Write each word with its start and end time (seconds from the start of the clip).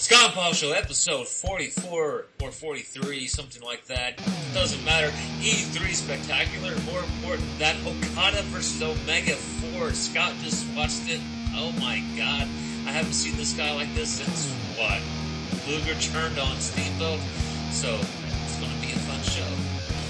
Scott 0.00 0.54
Show, 0.56 0.72
episode 0.72 1.28
44 1.28 2.26
or 2.42 2.50
43, 2.50 3.26
something 3.26 3.62
like 3.62 3.84
that. 3.84 4.16
Doesn't 4.54 4.82
matter. 4.82 5.08
E3 5.40 5.92
spectacular. 5.92 6.74
More 6.90 7.00
important, 7.00 7.46
that 7.58 7.76
Okada 7.86 8.42
versus 8.44 8.82
Omega 8.82 9.34
4. 9.76 9.92
Scott 9.92 10.32
just 10.42 10.66
watched 10.74 11.08
it. 11.08 11.20
Oh 11.54 11.72
my 11.78 12.02
god. 12.16 12.48
I 12.88 12.92
haven't 12.92 13.12
seen 13.12 13.36
this 13.36 13.52
guy 13.52 13.74
like 13.74 13.94
this 13.94 14.08
since 14.08 14.50
what? 14.78 15.00
Luger 15.68 15.94
turned 16.00 16.38
on 16.38 16.56
Steamboat. 16.56 17.20
So, 17.70 17.94
it's 18.00 18.58
going 18.58 18.72
to 18.72 18.80
be 18.80 18.92
a 18.92 18.98
fun 19.04 19.20
show. 19.22 19.46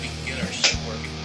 We 0.00 0.08
can 0.08 0.36
get 0.36 0.46
our 0.46 0.52
shit 0.52 0.78
working. 0.88 1.19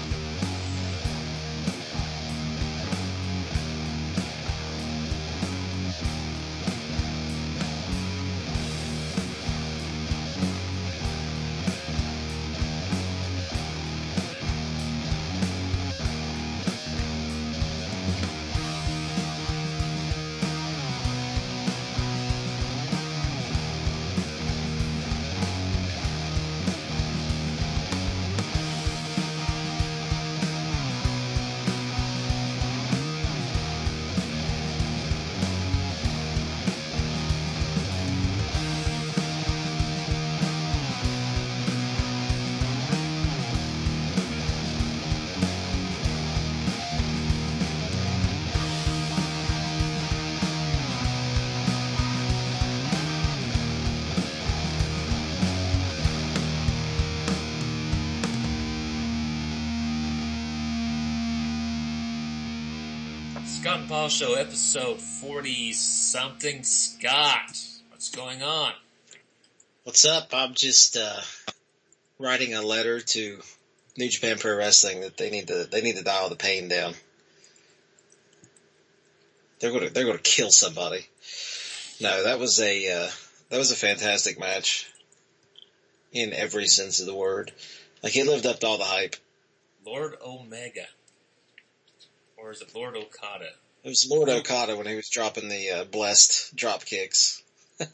And 63.86 63.92
Paul 63.92 64.10
Show, 64.10 64.34
episode 64.34 65.00
40 65.00 65.72
something. 65.74 66.64
Scott, 66.64 67.56
what's 67.92 68.10
going 68.10 68.42
on? 68.42 68.74
What's 69.84 70.06
up? 70.06 70.30
I'm 70.34 70.56
just 70.56 70.98
uh, 70.98 71.22
writing 72.18 72.56
a 72.56 72.64
letter 72.64 73.00
to 73.00 73.40
New 73.96 74.10
Japan 74.10 74.40
Pro 74.40 74.58
Wrestling 74.58 75.02
that 75.02 75.18
they 75.18 75.30
need 75.30 75.50
to 75.50 75.68
they 75.70 75.84
need 75.84 75.98
to 75.98 76.04
dial 76.04 76.30
the 76.30 76.36
pain 76.36 76.68
down. 76.68 76.96
They're 79.60 79.72
gonna 79.72 79.92
they're 79.92 80.08
gonna 80.08 80.18
kill 80.18 80.50
somebody. 80.50 81.06
No, 82.02 82.24
that 82.24 82.40
was 82.40 82.60
a 82.60 82.92
uh, 82.92 83.10
that 83.50 83.60
was 83.60 83.72
a 83.72 83.76
fantastic 83.76 84.40
match 84.40 84.92
in 86.12 86.34
every 86.34 86.66
sense 86.66 87.02
of 87.02 87.06
the 87.06 87.14
word. 87.14 87.52
Like 88.02 88.16
it 88.16 88.26
lived 88.26 88.48
up 88.48 88.62
to 88.62 88.66
all 88.66 88.80
the 88.80 88.84
hype. 88.84 89.16
Lord 89.86 90.16
Omega. 90.26 90.88
Or 92.36 92.52
is 92.52 92.62
it 92.62 92.74
Lord 92.74 92.96
Okada? 92.96 93.52
It 93.86 93.90
was 93.90 94.10
Lord 94.10 94.30
Okada 94.30 94.76
when 94.76 94.88
he 94.88 94.96
was 94.96 95.10
dropping 95.10 95.48
the 95.48 95.70
uh, 95.70 95.84
blessed 95.84 96.56
drop 96.56 96.84
kicks. 96.86 97.44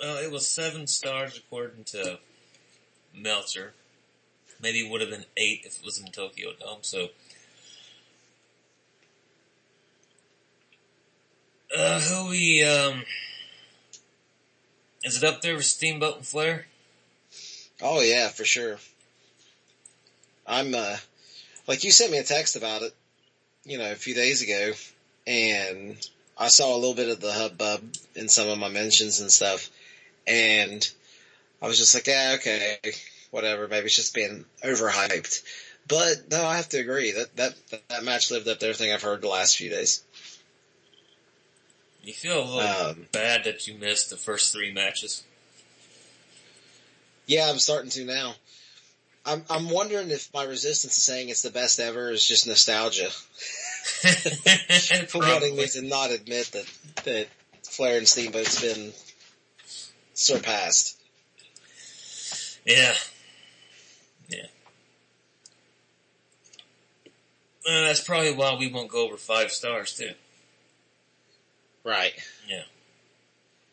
Well, 0.00 0.18
it 0.18 0.30
was 0.30 0.46
seven 0.46 0.86
stars 0.86 1.38
according 1.38 1.84
to 1.84 2.18
Meltzer. 3.14 3.72
Maybe 4.60 4.80
it 4.80 4.90
would 4.90 5.00
have 5.00 5.08
been 5.08 5.24
eight 5.34 5.62
if 5.64 5.78
it 5.78 5.84
was 5.84 5.98
in 5.98 6.12
Tokyo 6.12 6.50
Dome, 6.60 6.80
so. 6.82 7.08
Uh, 11.74 12.00
who 12.00 12.28
we, 12.28 12.62
um. 12.64 13.04
Is 15.04 15.16
it 15.16 15.24
up 15.24 15.40
there 15.40 15.54
with 15.54 15.64
Steamboat 15.64 16.16
and 16.16 16.26
Flair? 16.26 16.66
Oh 17.80 18.02
yeah, 18.02 18.28
for 18.28 18.44
sure. 18.44 18.76
I'm 20.46 20.74
uh 20.74 20.98
like 21.66 21.84
you 21.84 21.90
sent 21.90 22.12
me 22.12 22.18
a 22.18 22.22
text 22.24 22.56
about 22.56 22.82
it, 22.82 22.94
you 23.64 23.78
know, 23.78 23.90
a 23.90 23.96
few 23.96 24.14
days 24.14 24.42
ago, 24.42 24.72
and 25.26 25.96
I 26.36 26.48
saw 26.48 26.74
a 26.74 26.78
little 26.78 26.94
bit 26.94 27.08
of 27.08 27.20
the 27.20 27.32
hubbub 27.32 27.82
in 28.14 28.28
some 28.28 28.48
of 28.48 28.58
my 28.58 28.68
mentions 28.68 29.20
and 29.20 29.30
stuff, 29.32 29.70
and 30.26 30.88
I 31.62 31.66
was 31.66 31.78
just 31.78 31.94
like, 31.94 32.06
yeah, 32.06 32.36
okay, 32.38 32.78
whatever, 33.30 33.68
maybe 33.68 33.86
it's 33.86 33.96
just 33.96 34.14
being 34.14 34.44
overhyped. 34.62 35.42
But 35.86 36.30
no, 36.30 36.44
I 36.44 36.56
have 36.56 36.68
to 36.70 36.78
agree 36.78 37.12
that 37.12 37.36
that 37.36 37.54
that 37.88 38.04
match 38.04 38.30
lived 38.30 38.48
up 38.48 38.58
to 38.60 38.66
everything 38.66 38.92
I've 38.92 39.02
heard 39.02 39.20
the 39.20 39.28
last 39.28 39.56
few 39.56 39.70
days. 39.70 40.02
You 42.02 42.12
feel 42.12 42.42
a 42.42 42.44
little 42.44 42.60
Um, 42.90 43.06
bad 43.12 43.44
that 43.44 43.66
you 43.66 43.74
missed 43.74 44.10
the 44.10 44.16
first 44.16 44.52
three 44.52 44.72
matches. 44.72 45.22
Yeah, 47.26 47.48
I'm 47.48 47.58
starting 47.58 47.90
to 47.92 48.04
now. 48.04 48.36
I'm 49.26 49.42
I'm 49.48 49.70
wondering 49.70 50.10
if 50.10 50.32
my 50.34 50.44
resistance 50.44 50.94
to 50.94 51.00
saying 51.00 51.30
it's 51.30 51.42
the 51.42 51.50
best 51.50 51.80
ever 51.80 52.10
is 52.10 52.26
just 52.26 52.46
nostalgia 52.46 53.08
for 55.08 55.18
wanting 55.18 55.56
me 55.56 55.66
to 55.66 55.82
not 55.82 56.10
admit 56.10 56.50
that 56.52 56.66
that 57.04 57.28
Flair 57.62 57.98
and 57.98 58.06
Steamboat's 58.06 58.60
been 58.60 58.92
surpassed. 60.12 60.98
Yeah. 62.64 62.94
Yeah. 64.28 64.46
That's 67.66 68.02
probably 68.02 68.34
why 68.34 68.56
we 68.58 68.70
won't 68.70 68.90
go 68.90 69.06
over 69.06 69.16
five 69.16 69.50
stars 69.50 69.96
too. 69.96 70.12
Right. 71.82 72.12
Yeah. 72.48 72.64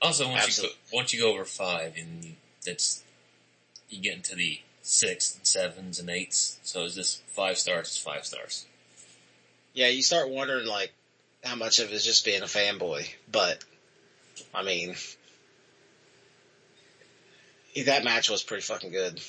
Also, 0.01 0.29
once 0.29 0.57
you 0.57 0.67
go, 0.67 0.73
once 0.93 1.13
you 1.13 1.19
go 1.19 1.33
over 1.33 1.45
five, 1.45 1.93
and 1.95 2.25
you, 2.25 2.31
that's 2.65 3.03
you 3.89 4.01
get 4.01 4.15
into 4.15 4.35
the 4.35 4.59
sixth 4.81 5.37
and 5.37 5.47
sevens 5.47 5.99
and 5.99 6.09
eights. 6.09 6.59
So 6.63 6.83
it's 6.83 6.95
just 6.95 7.21
five 7.27 7.57
stars? 7.57 7.87
It's 7.87 7.97
five 7.97 8.25
stars. 8.25 8.65
Yeah, 9.73 9.87
you 9.87 10.01
start 10.01 10.29
wondering 10.29 10.65
like 10.67 10.91
how 11.43 11.55
much 11.55 11.79
of 11.79 11.89
it 11.89 11.93
is 11.93 12.03
just 12.03 12.25
being 12.25 12.41
a 12.41 12.45
fanboy. 12.45 13.07
But 13.31 13.63
I 14.53 14.63
mean 14.63 14.95
that 17.85 18.03
match 18.03 18.29
was 18.29 18.43
pretty 18.43 18.63
fucking 18.63 18.91
good. 18.91 19.21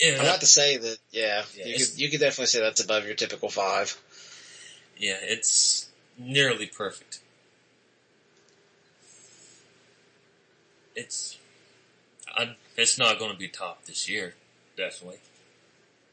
Yeah, 0.00 0.16
I'm 0.18 0.26
not 0.26 0.40
to 0.40 0.46
say 0.46 0.76
that 0.76 0.98
yeah, 1.12 1.44
Yeah, 1.56 1.66
you 1.66 1.78
could 1.78 1.98
you 1.98 2.10
could 2.10 2.20
definitely 2.20 2.46
say 2.46 2.60
that's 2.60 2.82
above 2.82 3.06
your 3.06 3.14
typical 3.14 3.48
five. 3.48 3.98
yeah, 4.98 5.16
it's 5.20 5.88
nearly 6.18 6.66
perfect. 6.66 7.20
It's, 10.96 11.38
I, 12.36 12.54
it's 12.76 12.98
not 12.98 13.18
going 13.18 13.32
to 13.32 13.36
be 13.36 13.48
top 13.48 13.84
this 13.84 14.08
year, 14.08 14.34
definitely. 14.76 15.18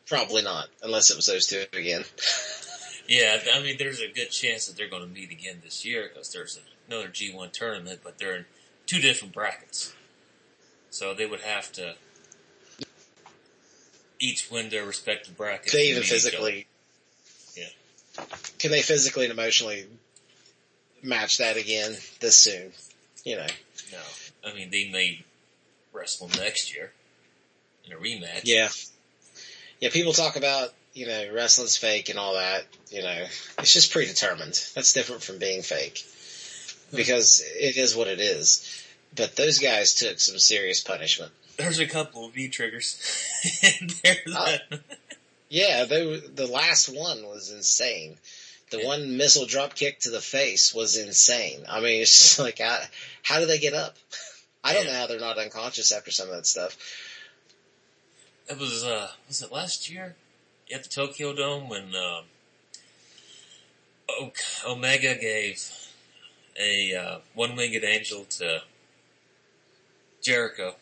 Probably 0.07 0.41
not, 0.41 0.67
unless 0.83 1.09
it 1.09 1.15
was 1.15 1.25
those 1.25 1.47
two 1.47 1.65
again. 1.73 2.03
Yeah, 3.07 3.39
I 3.53 3.61
mean, 3.61 3.75
there's 3.77 3.99
a 3.99 4.07
good 4.07 4.31
chance 4.31 4.67
that 4.67 4.77
they're 4.77 4.89
going 4.89 5.03
to 5.03 5.09
meet 5.09 5.31
again 5.31 5.57
this 5.63 5.85
year 5.85 6.09
because 6.11 6.31
there's 6.31 6.59
another 6.87 7.07
G1 7.07 7.51
tournament, 7.51 8.01
but 8.03 8.17
they're 8.17 8.35
in 8.37 8.45
two 8.85 8.99
different 8.99 9.33
brackets. 9.33 9.93
So 10.89 11.13
they 11.13 11.25
would 11.25 11.41
have 11.41 11.71
to 11.73 11.95
each 14.19 14.49
win 14.51 14.69
their 14.69 14.85
respective 14.85 15.35
brackets. 15.35 15.73
They 15.73 15.87
even 15.89 16.01
meet 16.01 16.05
each 16.05 16.11
other. 16.11 16.19
physically 16.19 16.67
Yeah. 17.55 18.25
Can 18.59 18.71
they 18.71 18.81
physically 18.81 19.25
and 19.25 19.33
emotionally 19.33 19.87
match 21.01 21.37
that 21.39 21.57
again 21.57 21.95
this 22.19 22.37
soon? 22.37 22.71
You 23.25 23.37
know. 23.37 23.47
No. 23.91 24.49
I 24.49 24.53
mean, 24.53 24.69
they 24.69 24.89
may 24.89 25.23
wrestle 25.93 26.29
next 26.37 26.73
year 26.73 26.91
in 27.85 27.93
a 27.93 27.95
rematch. 27.97 28.41
Yeah. 28.43 28.69
Yeah, 29.79 29.89
people 29.89 30.13
talk 30.13 30.35
about, 30.35 30.73
you 30.93 31.07
know, 31.07 31.31
wrestling's 31.33 31.77
fake 31.77 32.09
and 32.09 32.19
all 32.19 32.35
that, 32.35 32.65
you 32.91 33.01
know. 33.01 33.25
It's 33.59 33.73
just 33.73 33.91
predetermined. 33.91 34.53
That's 34.75 34.93
different 34.93 35.23
from 35.23 35.37
being 35.39 35.61
fake. 35.63 36.05
Because 36.93 37.41
it 37.41 37.77
is 37.77 37.95
what 37.95 38.07
it 38.07 38.19
is. 38.19 38.67
But 39.15 39.35
those 39.35 39.59
guys 39.59 39.93
took 39.93 40.19
some 40.19 40.37
serious 40.37 40.81
punishment. 40.81 41.31
There's 41.57 41.79
a 41.79 41.87
couple 41.87 42.25
of 42.25 42.33
V 42.33 42.49
triggers. 42.49 42.99
Uh, 44.35 44.57
Yeah, 45.49 45.83
they, 45.85 46.17
the 46.33 46.47
last 46.47 46.87
one 46.87 47.25
was 47.27 47.51
insane. 47.51 48.17
The 48.69 48.79
Yeah. 48.79 48.85
one 48.87 49.17
missile 49.17 49.45
drop 49.45 49.75
kick 49.75 49.99
to 50.01 50.09
the 50.09 50.21
face 50.21 50.73
was 50.73 50.95
insane. 50.95 51.65
I 51.67 51.81
mean, 51.81 52.01
it's 52.01 52.17
just 52.17 52.39
like, 52.39 52.59
how, 52.59 52.79
how 53.21 53.39
do 53.39 53.45
they 53.45 53.59
get 53.59 53.73
up? 53.73 53.97
I 54.63 54.73
don't 54.73 54.85
Yeah. 54.85 54.91
know 54.93 54.97
how 54.99 55.07
they're 55.07 55.19
not 55.19 55.37
unconscious 55.37 55.91
after 55.91 56.11
some 56.11 56.29
of 56.29 56.35
that 56.35 56.45
stuff. 56.47 56.77
It 58.51 58.59
was 58.59 58.83
uh 58.83 59.09
was 59.29 59.41
it 59.41 59.49
last 59.49 59.89
year 59.89 60.15
at 60.73 60.83
the 60.83 60.89
Tokyo 60.89 61.33
Dome 61.33 61.69
when 61.69 61.95
o- 64.09 64.31
Omega 64.67 65.15
gave 65.15 65.71
a 66.59 66.93
uh, 66.93 67.19
one 67.33 67.55
winged 67.55 67.83
angel 67.85 68.25
to 68.25 68.61
Jericho 70.21 70.75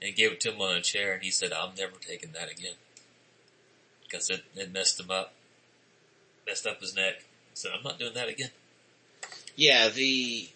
and 0.00 0.14
gave 0.14 0.32
it 0.32 0.40
to 0.42 0.52
him 0.52 0.60
on 0.60 0.76
a 0.76 0.80
chair, 0.80 1.14
and 1.14 1.22
he 1.22 1.32
said, 1.32 1.52
"I'm 1.52 1.74
never 1.76 1.96
taking 2.00 2.30
that 2.32 2.48
again." 2.48 2.74
Because 4.04 4.30
it, 4.30 4.44
it 4.54 4.72
messed 4.72 5.00
him 5.00 5.10
up, 5.10 5.32
messed 6.46 6.66
up 6.66 6.80
his 6.80 6.94
neck. 6.94 7.24
He 7.50 7.54
said, 7.54 7.72
"I'm 7.76 7.82
not 7.82 7.98
doing 7.98 8.14
that 8.14 8.28
again." 8.28 8.50
Yeah, 9.56 9.88
the 9.88 10.48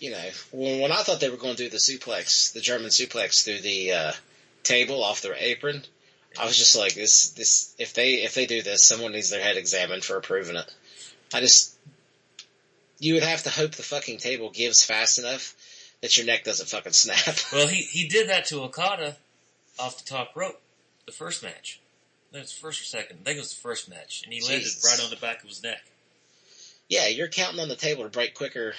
you 0.00 0.10
know 0.10 0.30
when, 0.52 0.80
when 0.80 0.92
I 0.92 1.02
thought 1.02 1.20
they 1.20 1.28
were 1.28 1.36
going 1.36 1.56
to 1.56 1.64
do 1.64 1.68
the 1.68 1.76
suplex, 1.76 2.54
the 2.54 2.60
German 2.60 2.88
suplex 2.88 3.44
through 3.44 3.60
the 3.60 3.92
uh, 3.92 4.12
table 4.62 5.04
off 5.04 5.22
their 5.22 5.36
apron, 5.38 5.84
I 6.40 6.44
was 6.44 6.56
just 6.56 6.76
like, 6.76 6.94
this 6.94 7.30
this 7.30 7.74
if 7.78 7.94
they 7.94 8.14
if 8.24 8.34
they 8.34 8.46
do 8.46 8.62
this, 8.62 8.84
someone 8.84 9.12
needs 9.12 9.30
their 9.30 9.42
head 9.42 9.56
examined 9.56 10.04
for 10.04 10.16
approving 10.16 10.56
it. 10.56 10.74
I 11.32 11.40
just 11.40 11.74
you 12.98 13.14
would 13.14 13.22
have 13.22 13.44
to 13.44 13.50
hope 13.50 13.72
the 13.72 13.82
fucking 13.82 14.18
table 14.18 14.50
gives 14.50 14.84
fast 14.84 15.18
enough 15.18 15.54
that 16.00 16.16
your 16.16 16.26
neck 16.26 16.44
doesn't 16.44 16.68
fucking 16.68 16.92
snap. 16.92 17.36
Well, 17.52 17.66
he, 17.68 17.82
he 17.82 18.08
did 18.08 18.28
that 18.28 18.46
to 18.46 18.60
Okada 18.62 19.16
off 19.78 19.98
the 19.98 20.08
top 20.08 20.32
rope, 20.34 20.60
the 21.06 21.12
first 21.12 21.42
match. 21.42 21.80
That 22.32 22.40
was 22.40 22.52
first 22.52 22.82
or 22.82 22.84
second. 22.84 23.18
I 23.22 23.24
think 23.24 23.36
it 23.38 23.40
was 23.40 23.54
the 23.54 23.60
first 23.60 23.88
match, 23.88 24.22
and 24.24 24.32
he 24.32 24.40
landed 24.42 24.64
Jesus. 24.64 24.84
right 24.84 25.02
on 25.02 25.10
the 25.10 25.16
back 25.16 25.42
of 25.42 25.48
his 25.48 25.62
neck. 25.62 25.80
yeah, 26.88 27.06
you're 27.08 27.28
counting 27.28 27.60
on 27.60 27.68
the 27.68 27.76
table 27.76 28.02
to 28.04 28.10
break 28.10 28.34
quicker. 28.34 28.74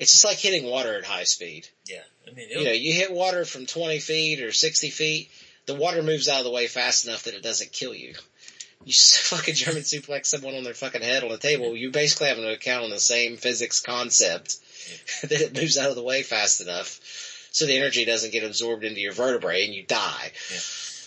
It's 0.00 0.10
just 0.10 0.24
like 0.24 0.38
hitting 0.38 0.64
water 0.68 0.98
at 0.98 1.04
high 1.04 1.24
speed. 1.24 1.68
Yeah, 1.86 2.02
I 2.28 2.32
mean, 2.32 2.48
You 2.50 2.64
know, 2.64 2.72
you 2.72 2.92
hit 2.94 3.12
water 3.12 3.44
from 3.44 3.66
20 3.66 4.00
feet 4.00 4.42
or 4.42 4.50
60 4.50 4.90
feet, 4.90 5.30
the 5.66 5.74
water 5.74 6.02
moves 6.02 6.28
out 6.28 6.38
of 6.38 6.44
the 6.44 6.50
way 6.50 6.66
fast 6.66 7.06
enough 7.06 7.24
that 7.24 7.34
it 7.34 7.42
doesn't 7.42 7.72
kill 7.72 7.94
you. 7.94 8.14
You 8.84 8.92
fucking 9.24 9.54
German 9.54 9.82
suplex 9.82 10.26
someone 10.26 10.54
on 10.54 10.64
their 10.64 10.74
fucking 10.74 11.02
head 11.02 11.22
on 11.22 11.30
the 11.30 11.38
table, 11.38 11.76
you 11.76 11.90
basically 11.90 12.28
have 12.28 12.36
to 12.36 12.52
account 12.52 12.84
on 12.84 12.90
the 12.90 13.00
same 13.00 13.36
physics 13.36 13.80
concept 13.80 14.56
that 15.22 15.40
it 15.40 15.54
moves 15.54 15.78
out 15.78 15.90
of 15.90 15.96
the 15.96 16.02
way 16.02 16.22
fast 16.22 16.60
enough 16.60 17.00
so 17.50 17.66
the 17.66 17.76
energy 17.76 18.04
doesn't 18.04 18.32
get 18.32 18.42
absorbed 18.44 18.84
into 18.84 19.00
your 19.00 19.12
vertebrae 19.12 19.64
and 19.64 19.74
you 19.74 19.84
die. 19.84 20.32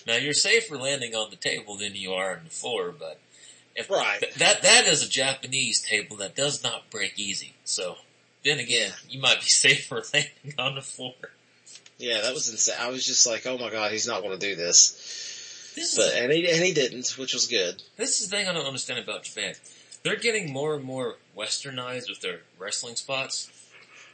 now 0.07 0.15
you're 0.15 0.33
safer 0.33 0.77
landing 0.77 1.13
on 1.13 1.29
the 1.29 1.35
table 1.35 1.75
than 1.75 1.93
you 1.93 2.13
are 2.13 2.37
on 2.37 2.45
the 2.45 2.49
floor, 2.49 2.93
but 2.97 3.19
if 3.75 3.89
Right. 3.89 4.21
th- 4.21 4.33
that 4.35 4.61
that 4.63 4.87
is 4.87 5.03
a 5.03 5.09
Japanese 5.09 5.81
table 5.81 6.15
that 6.17 6.35
does 6.35 6.63
not 6.63 6.89
break 6.89 7.19
easy. 7.19 7.53
So 7.65 7.97
then 8.43 8.59
again, 8.59 8.93
you 9.09 9.19
might 9.19 9.41
be 9.41 9.47
safer 9.47 10.03
landing 10.13 10.53
on 10.57 10.75
the 10.75 10.81
floor. 10.81 11.13
Yeah, 11.97 12.21
that 12.21 12.33
was 12.33 12.49
insane. 12.49 12.75
I 12.79 12.89
was 12.89 13.05
just 13.05 13.25
like, 13.25 13.45
oh 13.45 13.57
my 13.57 13.69
god, 13.69 13.91
he's 13.91 14.07
not 14.07 14.21
going 14.21 14.37
to 14.37 14.49
do 14.49 14.55
this. 14.55 15.73
This 15.75 15.93
is 15.93 15.97
But, 15.97 16.21
and 16.21 16.31
he, 16.31 16.49
and 16.49 16.63
he 16.63 16.73
didn't, 16.73 17.07
which 17.17 17.33
was 17.33 17.47
good. 17.47 17.81
This 17.97 18.21
is 18.21 18.29
the 18.29 18.37
thing 18.37 18.47
I 18.47 18.53
don't 18.53 18.65
understand 18.65 18.99
about 18.99 19.23
Japan. 19.23 19.55
They're 20.03 20.15
getting 20.15 20.51
more 20.51 20.75
and 20.75 20.83
more 20.83 21.17
westernized 21.35 22.09
with 22.09 22.21
their 22.21 22.41
wrestling 22.57 22.95
spots. 22.95 23.51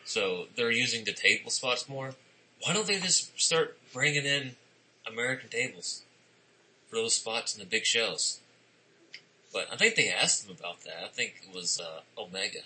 So 0.06 0.48
they're 0.56 0.72
using 0.72 1.06
the 1.06 1.14
table 1.14 1.52
spots 1.52 1.88
more. 1.88 2.16
Why 2.62 2.74
don't 2.74 2.88
they 2.88 3.00
just 3.00 3.40
start 3.40 3.78
bringing 3.94 4.26
in 4.26 4.56
American 5.06 5.50
tables 5.50 6.04
for 6.90 6.96
those 6.96 7.16
spots 7.16 7.56
in 7.56 7.60
the 7.60 7.66
big 7.66 7.86
shows? 7.86 8.40
But 9.54 9.68
I 9.72 9.78
think 9.78 9.96
they 9.96 10.10
asked 10.10 10.48
them 10.48 10.56
about 10.58 10.82
that. 10.84 11.04
I 11.04 11.08
think 11.10 11.42
it 11.48 11.56
was 11.56 11.80
uh, 11.80 12.02
Omega 12.20 12.60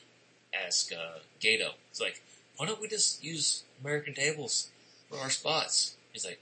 asked 0.54 0.94
uh, 0.94 1.20
Gedo. 1.42 1.72
It's 1.92 2.02
like, 2.02 2.22
why 2.56 2.66
don't 2.66 2.82
we 2.82 2.88
just 2.88 3.24
use 3.24 3.64
American 3.84 4.14
tables 4.14 4.70
for 5.10 5.18
our 5.20 5.30
spots? 5.30 5.96
He's 6.14 6.26
like, 6.26 6.42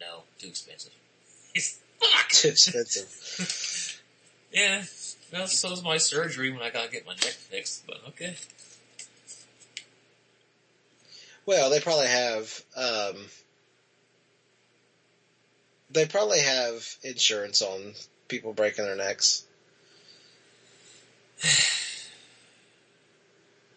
no, 0.00 0.22
too 0.38 0.48
expensive. 0.48 0.92
He's 1.54 1.78
fuck. 2.00 2.28
Too 2.28 2.48
expensive. 2.48 3.98
Yeah, 4.52 4.82
well, 5.32 5.46
so 5.46 5.70
was 5.70 5.82
my 5.82 5.96
surgery 5.96 6.52
when 6.52 6.60
I 6.60 6.68
got 6.68 6.84
to 6.84 6.90
get 6.90 7.06
my 7.06 7.14
neck 7.14 7.32
fixed, 7.32 7.86
but 7.86 7.96
okay. 8.08 8.36
Well, 11.46 11.70
they 11.70 11.80
probably 11.80 12.08
have. 12.08 12.62
Um, 12.76 13.16
they 15.90 16.06
probably 16.06 16.40
have 16.40 16.86
insurance 17.02 17.62
on 17.62 17.94
people 18.28 18.52
breaking 18.52 18.84
their 18.84 18.96
necks. 18.96 19.44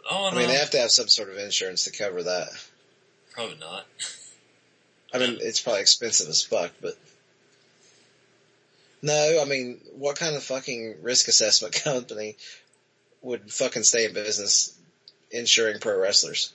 Oh, 0.07 0.29
no. 0.29 0.37
I 0.37 0.39
mean, 0.39 0.49
they 0.49 0.57
have 0.57 0.69
to 0.69 0.77
have 0.77 0.91
some 0.91 1.07
sort 1.07 1.29
of 1.29 1.39
insurance 1.39 1.85
to 1.85 1.91
cover 1.91 2.21
that. 2.21 2.49
Probably 3.35 3.57
not. 3.59 3.85
I 5.13 5.19
mean, 5.19 5.37
it's 5.41 5.59
probably 5.59 5.81
expensive 5.81 6.29
as 6.29 6.41
fuck, 6.41 6.71
but 6.81 6.97
no. 9.01 9.39
I 9.41 9.45
mean, 9.45 9.79
what 9.97 10.17
kind 10.17 10.35
of 10.35 10.43
fucking 10.43 10.95
risk 11.01 11.27
assessment 11.27 11.73
company 11.83 12.37
would 13.21 13.51
fucking 13.51 13.83
stay 13.83 14.05
in 14.05 14.13
business 14.13 14.73
insuring 15.31 15.79
pro 15.79 15.99
wrestlers? 15.99 16.53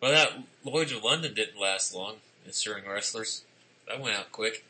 Well, 0.00 0.12
that 0.12 0.32
Lloyd's 0.64 0.92
of 0.92 1.04
London 1.04 1.34
didn't 1.34 1.60
last 1.60 1.94
long, 1.94 2.16
insuring 2.46 2.84
wrestlers. 2.88 3.42
That 3.88 4.00
went 4.00 4.16
out 4.16 4.32
quick. 4.32 4.64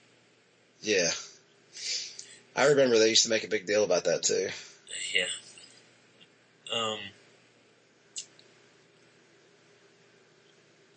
Yeah, 0.83 1.11
I 2.57 2.67
remember 2.67 2.99
they 2.99 3.09
used 3.09 3.23
to 3.23 3.31
make 3.31 3.45
a 3.45 3.49
big 3.49 3.67
deal 3.67 3.85
about 3.85 4.05
that 4.05 4.25
too. 4.25 4.49
Yeah. 5.15 5.27
Um. 6.73 6.99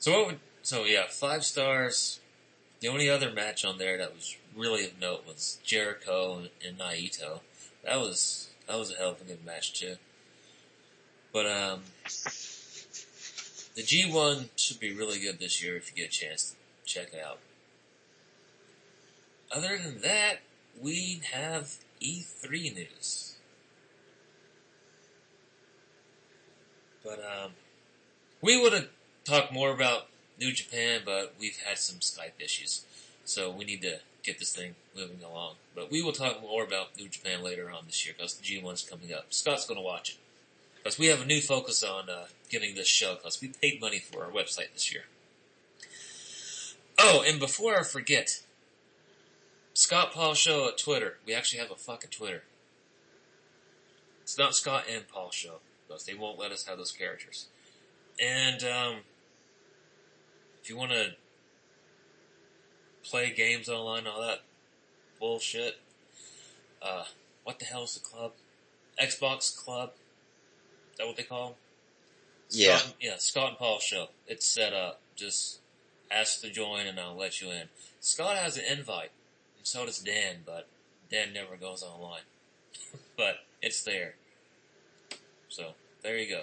So 0.06 0.12
what 0.12 0.28
would, 0.28 0.40
so 0.62 0.86
yeah, 0.86 1.08
five 1.10 1.44
stars. 1.44 2.20
The 2.80 2.90
only 2.90 3.10
other 3.10 3.32
match 3.32 3.66
on 3.66 3.80
there 3.80 3.98
that 3.98 4.14
was 4.14 4.38
really 4.56 4.86
of 4.86 5.02
note 5.02 5.26
was 5.26 5.58
Jericho 5.64 6.38
and, 6.38 6.50
and 6.64 6.78
Naito. 6.78 7.40
That 7.84 8.00
was, 8.00 8.52
that 8.68 8.78
was 8.78 8.94
a 8.94 8.98
hell 8.98 9.14
of 9.14 9.22
a 9.22 9.24
good 9.24 9.44
match 9.44 9.74
too. 9.74 9.96
But, 11.34 11.48
um, 11.48 11.80
the 13.74 13.82
G1 13.82 14.50
should 14.56 14.80
be 14.80 14.94
really 14.94 15.18
good 15.18 15.40
this 15.40 15.64
year 15.64 15.76
if 15.76 15.90
you 15.90 16.04
get 16.04 16.10
a 16.10 16.20
chance 16.20 16.52
to 16.52 16.56
check 16.86 17.08
it 17.12 17.20
out. 17.28 17.40
Other 19.52 19.76
than 19.76 20.02
that, 20.02 20.42
we 20.80 21.24
have 21.34 21.78
E3 22.00 22.76
news. 22.76 23.38
But 27.04 27.18
um, 27.26 27.54
we 28.40 28.62
would 28.62 28.74
have 28.74 28.90
talked 29.26 29.52
more 29.52 29.72
about 29.72 30.08
New 30.40 30.52
Japan, 30.54 31.02
but 31.04 31.34
we've 31.40 31.58
had 31.58 31.78
some 31.78 31.98
Skype 31.98 32.40
issues, 32.40 32.86
so 33.26 33.52
we 33.52 33.66
need 33.66 33.82
to 33.82 34.00
get 34.24 34.40
this 34.40 34.54
thing 34.54 34.76
moving 34.96 35.24
along. 35.24 35.56
But 35.76 35.92
we 35.92 36.02
will 36.02 36.14
talk 36.14 36.42
more 36.42 36.64
about 36.64 36.98
New 36.98 37.10
Japan 37.10 37.44
later 37.44 37.70
on 37.70 37.86
this 37.86 38.06
year 38.06 38.16
because 38.18 38.36
the 38.36 38.44
G1's 38.44 38.84
coming 38.84 39.14
up. 39.14 39.28
Scott's 39.30 39.66
going 39.66 39.80
to 39.80 39.86
watch 39.86 40.12
it 40.12 40.18
because 40.78 40.98
we 40.98 41.08
have 41.08 41.22
a 41.22 41.26
new 41.26 41.42
focus 41.42 41.84
on 41.84 42.10
uh, 42.10 42.26
getting 42.50 42.76
this 42.76 42.88
show 42.88 43.16
because 43.16 43.42
we 43.42 43.50
paid 43.50 43.82
money 43.82 44.00
for 44.00 44.24
our 44.24 44.32
website 44.32 44.74
this 44.74 44.94
year. 44.94 45.04
Oh, 46.98 47.24
and 47.28 47.40
before 47.40 47.78
I 47.78 47.84
forget, 47.84 48.42
Scott 49.74 50.14
Paul 50.14 50.34
Show 50.34 50.70
at 50.70 50.78
Twitter. 50.78 51.18
We 51.26 51.34
actually 51.34 51.60
have 51.60 51.72
a 51.72 51.76
fucking 51.76 52.12
Twitter. 52.12 52.44
It's 54.24 54.38
not 54.38 54.56
Scott 54.56 54.86
and 54.92 55.08
Paul 55.08 55.32
Show 55.32 55.56
because 55.88 56.06
they 56.06 56.14
won't 56.14 56.40
let 56.40 56.52
us 56.52 56.66
have 56.66 56.78
those 56.78 56.94
characters. 56.94 57.48
And 58.20 58.64
um, 58.64 58.96
if 60.66 60.72
you 60.72 60.78
want 60.78 60.90
to 60.94 61.12
play 63.04 63.32
games 63.32 63.70
online, 63.70 64.08
all 64.08 64.20
that 64.20 64.40
bullshit, 65.20 65.78
uh, 66.82 67.04
what 67.44 67.60
the 67.60 67.66
hell 67.66 67.84
is 67.84 67.94
the 67.94 68.00
club? 68.00 68.32
Xbox 69.00 69.56
Club. 69.56 69.92
Is 70.94 70.98
that 70.98 71.06
what 71.06 71.18
they 71.18 71.22
call 71.22 71.50
them? 71.50 71.56
Yeah. 72.50 72.78
Scott, 72.78 72.94
yeah, 73.00 73.16
Scott 73.20 73.50
and 73.50 73.58
Paul 73.60 73.78
show. 73.78 74.08
It's 74.26 74.48
set 74.48 74.74
up. 74.74 75.02
Just 75.16 75.60
ask 76.10 76.42
to 76.42 76.50
join 76.50 76.88
and 76.88 77.00
I'll 77.00 77.16
let 77.16 77.42
you 77.42 77.52
in. 77.52 77.70
Scott 78.00 78.36
has 78.36 78.58
an 78.58 78.64
invite, 78.68 79.12
and 79.60 79.68
so 79.68 79.86
does 79.86 80.00
Dan, 80.00 80.38
but 80.48 80.68
Dan 81.12 81.32
never 81.32 81.58
goes 81.58 81.84
online. 81.84 82.24
but 83.18 83.36
it's 83.62 83.84
there. 83.84 84.16
So, 85.48 85.74
there 86.02 86.18
you 86.18 86.28
go. 86.28 86.42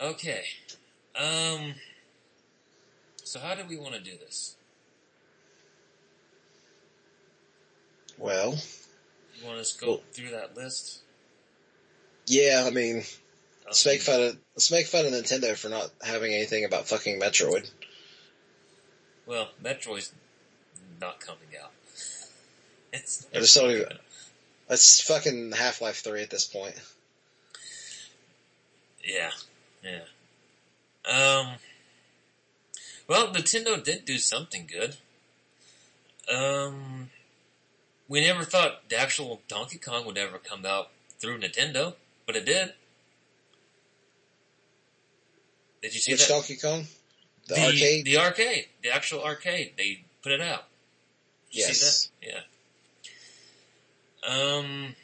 Okay. 0.00 0.44
Um, 1.16 1.74
so 3.26 3.40
how 3.40 3.56
do 3.56 3.64
we 3.64 3.76
want 3.76 3.92
to 3.94 4.00
do 4.00 4.16
this? 4.16 4.54
Well, 8.18 8.56
You 9.38 9.44
want 9.46 9.58
us 9.58 9.72
to 9.74 9.78
go 9.80 9.86
Well- 9.88 10.02
through 10.12 10.30
that 10.30 10.56
list? 10.56 11.00
yeah. 12.26 12.64
I 12.66 12.70
mean, 12.70 12.98
I'll 12.98 13.66
let's 13.66 13.84
make 13.84 14.00
fun 14.00 14.22
of 14.22 14.38
let's 14.54 14.70
make 14.70 14.86
fun 14.86 15.04
of 15.06 15.12
Nintendo 15.12 15.56
for 15.56 15.68
not 15.68 15.90
having 16.02 16.32
anything 16.32 16.64
about 16.64 16.88
fucking 16.88 17.20
Metroid. 17.20 17.68
Well, 19.26 19.50
Metroid's 19.62 20.12
not 21.00 21.20
coming 21.20 21.48
out. 21.62 21.72
it's 22.92 23.26
I 23.34 23.40
just 23.40 23.54
don't 23.56 23.70
even- 23.72 23.98
That's 24.68 25.00
fucking 25.02 25.52
Half 25.52 25.80
Life 25.80 25.98
Three 25.98 26.22
at 26.22 26.30
this 26.30 26.44
point. 26.44 26.76
Yeah, 29.04 29.30
yeah. 29.84 30.04
Um. 31.04 31.56
Well, 33.08 33.28
Nintendo 33.32 33.82
did 33.82 34.04
do 34.04 34.18
something 34.18 34.66
good. 34.70 34.96
Um, 36.32 37.10
we 38.08 38.20
never 38.20 38.42
thought 38.44 38.88
the 38.88 38.98
actual 38.98 39.40
Donkey 39.48 39.78
Kong 39.78 40.04
would 40.06 40.18
ever 40.18 40.38
come 40.38 40.66
out 40.66 40.90
through 41.20 41.38
Nintendo. 41.40 41.94
but 42.26 42.34
it 42.34 42.44
did. 42.44 42.72
Did 45.80 45.94
you 45.94 46.00
see 46.00 46.12
Which 46.12 46.26
that? 46.26 46.34
Donkey 46.34 46.56
Kong? 46.56 46.86
The, 47.46 47.54
arcade? 47.66 48.04
The 48.04 48.18
arcade. 48.18 48.66
The 48.82 48.90
actual 48.92 49.22
arcade. 49.22 49.74
They 49.76 50.02
put 50.22 50.32
it 50.32 50.40
out. 50.40 50.64
Did 51.52 51.58
you 51.58 51.64
Yes. 51.66 51.78
see 52.10 52.10
that? 52.28 52.42
Yeah. 54.26 54.58
Um, 54.58 54.96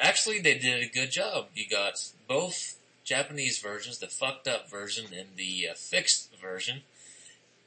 actually, 0.00 0.38
they 0.38 0.56
did 0.58 0.80
a 0.80 0.86
good 0.86 1.10
job. 1.10 1.48
You 1.54 1.68
got 1.68 1.94
both 2.28 2.75
Japanese 3.06 3.60
versions, 3.60 3.98
the 3.98 4.08
fucked 4.08 4.48
up 4.48 4.68
version 4.68 5.06
and 5.16 5.28
the 5.36 5.68
uh, 5.70 5.74
fixed 5.74 6.34
version, 6.42 6.82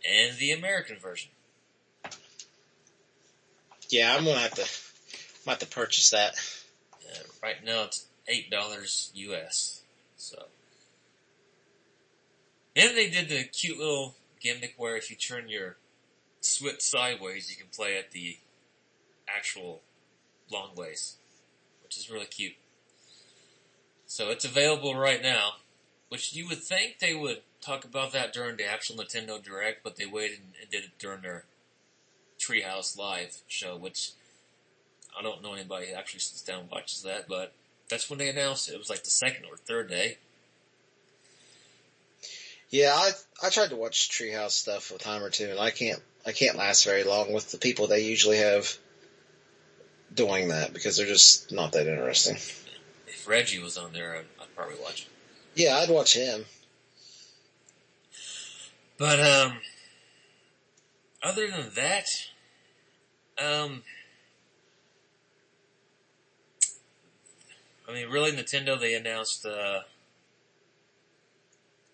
and 0.08 0.38
the 0.38 0.52
American 0.52 0.98
version. 0.98 1.32
yeah, 3.88 4.14
I'm 4.16 4.26
gonna 4.26 4.38
have 4.38 4.54
to, 4.56 4.62
I'm 4.62 5.46
gonna 5.46 5.52
have 5.52 5.60
to 5.60 5.68
purchase 5.68 6.10
that. 6.10 6.34
Uh, 7.10 7.20
right 7.42 7.64
now, 7.66 7.84
it's 7.84 8.06
eight 8.28 8.52
dollars 8.52 9.12
US. 9.16 9.82
So, 10.18 10.44
and 12.76 12.98
they 12.98 13.10
did 13.10 13.30
the 13.30 13.46
cute 13.46 13.80
little 13.80 14.16
gimmick 14.42 14.74
where 14.76 14.98
if 14.98 15.10
you 15.10 15.16
turn 15.16 15.48
your 15.48 15.78
switch 16.42 16.82
sideways, 16.82 17.50
you 17.50 17.56
can 17.56 17.68
play 17.74 17.98
at 17.98 18.12
the 18.12 18.38
actual 19.34 19.84
long 20.52 20.76
ways, 20.76 21.16
which 21.82 21.98
is 21.98 22.12
really 22.12 22.26
cute. 22.26 22.56
So 24.10 24.32
it's 24.32 24.44
available 24.44 24.96
right 24.96 25.22
now, 25.22 25.52
which 26.10 26.34
you 26.34 26.48
would 26.48 26.64
think 26.64 26.98
they 26.98 27.14
would 27.14 27.42
talk 27.62 27.86
about 27.86 28.12
that 28.14 28.34
during 28.34 28.58
the 28.58 28.66
actual 28.66 28.96
Nintendo 28.96 29.42
Direct, 29.42 29.84
but 29.84 29.98
they 29.98 30.08
waited 30.08 30.40
and 30.60 30.72
did 30.72 30.86
it 30.86 30.98
during 30.98 31.22
their 31.22 31.46
Treehouse 32.40 32.98
Live 32.98 33.38
show, 33.48 33.78
which 33.78 34.14
I 35.18 35.22
don't 35.22 35.44
know 35.44 35.54
anybody 35.54 35.90
who 35.90 35.94
actually 35.94 36.22
sits 36.22 36.42
down 36.42 36.62
and 36.62 36.72
watches 36.72 37.04
that, 37.04 37.28
but 37.28 37.54
that's 37.88 38.10
when 38.10 38.18
they 38.18 38.30
announced 38.30 38.68
it. 38.68 38.74
It 38.74 38.80
was 38.80 38.90
like 38.90 39.04
the 39.04 39.12
second 39.12 39.46
or 39.46 39.58
third 39.58 39.90
day. 39.90 40.18
Yeah, 42.72 42.92
I 42.96 43.12
I 43.44 43.50
tried 43.50 43.70
to 43.70 43.76
watch 43.76 44.10
Treehouse 44.10 44.52
stuff 44.52 44.90
a 44.90 44.98
time 44.98 45.24
or 45.24 45.30
two, 45.30 45.52
and 45.52 45.60
I 45.60 45.70
can't 45.70 46.02
I 46.26 46.32
can't 46.32 46.58
last 46.58 46.84
very 46.84 47.04
long 47.04 47.32
with 47.32 47.52
the 47.52 47.60
people 47.60 47.86
they 47.86 48.06
usually 48.06 48.38
have 48.38 48.76
doing 50.12 50.48
that 50.48 50.74
because 50.74 50.98
they're 50.98 51.06
just 51.06 51.52
not 51.52 51.74
that 51.74 51.86
interesting. 51.86 52.38
If 53.20 53.28
Reggie 53.28 53.60
was 53.60 53.78
on 53.78 53.92
there, 53.92 54.16
I'd, 54.16 54.26
I'd 54.42 54.56
probably 54.56 54.78
watch 54.82 55.02
it. 55.02 55.08
Yeah, 55.62 55.78
I'd 55.78 55.90
watch 55.90 56.16
him. 56.16 56.46
But 58.98 59.20
um, 59.20 59.58
other 61.22 61.50
than 61.50 61.72
that, 61.76 62.06
um, 63.38 63.84
I 67.88 67.94
mean, 67.94 68.10
really, 68.10 68.32
Nintendo 68.32 68.80
they 68.80 68.94
announced 68.94 69.46
uh, 69.46 69.82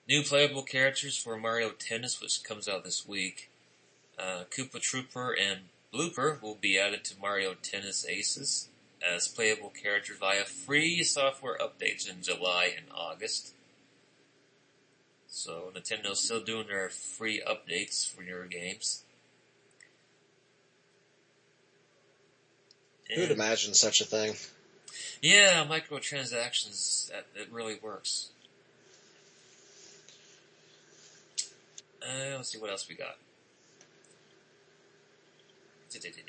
new 0.08 0.22
playable 0.22 0.64
characters 0.64 1.18
for 1.18 1.38
Mario 1.38 1.72
Tennis, 1.72 2.22
which 2.22 2.44
comes 2.44 2.68
out 2.68 2.84
this 2.84 3.08
week. 3.08 3.50
Uh, 4.20 4.44
Koopa 4.56 4.78
Troopa 4.78 5.34
and 5.40 5.62
Blooper 5.92 6.40
will 6.42 6.56
be 6.56 6.78
added 6.78 7.04
to 7.06 7.20
Mario 7.20 7.56
Tennis 7.56 8.06
Aces 8.08 8.70
as 9.14 9.28
playable 9.28 9.70
characters 9.70 10.18
via 10.18 10.46
free 10.46 11.04
software 11.04 11.58
updates 11.58 12.10
in 12.10 12.22
July 12.22 12.74
and 12.76 12.88
August. 12.94 13.54
So 15.28 15.72
Nintendo's 15.76 16.24
still 16.24 16.42
doing 16.42 16.68
their 16.68 16.90
free 16.90 17.42
updates 17.46 18.10
for 18.10 18.24
your 18.24 18.46
games. 18.46 19.04
Who 23.14 23.22
would 23.22 23.32
imagine 23.32 23.74
such 23.74 24.02
a 24.02 24.06
thing? 24.06 24.34
yeah, 25.22 25.66
microtransactions, 25.66 27.12
that, 27.12 27.28
that 27.36 27.52
really 27.52 27.78
works. 27.82 28.30
Uh, 32.02 32.38
let's 32.38 32.52
see 32.52 32.60
what 32.60 32.70
else 32.70 32.88
we 32.88 32.96
got. 32.96 33.18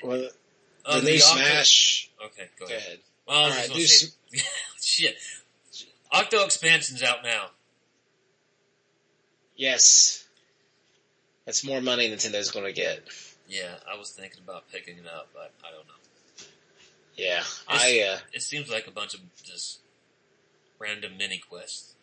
Well, 0.03 0.29
Oh, 0.87 0.99
the 1.01 1.11
new 1.11 1.15
Octo- 1.17 1.35
Smash. 1.35 2.09
Okay, 2.25 2.47
go 2.59 2.65
Go 2.67 2.73
ahead. 2.73 2.81
ahead. 2.87 2.99
Well, 3.27 3.37
All 3.37 3.49
right, 3.49 3.69
say, 3.71 4.07
shit. 4.81 5.17
Octo 6.11 6.45
expansion's 6.45 7.03
out 7.03 7.23
now. 7.23 7.47
Yes, 9.55 10.25
that's 11.45 11.65
more 11.65 11.81
money 11.81 12.09
Nintendo's 12.09 12.51
going 12.51 12.65
to 12.65 12.71
get. 12.73 13.03
Yeah, 13.49 13.73
I 13.91 13.97
was 13.97 14.11
thinking 14.11 14.39
about 14.43 14.69
picking 14.71 14.97
it 14.97 15.07
up, 15.07 15.29
but 15.33 15.51
I 15.63 15.71
don't 15.71 15.87
know. 15.87 16.45
Yeah, 17.15 17.43
I 17.67 18.07
uh, 18.13 18.19
It 18.33 18.43
seems 18.43 18.69
like 18.69 18.87
a 18.87 18.91
bunch 18.91 19.15
of 19.15 19.19
just 19.43 19.79
random 20.79 21.17
mini 21.17 21.39
quests. 21.39 21.95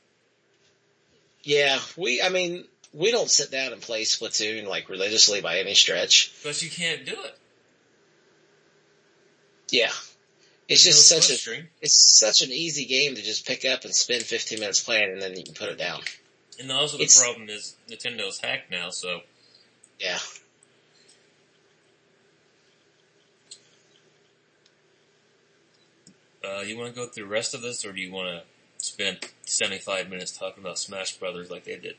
yeah 1.44 1.78
we 1.96 2.20
I 2.20 2.28
mean 2.30 2.64
we 2.92 3.12
don't 3.12 3.30
sit 3.30 3.52
down 3.52 3.72
and 3.72 3.80
play 3.80 4.02
Splatoon 4.02 4.66
like 4.66 4.88
religiously 4.88 5.40
by 5.40 5.58
any 5.60 5.74
stretch. 5.74 6.32
But 6.42 6.60
you 6.60 6.68
can't 6.70 7.06
do 7.06 7.12
it. 7.12 7.38
Yeah, 9.70 9.90
it's 10.68 10.84
just 10.84 11.08
such 11.08 11.30
a 11.30 11.62
it's 11.80 12.18
such 12.18 12.42
an 12.42 12.50
easy 12.52 12.84
game 12.84 13.14
to 13.16 13.22
just 13.22 13.46
pick 13.46 13.64
up 13.64 13.84
and 13.84 13.94
spend 13.94 14.22
15 14.22 14.60
minutes 14.60 14.80
playing 14.80 15.12
and 15.12 15.22
then 15.22 15.36
you 15.36 15.42
can 15.44 15.54
put 15.54 15.68
it 15.70 15.78
down. 15.78 16.02
And 16.60 16.70
also 16.70 16.96
the 16.98 17.04
It's- 17.04 17.20
problem 17.20 17.48
is 17.50 17.76
Nintendo's 17.88 18.38
hacked 18.38 18.70
now, 18.70 18.90
so 18.90 19.22
Yeah. 19.98 20.18
uh, 26.44 26.60
you 26.60 26.76
want 26.76 26.94
to 26.94 27.00
go 27.00 27.06
through 27.06 27.24
the 27.24 27.30
rest 27.30 27.54
of 27.54 27.62
this, 27.62 27.84
or 27.84 27.92
do 27.92 28.00
you 28.00 28.12
want 28.12 28.28
to 28.28 28.42
spend 28.84 29.18
75 29.46 30.10
minutes 30.10 30.36
talking 30.36 30.62
about 30.62 30.78
Smash 30.78 31.16
Brothers 31.16 31.50
like 31.50 31.64
they 31.64 31.76
did? 31.76 31.96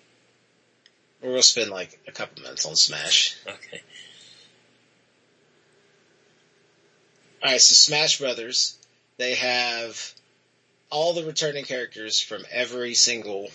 We're 1.22 1.30
gonna 1.32 1.44
spend 1.44 1.72
like 1.72 2.00
a 2.08 2.12
couple 2.12 2.44
minutes 2.44 2.66
on 2.66 2.76
Smash. 2.76 3.38
Okay. 3.48 3.82
Alright, 7.46 7.62
so 7.62 7.76
Smash 7.76 8.18
Brothers, 8.18 8.76
they 9.18 9.36
have 9.36 10.16
all 10.90 11.14
the 11.14 11.24
returning 11.24 11.64
characters 11.64 12.20
from 12.20 12.44
every 12.52 12.96
single 12.96 13.52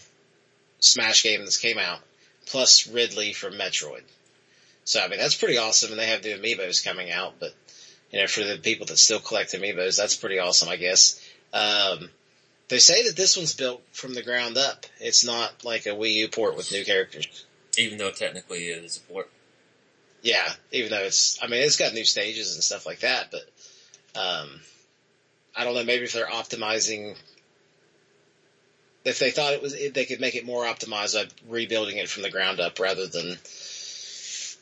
Smash 0.78 1.24
game 1.24 1.40
that's 1.40 1.56
came 1.56 1.76
out, 1.76 1.98
plus 2.46 2.86
Ridley 2.86 3.32
from 3.32 3.54
Metroid. 3.54 4.04
So 4.84 5.00
I 5.00 5.08
mean 5.08 5.18
that's 5.18 5.34
pretty 5.34 5.58
awesome, 5.58 5.90
and 5.90 5.98
they 5.98 6.06
have 6.06 6.22
the 6.22 6.34
amiibos 6.34 6.84
coming 6.84 7.10
out. 7.10 7.40
But 7.40 7.52
you 8.12 8.20
know, 8.20 8.28
for 8.28 8.44
the 8.44 8.58
people 8.58 8.86
that 8.86 8.96
still 8.96 9.18
collect 9.18 9.54
amiibos, 9.54 9.96
that's 9.96 10.14
pretty 10.14 10.38
awesome, 10.38 10.68
I 10.68 10.76
guess. 10.76 11.20
Um, 11.52 12.10
they 12.68 12.78
say 12.78 13.08
that 13.08 13.16
this 13.16 13.36
one's 13.36 13.54
built 13.54 13.82
from 13.90 14.14
the 14.14 14.22
ground 14.22 14.56
up. 14.56 14.86
It's 15.00 15.24
not 15.24 15.64
like 15.64 15.86
a 15.86 15.90
Wii 15.90 16.14
U 16.14 16.28
port 16.28 16.56
with 16.56 16.70
new 16.70 16.84
characters. 16.84 17.44
Even 17.76 17.98
though 17.98 18.12
technically 18.12 18.68
it 18.68 18.84
is 18.84 18.98
a 18.98 19.12
port. 19.12 19.28
Yeah, 20.22 20.48
even 20.70 20.90
though 20.90 21.02
it's, 21.02 21.38
I 21.42 21.48
mean, 21.48 21.62
it's 21.62 21.76
got 21.76 21.94
new 21.94 22.04
stages 22.04 22.54
and 22.54 22.62
stuff 22.62 22.86
like 22.86 23.00
that, 23.00 23.30
but, 23.32 23.42
um, 24.14 24.60
I 25.54 25.64
don't 25.64 25.74
know, 25.74 25.84
maybe 25.84 26.04
if 26.04 26.12
they're 26.12 26.26
optimizing, 26.26 27.16
if 29.04 29.18
they 29.18 29.30
thought 29.30 29.52
it 29.52 29.62
was, 29.62 29.74
if 29.74 29.94
they 29.94 30.04
could 30.04 30.20
make 30.20 30.34
it 30.34 30.44
more 30.44 30.64
optimized 30.64 31.14
by 31.14 31.26
rebuilding 31.48 31.96
it 31.98 32.08
from 32.08 32.22
the 32.22 32.30
ground 32.30 32.60
up 32.60 32.78
rather 32.78 33.06
than 33.06 33.38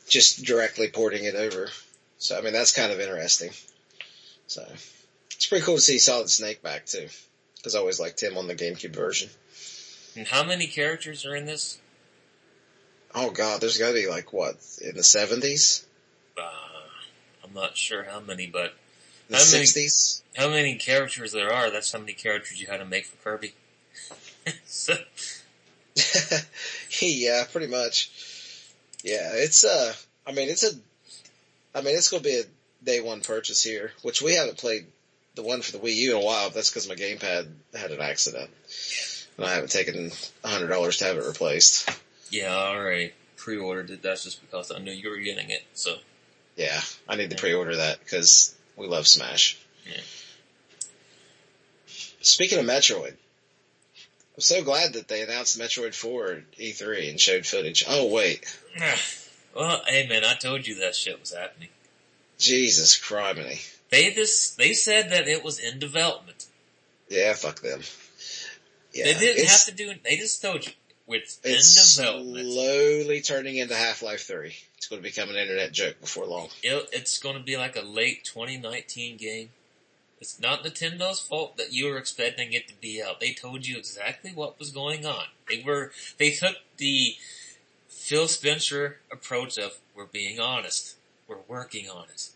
just 0.07 0.43
directly 0.43 0.89
porting 0.89 1.23
it 1.23 1.35
over. 1.35 1.69
So, 2.17 2.37
I 2.37 2.41
mean, 2.41 2.53
that's 2.53 2.73
kind 2.73 2.91
of 2.91 2.99
interesting. 2.99 3.51
So, 4.47 4.67
it's 5.31 5.45
pretty 5.45 5.63
cool 5.63 5.75
to 5.75 5.81
see 5.81 5.99
Solid 5.99 6.29
Snake 6.29 6.61
back 6.61 6.85
too. 6.85 7.07
Cause 7.63 7.75
I 7.75 7.79
always 7.79 7.99
liked 7.99 8.23
him 8.23 8.37
on 8.37 8.47
the 8.47 8.55
GameCube 8.55 8.95
version. 8.95 9.29
And 10.15 10.27
how 10.27 10.43
many 10.43 10.65
characters 10.67 11.25
are 11.25 11.35
in 11.35 11.45
this? 11.45 11.77
Oh 13.13 13.31
god, 13.31 13.59
there's 13.61 13.77
gotta 13.77 13.93
be 13.93 14.07
like 14.07 14.31
what, 14.31 14.55
in 14.81 14.95
the 14.95 15.01
70s? 15.01 15.83
Uh, 16.37 16.41
I'm 17.43 17.53
not 17.53 17.75
sure 17.75 18.03
how 18.03 18.19
many, 18.19 18.47
but 18.47 18.73
The 19.29 19.37
How 19.37 19.51
many- 19.51 19.89
how 20.35 20.49
many 20.49 20.75
characters 20.75 21.31
there 21.31 21.53
are, 21.53 21.69
that's 21.69 21.91
how 21.91 21.99
many 21.99 22.13
characters 22.13 22.59
you 22.59 22.67
had 22.67 22.77
to 22.77 22.85
make 22.85 23.05
for 23.05 23.15
Kirby. 23.17 23.53
so, 24.65 24.95
yeah, 27.01 27.43
pretty 27.51 27.67
much. 27.67 28.11
Yeah, 29.03 29.31
it's 29.33 29.63
uh 29.63 29.93
I 30.25 30.31
mean 30.31 30.49
it's 30.49 30.63
a 30.63 30.71
I 31.75 31.81
mean 31.81 31.95
it's 31.95 32.09
gonna 32.09 32.23
be 32.23 32.39
a 32.39 32.43
day 32.83 33.01
one 33.01 33.21
purchase 33.21 33.63
here, 33.63 33.91
which 34.01 34.21
we 34.21 34.35
haven't 34.35 34.57
played 34.57 34.87
the 35.35 35.43
one 35.43 35.61
for 35.61 35.71
the 35.73 35.79
Wii 35.79 35.95
U 35.95 36.17
in 36.17 36.23
a 36.23 36.25
while, 36.25 36.47
but 36.49 36.55
that's 36.55 36.69
because 36.69 36.89
my 36.89 36.95
gamepad 36.95 37.47
had 37.75 37.91
an 37.91 38.01
accident. 38.01 38.49
And 39.37 39.45
I 39.45 39.53
haven't 39.53 39.71
taken 39.71 40.11
a 40.43 40.47
hundred 40.47 40.67
dollars 40.67 40.97
to 40.97 41.05
have 41.05 41.17
it 41.17 41.25
replaced. 41.25 41.89
yeah, 42.29 42.53
I 42.53 42.75
already 42.75 43.13
pre-ordered 43.37 43.89
it. 43.91 44.01
That's 44.01 44.23
just 44.23 44.41
because 44.41 44.71
I 44.71 44.79
knew 44.79 44.91
you 44.91 45.09
were 45.09 45.17
getting 45.17 45.49
it. 45.49 45.63
So, 45.73 45.95
Yeah, 46.57 46.81
I 47.07 47.15
need 47.15 47.29
to 47.29 47.37
pre-order 47.37 47.77
that 47.77 47.99
because 47.99 48.53
we 48.79 48.87
love 48.87 49.07
Smash. 49.07 49.57
Yeah. 49.85 50.01
Speaking 52.21 52.59
of 52.59 52.65
Metroid, 52.65 53.13
I'm 54.35 54.41
so 54.41 54.63
glad 54.63 54.93
that 54.93 55.07
they 55.07 55.21
announced 55.21 55.59
Metroid 55.59 55.93
4 55.93 56.27
at 56.31 56.51
E3 56.57 57.09
and 57.09 57.19
showed 57.19 57.45
footage. 57.45 57.83
Oh 57.87 58.07
wait, 58.07 58.45
well, 59.55 59.81
hey 59.85 60.07
man, 60.07 60.23
I 60.25 60.35
told 60.35 60.65
you 60.65 60.79
that 60.79 60.95
shit 60.95 61.19
was 61.19 61.33
happening. 61.33 61.69
Jesus 62.37 62.97
criminy. 62.97 63.59
They 63.89 64.11
just, 64.13 64.57
they 64.57 64.73
said 64.73 65.11
that 65.11 65.27
it 65.27 65.43
was 65.43 65.59
in 65.59 65.79
development. 65.79 66.45
Yeah, 67.09 67.33
fuck 67.33 67.61
them. 67.61 67.81
Yeah, 68.93 69.05
they 69.05 69.13
didn't 69.15 69.47
have 69.47 69.65
to 69.65 69.73
do 69.73 69.89
it. 69.89 70.03
They 70.03 70.15
just 70.17 70.41
told 70.41 70.65
you 70.65 70.71
it's, 71.07 71.39
it's 71.43 71.97
in 71.97 72.05
development. 72.05 72.47
slowly 72.47 73.21
turning 73.21 73.57
into 73.57 73.75
Half 73.75 74.01
Life 74.01 74.27
Three. 74.27 74.55
It's 74.79 74.87
going 74.87 75.01
to 75.01 75.09
become 75.09 75.29
an 75.29 75.35
internet 75.35 75.73
joke 75.73 75.99
before 75.99 76.25
long. 76.25 76.47
It, 76.63 76.87
it's 76.93 77.19
going 77.19 77.35
to 77.35 77.43
be 77.43 77.57
like 77.57 77.75
a 77.75 77.81
late 77.81 78.23
2019 78.23 79.17
game. 79.17 79.49
It's 80.21 80.39
not 80.39 80.63
Nintendo's 80.63 81.19
fault 81.19 81.57
that 81.57 81.73
you 81.73 81.87
were 81.87 81.97
expecting 81.97 82.53
it 82.53 82.69
to 82.69 82.73
be 82.79 83.03
out. 83.03 83.19
They 83.19 83.33
told 83.33 83.67
you 83.67 83.77
exactly 83.77 84.31
what 84.33 84.57
was 84.57 84.69
going 84.69 85.05
on. 85.05 85.25
They 85.49 85.61
were 85.65 85.91
they 86.17 86.31
took 86.31 86.55
the 86.77 87.15
Phil 87.89 88.29
Spencer 88.29 88.99
approach 89.11 89.57
of 89.57 89.77
we're 89.93 90.05
being 90.05 90.39
honest. 90.39 90.95
We're 91.27 91.43
working 91.49 91.89
on 91.89 92.05
it. 92.13 92.29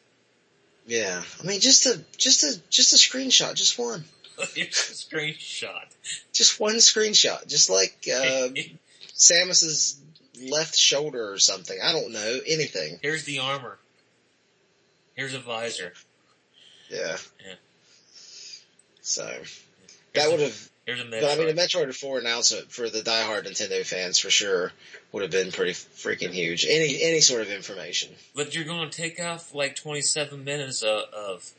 Yeah, 0.86 1.24
I 1.42 1.48
mean, 1.48 1.62
just 1.62 1.86
a 1.86 2.04
just 2.18 2.44
a 2.44 2.60
just 2.70 2.92
a 2.92 2.98
screenshot, 2.98 3.56
just 3.56 3.80
one, 3.80 4.04
screenshot. 4.38 5.86
just 6.34 6.60
one 6.60 6.76
screenshot, 6.76 7.48
just 7.48 7.70
like 7.70 8.06
uh, 8.14 8.50
Samus's 9.14 10.03
left 10.42 10.76
shoulder 10.76 11.32
or 11.32 11.38
something. 11.38 11.78
I 11.82 11.92
don't 11.92 12.12
know 12.12 12.40
anything. 12.48 13.00
Here's 13.02 13.24
the 13.24 13.40
armor. 13.40 13.78
Here's 15.16 15.34
a 15.34 15.40
visor. 15.40 15.94
Yeah. 16.90 17.18
Yeah. 17.46 17.56
So 19.02 19.32
that 20.14 20.32
would 20.32 20.40
have, 20.40 20.70
Here's 20.86 21.02
a 21.02 21.06
but 21.06 21.24
I 21.24 21.36
mean, 21.38 21.50
a 21.50 21.54
Metroid. 21.54 21.88
Metroid 21.88 21.96
Four 21.96 22.20
announcement 22.20 22.72
for 22.72 22.90
the 22.90 23.00
diehard 23.00 23.46
Nintendo 23.46 23.86
fans 23.86 24.20
for 24.20 24.30
sure 24.30 24.72
would 25.12 25.22
have 25.22 25.32
been 25.32 25.52
pretty 25.52 25.72
freaking 25.72 26.32
huge. 26.32 26.66
Any 26.66 27.02
any 27.02 27.22
sort 27.22 27.42
of 27.42 27.50
information. 27.50 28.10
But 28.36 28.56
you're 28.56 28.66
going 28.66 28.90
to 28.90 28.96
take 28.96 29.20
off 29.20 29.54
like 29.54 29.76
27 29.76 30.44
minutes 30.44 30.82
of, 30.82 31.04
of 31.14 31.52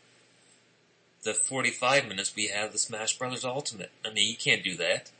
the 1.22 1.32
45 1.32 2.06
minutes 2.06 2.34
we 2.36 2.48
have 2.48 2.72
the 2.72 2.78
Smash 2.78 3.18
Brothers 3.18 3.44
Ultimate. 3.44 3.90
I 4.04 4.12
mean, 4.12 4.28
you 4.28 4.36
can't 4.36 4.62
do 4.62 4.76
that. 4.76 5.10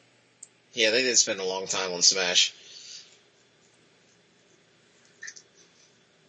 Yeah, 0.75 0.90
they 0.90 1.02
did 1.02 1.16
spend 1.16 1.40
a 1.40 1.44
long 1.44 1.66
time 1.66 1.92
on 1.92 2.02
Smash. 2.02 2.52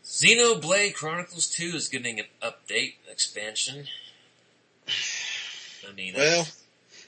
Xenoblade 0.06 0.94
Chronicles 0.94 1.48
2 1.50 1.76
is 1.76 1.88
getting 1.90 2.20
an 2.20 2.28
update, 2.42 2.94
expansion. 3.10 3.88
I 5.88 5.92
mean, 5.94 6.14
Well, 6.16 6.48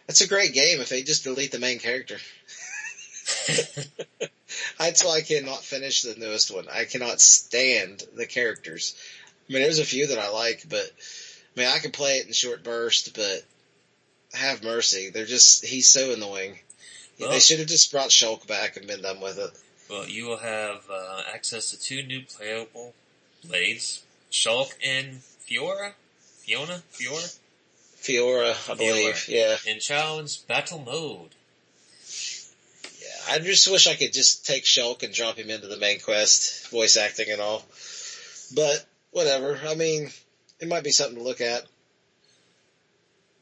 that's 0.08 0.22
a 0.22 0.27
great 0.27 0.54
game 0.54 0.82
if 0.82 0.89
they 0.89 1.04
just 1.04 1.24
delete 1.24 1.51
the 1.51 1.60
main 1.60 1.80
character. 1.80 2.18
That's 4.80 5.04
why 5.04 5.18
I 5.18 5.22
cannot 5.22 5.63
finish 5.63 6.01
the 6.01 6.16
newest 6.16 6.54
one. 6.54 6.68
I 6.72 6.86
cannot 6.86 7.22
stand 7.22 8.04
the 8.16 8.25
characters. 8.25 8.96
I 9.50 9.54
mean, 9.54 9.62
there's 9.63 9.80
a 9.80 9.86
few 9.86 10.08
that 10.08 10.20
I 10.20 10.30
like, 10.30 10.66
but 10.70 10.92
I 11.56 11.60
mean, 11.60 11.70
I 11.70 11.80
can 11.80 11.92
play 11.92 12.18
it 12.18 12.27
in 12.27 12.34
short 12.34 12.63
bursts, 12.63 13.10
but 13.10 13.44
have 14.34 14.63
mercy. 14.63 15.10
They're 15.10 15.25
just, 15.25 15.66
he's 15.66 15.89
so 15.89 16.13
annoying. 16.13 16.58
Well- 17.20 17.30
they 17.32 17.39
should 17.39 17.60
have 17.60 17.68
just 17.68 17.92
brought 17.92 18.10
Shulk 18.10 18.48
back 18.48 18.77
and 18.77 18.88
been 18.88 19.01
done 19.01 19.20
with 19.20 19.38
it. 19.38 19.51
Well, 19.89 20.08
you 20.08 20.25
will 20.25 20.38
have 20.38 20.84
uh, 20.91 21.22
access 21.34 21.72
to 21.72 21.79
two 21.79 22.03
new 22.03 22.22
playable 22.22 22.94
blades, 23.44 24.03
Shulk 24.32 24.74
and 24.84 25.22
Fiora? 25.48 25.94
Fiona? 26.39 26.84
Fiora? 26.94 27.38
Fiora, 27.98 28.72
I 28.72 28.75
believe. 28.75 29.27
Yeah. 29.27 29.58
In 29.65 29.79
challenge 29.79 30.46
battle 30.48 30.79
mode. 30.79 31.32
Yeah. 33.00 33.36
I 33.36 33.39
just 33.39 33.70
wish 33.70 33.88
I 33.88 33.96
could 33.96 34.13
just 34.13 34.46
take 34.46 34.63
Shulk 34.63 35.03
and 35.03 35.13
drop 35.13 35.38
him 35.38 35.50
into 35.50 35.67
the 35.67 35.77
main 35.77 36.00
quest, 36.00 36.70
voice 36.70 36.98
acting 36.98 37.29
and 37.32 37.41
all. 37.41 37.63
But, 38.56 38.86
whatever. 39.12 39.60
I 39.67 39.75
mean, 39.75 40.10
it 40.60 40.67
might 40.67 40.84
be 40.84 40.91
something 40.91 41.17
to 41.17 41.24
look 41.24 41.41
at. 41.41 41.63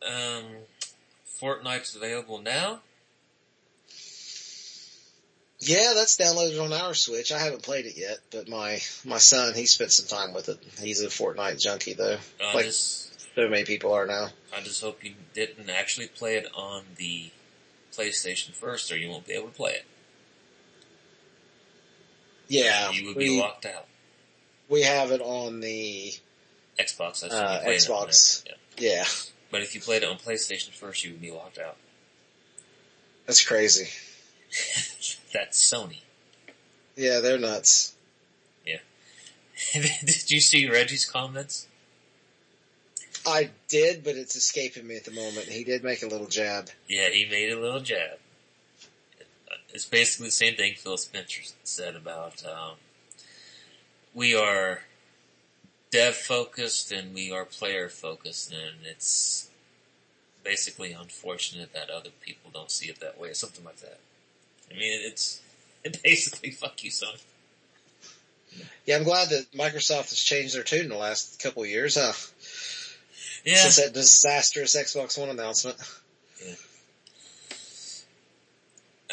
Um, 0.01 0.45
Fortnite's 1.39 1.95
available 1.95 2.39
now. 2.41 2.79
Yeah, 5.59 5.93
that's 5.95 6.17
downloaded 6.17 6.61
on 6.63 6.73
our 6.73 6.93
Switch. 6.93 7.31
I 7.31 7.39
haven't 7.39 7.63
played 7.63 7.85
it 7.85 7.97
yet, 7.97 8.19
but 8.31 8.49
my 8.49 8.79
my 9.05 9.17
son 9.17 9.53
he 9.53 9.65
spent 9.65 9.91
some 9.91 10.07
time 10.07 10.33
with 10.33 10.49
it. 10.49 10.59
He's 10.81 11.01
a 11.01 11.07
Fortnite 11.07 11.61
junkie 11.61 11.93
though, 11.93 12.17
I 12.43 12.53
like 12.53 12.65
just, 12.65 13.35
so 13.35 13.47
many 13.47 13.63
people 13.63 13.93
are 13.93 14.05
now. 14.05 14.29
I 14.55 14.61
just 14.61 14.81
hope 14.81 15.03
you 15.03 15.13
didn't 15.33 15.69
actually 15.69 16.07
play 16.07 16.35
it 16.35 16.47
on 16.55 16.83
the 16.97 17.31
PlayStation 17.95 18.53
first, 18.53 18.91
or 18.91 18.97
you 18.97 19.09
won't 19.09 19.25
be 19.25 19.33
able 19.33 19.47
to 19.47 19.53
play 19.53 19.71
it. 19.71 19.85
Yeah, 22.47 22.91
you 22.91 23.07
would 23.07 23.17
be 23.17 23.29
we 23.29 23.41
locked 23.41 23.65
out. 23.65 23.85
we 24.69 24.83
have 24.83 25.11
it 25.11 25.21
on 25.21 25.61
the 25.61 26.13
Xbox, 26.79 27.21
that's 27.21 27.33
Uh, 27.33 27.61
when 27.63 27.71
you 27.71 27.77
it 27.77 27.81
Xbox. 27.81 28.43
Yeah. 28.45 28.53
yeah. 28.77 29.05
But 29.49 29.61
if 29.61 29.73
you 29.73 29.81
played 29.81 30.03
it 30.03 30.09
on 30.09 30.17
PlayStation 30.17 30.71
first, 30.71 31.03
you 31.03 31.11
would 31.11 31.21
be 31.21 31.31
locked 31.31 31.57
out. 31.57 31.77
That's 33.25 33.43
crazy. 33.43 33.89
That's 35.33 35.71
Sony. 35.71 35.99
Yeah, 36.95 37.19
they're 37.19 37.39
nuts. 37.39 37.95
Yeah. 38.65 38.79
did 39.73 40.31
you 40.31 40.39
see 40.39 40.69
Reggie's 40.69 41.05
comments? 41.05 41.67
I 43.27 43.49
did, 43.67 44.03
but 44.03 44.15
it's 44.15 44.35
escaping 44.35 44.87
me 44.87 44.97
at 44.97 45.05
the 45.05 45.11
moment. 45.11 45.47
He 45.47 45.63
did 45.63 45.83
make 45.83 46.03
a 46.03 46.07
little 46.07 46.27
jab. 46.27 46.69
Yeah, 46.87 47.09
he 47.09 47.27
made 47.29 47.51
a 47.51 47.59
little 47.59 47.79
jab. 47.79 48.19
It's 49.73 49.85
basically 49.85 50.27
the 50.27 50.31
same 50.31 50.55
thing 50.55 50.75
Phil 50.77 50.97
Spencer 50.97 51.41
said 51.63 51.95
about 51.95 52.45
um, 52.45 52.75
we 54.13 54.35
are 54.35 54.81
dev 55.91 56.15
focused 56.15 56.91
and 56.91 57.13
we 57.13 57.31
are 57.31 57.45
player 57.45 57.89
focused, 57.89 58.51
and 58.51 58.85
it's 58.85 59.49
basically 60.43 60.93
unfortunate 60.93 61.73
that 61.73 61.89
other 61.89 62.11
people 62.21 62.51
don't 62.53 62.71
see 62.71 62.87
it 62.87 62.99
that 63.01 63.19
way, 63.19 63.29
or 63.29 63.33
something 63.33 63.65
like 63.65 63.77
that. 63.77 63.99
I 64.71 64.73
mean, 64.73 64.99
it's 65.03 65.41
it 65.83 66.01
basically 66.03 66.51
fuck 66.51 66.83
you, 66.83 66.91
son. 66.91 67.13
Yeah, 68.85 68.97
I'm 68.97 69.03
glad 69.03 69.29
that 69.29 69.51
Microsoft 69.51 70.09
has 70.09 70.19
changed 70.19 70.55
their 70.55 70.63
tune 70.63 70.83
in 70.83 70.89
the 70.89 70.95
last 70.97 71.41
couple 71.41 71.63
of 71.63 71.69
years, 71.69 71.95
huh? 71.95 72.13
Yeah, 73.43 73.57
Since 73.57 73.75
that 73.77 73.93
disastrous 73.93 74.75
Xbox 74.75 75.19
One 75.19 75.29
announcement. 75.29 75.77
Yeah. 76.43 76.53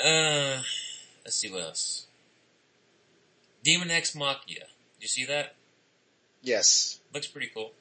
Uh, 0.05 0.63
let's 1.25 1.37
see 1.37 1.51
what 1.51 1.63
else. 1.63 2.07
Daemon 3.63 3.91
X 3.91 4.15
Machina. 4.15 4.61
Did 4.61 4.67
you 5.01 5.09
see 5.09 5.27
that? 5.27 5.55
Yes. 6.43 6.99
Looks 7.13 7.27
pretty 7.27 7.51
cool. 7.55 7.73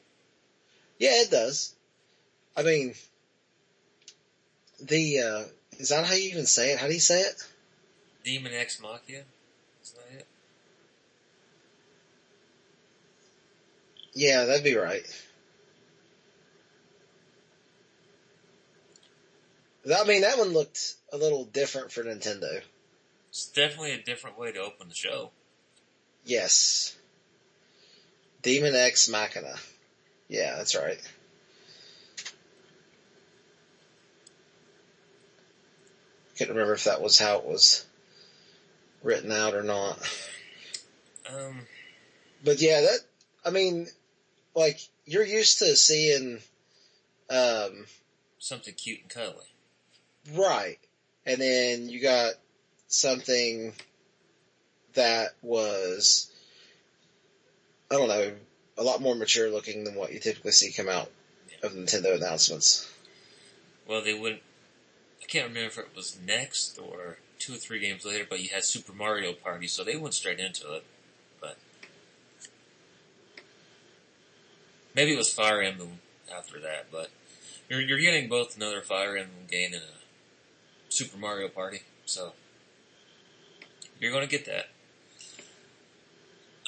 Yeah, 0.99 1.21
it 1.21 1.31
does. 1.31 1.73
I 2.55 2.63
mean, 2.63 2.93
the, 4.81 5.19
uh, 5.19 5.43
is 5.79 5.89
that 5.89 6.05
how 6.05 6.13
you 6.13 6.29
even 6.29 6.45
say 6.45 6.73
it? 6.73 6.79
How 6.79 6.87
do 6.87 6.93
you 6.93 6.99
say 6.99 7.21
it? 7.21 7.43
Daemon 8.23 8.53
X 8.53 8.81
Machina. 8.81 9.23
Isn't 9.83 9.97
that 9.97 10.19
it? 10.19 10.27
Yeah, 14.13 14.45
that'd 14.45 14.63
be 14.63 14.75
right. 14.75 15.05
I 19.85 20.03
mean, 20.05 20.21
that 20.21 20.37
one 20.37 20.49
looked 20.49 20.95
a 21.11 21.17
little 21.17 21.45
different 21.45 21.91
for 21.91 22.03
Nintendo. 22.03 22.61
It's 23.29 23.47
definitely 23.47 23.93
a 23.93 24.01
different 24.01 24.37
way 24.37 24.51
to 24.51 24.59
open 24.59 24.89
the 24.89 24.95
show. 24.95 25.31
Yes. 26.25 26.95
Daemon 28.41 28.75
X 28.75 29.09
Machina. 29.09 29.55
Yeah, 30.27 30.57
that's 30.57 30.75
right. 30.75 30.99
Couldn't 36.37 36.55
remember 36.55 36.73
if 36.73 36.83
that 36.83 37.01
was 37.01 37.17
how 37.17 37.37
it 37.37 37.45
was 37.45 37.85
written 39.03 39.31
out 39.31 39.53
or 39.53 39.63
not. 39.63 39.97
Um, 41.31 41.67
But 42.43 42.61
yeah, 42.61 42.81
that, 42.81 42.99
I 43.45 43.49
mean, 43.51 43.87
like, 44.55 44.79
you're 45.05 45.25
used 45.25 45.59
to 45.59 45.75
seeing, 45.75 46.39
um, 47.29 47.85
something 48.39 48.73
cute 48.73 49.01
and 49.01 49.09
cuddly. 49.09 49.45
right. 50.33 50.79
And 51.25 51.39
then 51.39 51.87
you 51.89 52.01
got 52.01 52.33
something 52.87 53.73
that 54.93 55.29
was, 55.41 56.31
I 57.91 57.95
don't 57.95 58.07
know, 58.07 58.33
a 58.77 58.83
lot 58.83 59.01
more 59.01 59.15
mature 59.15 59.49
looking 59.51 59.83
than 59.83 59.95
what 59.95 60.11
you 60.11 60.19
typically 60.19 60.51
see 60.51 60.71
come 60.71 60.89
out 60.89 61.11
of 61.61 61.73
Nintendo 61.73 62.15
announcements. 62.15 62.89
Well, 63.87 64.01
they 64.03 64.13
wouldn't. 64.13 64.41
I 65.21 65.25
can't 65.27 65.47
remember 65.49 65.67
if 65.67 65.77
it 65.77 65.95
was 65.95 66.17
next 66.25 66.79
or 66.79 67.17
two 67.41 67.53
or 67.55 67.57
three 67.57 67.79
games 67.79 68.05
later, 68.05 68.25
but 68.29 68.39
you 68.41 68.49
had 68.49 68.63
Super 68.63 68.93
Mario 68.93 69.33
Party, 69.33 69.67
so 69.67 69.83
they 69.83 69.97
went 69.97 70.13
straight 70.13 70.39
into 70.39 70.73
it. 70.73 70.85
But 71.39 71.57
maybe 74.95 75.13
it 75.13 75.17
was 75.17 75.33
Fire 75.33 75.61
Emblem 75.61 75.99
after 76.33 76.59
that. 76.59 76.87
But 76.91 77.09
you're 77.69 77.81
you're 77.81 77.99
getting 77.99 78.29
both 78.29 78.55
another 78.55 78.81
Fire 78.81 79.17
Emblem 79.17 79.47
game 79.49 79.73
and 79.73 79.81
a 79.81 80.89
Super 80.89 81.17
Mario 81.17 81.47
Party, 81.47 81.81
so 82.05 82.33
you're 83.99 84.11
going 84.11 84.27
to 84.27 84.29
get 84.29 84.45
that. 84.45 84.69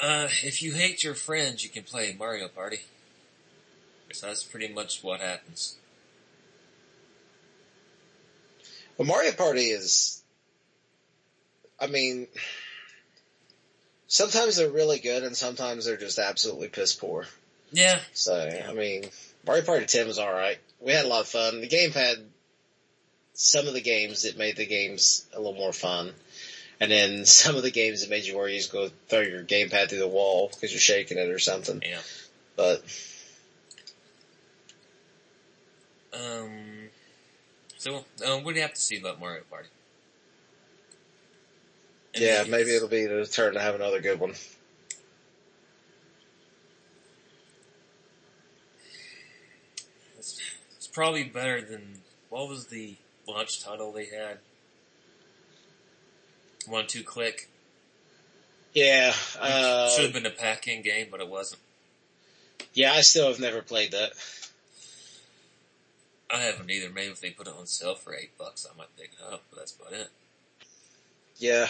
Uh, 0.02 0.28
if 0.44 0.62
you 0.62 0.74
hate 0.74 1.04
your 1.04 1.14
friends, 1.14 1.64
you 1.64 1.70
can 1.70 1.84
play 1.84 2.16
Mario 2.18 2.48
Party. 2.48 2.80
So 4.12 4.28
that's 4.28 4.44
pretty 4.44 4.72
much 4.72 5.04
what 5.04 5.22
happens. 5.22 5.78
Well, 8.98 9.08
Mario 9.08 9.32
Party 9.32 9.66
is. 9.66 10.23
I 11.84 11.88
mean, 11.88 12.28
sometimes 14.08 14.56
they're 14.56 14.70
really 14.70 15.00
good, 15.00 15.24
and 15.24 15.36
sometimes 15.36 15.86
they're 15.86 15.98
just 15.98 16.18
absolutely 16.18 16.70
piss 16.70 16.94
poor. 16.94 17.26
Yeah. 17.74 18.00
So 18.14 18.34
I 18.36 18.74
mean, 18.74 19.04
Mario 19.46 19.64
Party 19.64 19.86
10 19.86 20.08
was 20.08 20.18
all 20.18 20.32
right. 20.32 20.58
We 20.80 20.94
had 20.94 21.06
a 21.06 21.10
lot 21.10 21.22
of 21.22 21.28
fun. 21.28 21.60
The 21.60 21.68
game 21.68 21.92
had 21.92 22.18
some 23.34 23.68
of 23.68 23.74
the 23.74 23.82
games 23.82 24.24
that 24.24 24.38
made 24.38 24.56
the 24.56 24.66
games 24.66 25.26
a 25.34 25.40
little 25.40 25.56
more 25.56 25.74
fun. 25.74 26.14
And 26.80 26.92
then 26.92 27.26
some 27.26 27.56
of 27.56 27.64
the 27.64 27.72
games 27.72 28.02
that 28.02 28.10
made 28.10 28.26
you 28.26 28.38
worry 28.38 28.54
you 28.54 28.60
just 28.60 28.72
go 28.72 28.90
throw 29.10 29.22
your 29.22 29.44
gamepad 29.44 29.90
through 29.90 30.00
the 30.00 30.08
wall 30.08 30.50
because 30.54 30.72
you're 30.72 30.80
shaking 30.80 31.18
it 31.18 31.30
or 31.30 31.40
something. 31.40 31.82
Yeah. 31.84 32.00
But 32.56 32.84
Um. 36.14 36.90
So, 37.78 38.06
um, 38.26 38.44
what 38.44 38.52
do 38.52 38.56
you 38.56 38.62
have 38.62 38.74
to 38.76 38.80
see 38.80 38.98
about 38.98 39.20
Mario 39.20 39.44
Party? 39.50 39.68
Yeah, 42.16 42.44
maybe 42.48 42.76
it'll 42.76 42.88
be 42.88 43.06
the 43.06 43.26
turn 43.26 43.54
to 43.56 43.60
have 43.60 43.76
another 43.76 44.00
good 44.00 44.20
one. 44.20 44.34
It's, 50.18 50.40
it's 50.78 50.88
probably 50.88 51.24
better 51.24 51.62
than 51.62 52.00
what 52.30 52.48
was 52.50 52.68
the 52.68 52.96
launch 53.28 53.64
title 53.64 53.92
they 53.92 54.06
had? 54.06 54.40
One 56.68 56.88
two 56.88 57.04
click. 57.04 57.50
Yeah, 58.74 59.14
uh, 59.40 59.90
Should 59.90 60.06
have 60.06 60.14
been 60.14 60.26
a 60.26 60.32
pack-in 60.32 60.82
game, 60.82 61.08
but 61.12 61.20
it 61.20 61.30
wasn't. 61.30 61.62
yeah, 62.74 62.94
I 62.94 63.02
still 63.02 63.28
have 63.28 63.40
never 63.40 63.62
played 63.62 63.92
that. 63.92 64.14
I 66.34 66.38
haven't 66.40 66.72
either. 66.72 66.90
Maybe 66.90 67.12
if 67.12 67.22
they 67.22 67.30
put 67.30 67.48
it 67.48 67.54
on 67.58 67.68
sale 67.68 67.94
for 67.94 68.16
eight 68.16 68.36
bucks, 68.38 68.66
I 68.72 68.76
might 68.76 68.96
pick 68.98 69.12
it 69.14 69.32
up. 69.32 69.44
But 69.52 69.60
that's 69.60 69.76
about 69.76 69.94
it. 69.94 70.08
Yeah, 71.38 71.68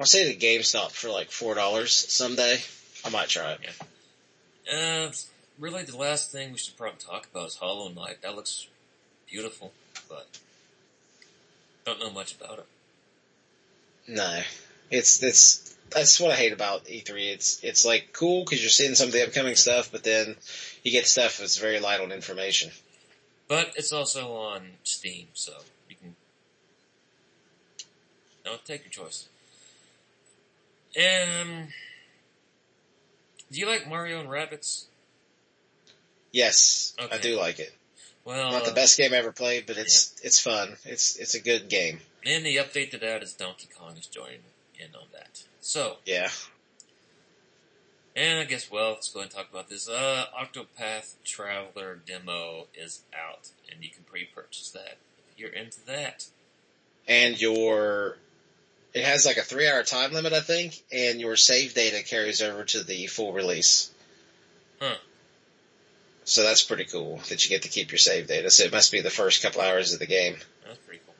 I'll 0.00 0.06
say 0.06 0.32
the 0.32 0.46
GameStop 0.46 0.92
for 0.92 1.10
like 1.10 1.30
four 1.30 1.54
dollars 1.54 1.92
someday. 1.92 2.58
I 3.04 3.10
might 3.10 3.28
try 3.28 3.52
it. 3.52 3.60
Uh, 4.72 5.12
really, 5.58 5.82
the 5.82 5.96
last 5.96 6.32
thing 6.32 6.52
we 6.52 6.58
should 6.58 6.78
probably 6.78 6.98
talk 6.98 7.28
about 7.30 7.48
is 7.48 7.56
Hollow 7.56 7.90
Knight. 7.90 8.22
That 8.22 8.34
looks 8.34 8.66
beautiful, 9.30 9.72
but 10.08 10.26
don't 11.84 12.00
know 12.00 12.10
much 12.10 12.34
about 12.34 12.60
it. 12.60 12.66
No, 14.08 14.40
it's 14.90 15.22
it's 15.22 15.76
that's 15.90 16.18
what 16.18 16.30
I 16.30 16.36
hate 16.36 16.54
about 16.54 16.86
E3. 16.86 17.34
It's 17.34 17.62
it's 17.62 17.84
like 17.84 18.14
cool 18.14 18.44
because 18.44 18.62
you're 18.62 18.70
seeing 18.70 18.94
some 18.94 19.08
of 19.08 19.12
the 19.12 19.26
upcoming 19.26 19.56
stuff, 19.56 19.92
but 19.92 20.02
then 20.02 20.34
you 20.82 20.92
get 20.92 21.06
stuff 21.08 21.36
that's 21.36 21.58
very 21.58 21.78
light 21.78 22.00
on 22.00 22.10
information. 22.10 22.70
But 23.48 23.72
it's 23.76 23.92
also 23.92 24.32
on 24.32 24.62
Steam, 24.82 25.26
so 25.34 25.52
you 25.90 25.96
can. 25.96 26.16
No, 28.46 28.52
take 28.64 28.84
your 28.84 29.04
choice. 29.04 29.28
Um, 30.96 31.68
do 33.50 33.58
you 33.60 33.66
like 33.66 33.88
Mario 33.88 34.20
and 34.20 34.28
Rabbids? 34.28 34.86
Yes, 36.32 36.94
I 36.98 37.18
do 37.18 37.36
like 37.36 37.58
it. 37.58 37.72
Well, 38.24 38.52
Not 38.52 38.64
the 38.64 38.70
uh, 38.70 38.74
best 38.74 38.98
game 38.98 39.12
I 39.12 39.16
ever 39.16 39.32
played, 39.32 39.66
but 39.66 39.76
it's 39.76 40.14
it's 40.22 40.38
fun. 40.40 40.76
It's 40.84 41.16
it's 41.16 41.34
a 41.34 41.40
good 41.40 41.68
game. 41.68 42.00
And 42.24 42.44
the 42.44 42.56
update 42.56 42.90
to 42.92 42.98
that 42.98 43.22
is 43.22 43.32
Donkey 43.32 43.68
Kong 43.76 43.96
is 43.96 44.06
joining 44.06 44.40
in 44.78 44.94
on 44.94 45.06
that. 45.12 45.42
So, 45.60 45.96
Yeah, 46.04 46.28
and 48.14 48.38
I 48.40 48.44
guess 48.44 48.70
well, 48.70 48.90
let's 48.90 49.08
go 49.10 49.20
ahead 49.20 49.30
and 49.32 49.36
talk 49.36 49.50
about 49.50 49.68
this. 49.68 49.88
Uh, 49.88 50.26
Octopath 50.38 51.14
Traveler 51.24 51.98
demo 52.06 52.66
is 52.74 53.02
out, 53.14 53.48
and 53.72 53.82
you 53.82 53.90
can 53.90 54.04
pre-purchase 54.04 54.70
that 54.70 54.98
if 55.32 55.38
you're 55.38 55.50
into 55.50 55.84
that. 55.86 56.26
and 57.08 57.40
your 57.40 58.18
it 58.92 59.04
has 59.04 59.26
like 59.26 59.36
a 59.36 59.42
three 59.42 59.68
hour 59.68 59.82
time 59.82 60.12
limit, 60.12 60.32
I 60.32 60.40
think, 60.40 60.82
and 60.92 61.20
your 61.20 61.36
save 61.36 61.74
data 61.74 62.02
carries 62.02 62.42
over 62.42 62.64
to 62.64 62.82
the 62.82 63.06
full 63.06 63.32
release. 63.32 63.90
Huh. 64.80 64.96
So 66.24 66.42
that's 66.42 66.62
pretty 66.62 66.84
cool 66.84 67.20
that 67.28 67.44
you 67.44 67.50
get 67.50 67.62
to 67.62 67.68
keep 67.68 67.90
your 67.90 67.98
save 67.98 68.26
data. 68.26 68.50
So 68.50 68.64
it 68.64 68.72
must 68.72 68.92
be 68.92 69.00
the 69.00 69.10
first 69.10 69.42
couple 69.42 69.60
hours 69.60 69.92
of 69.92 69.98
the 69.98 70.06
game. 70.06 70.36
That's 70.66 70.78
pretty 70.78 71.00
cool. 71.06 71.14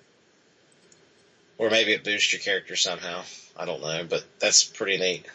Or 1.59 1.71
maybe 1.71 1.93
it 1.93 2.05
boosts 2.05 2.33
your 2.33 2.41
character 2.41 2.77
somehow. 2.77 3.23
I 3.57 3.65
don't 3.65 3.83
know, 3.83 4.05
but 4.09 4.25
that's 4.39 4.65
pretty 4.65 4.99
neat. 4.99 5.27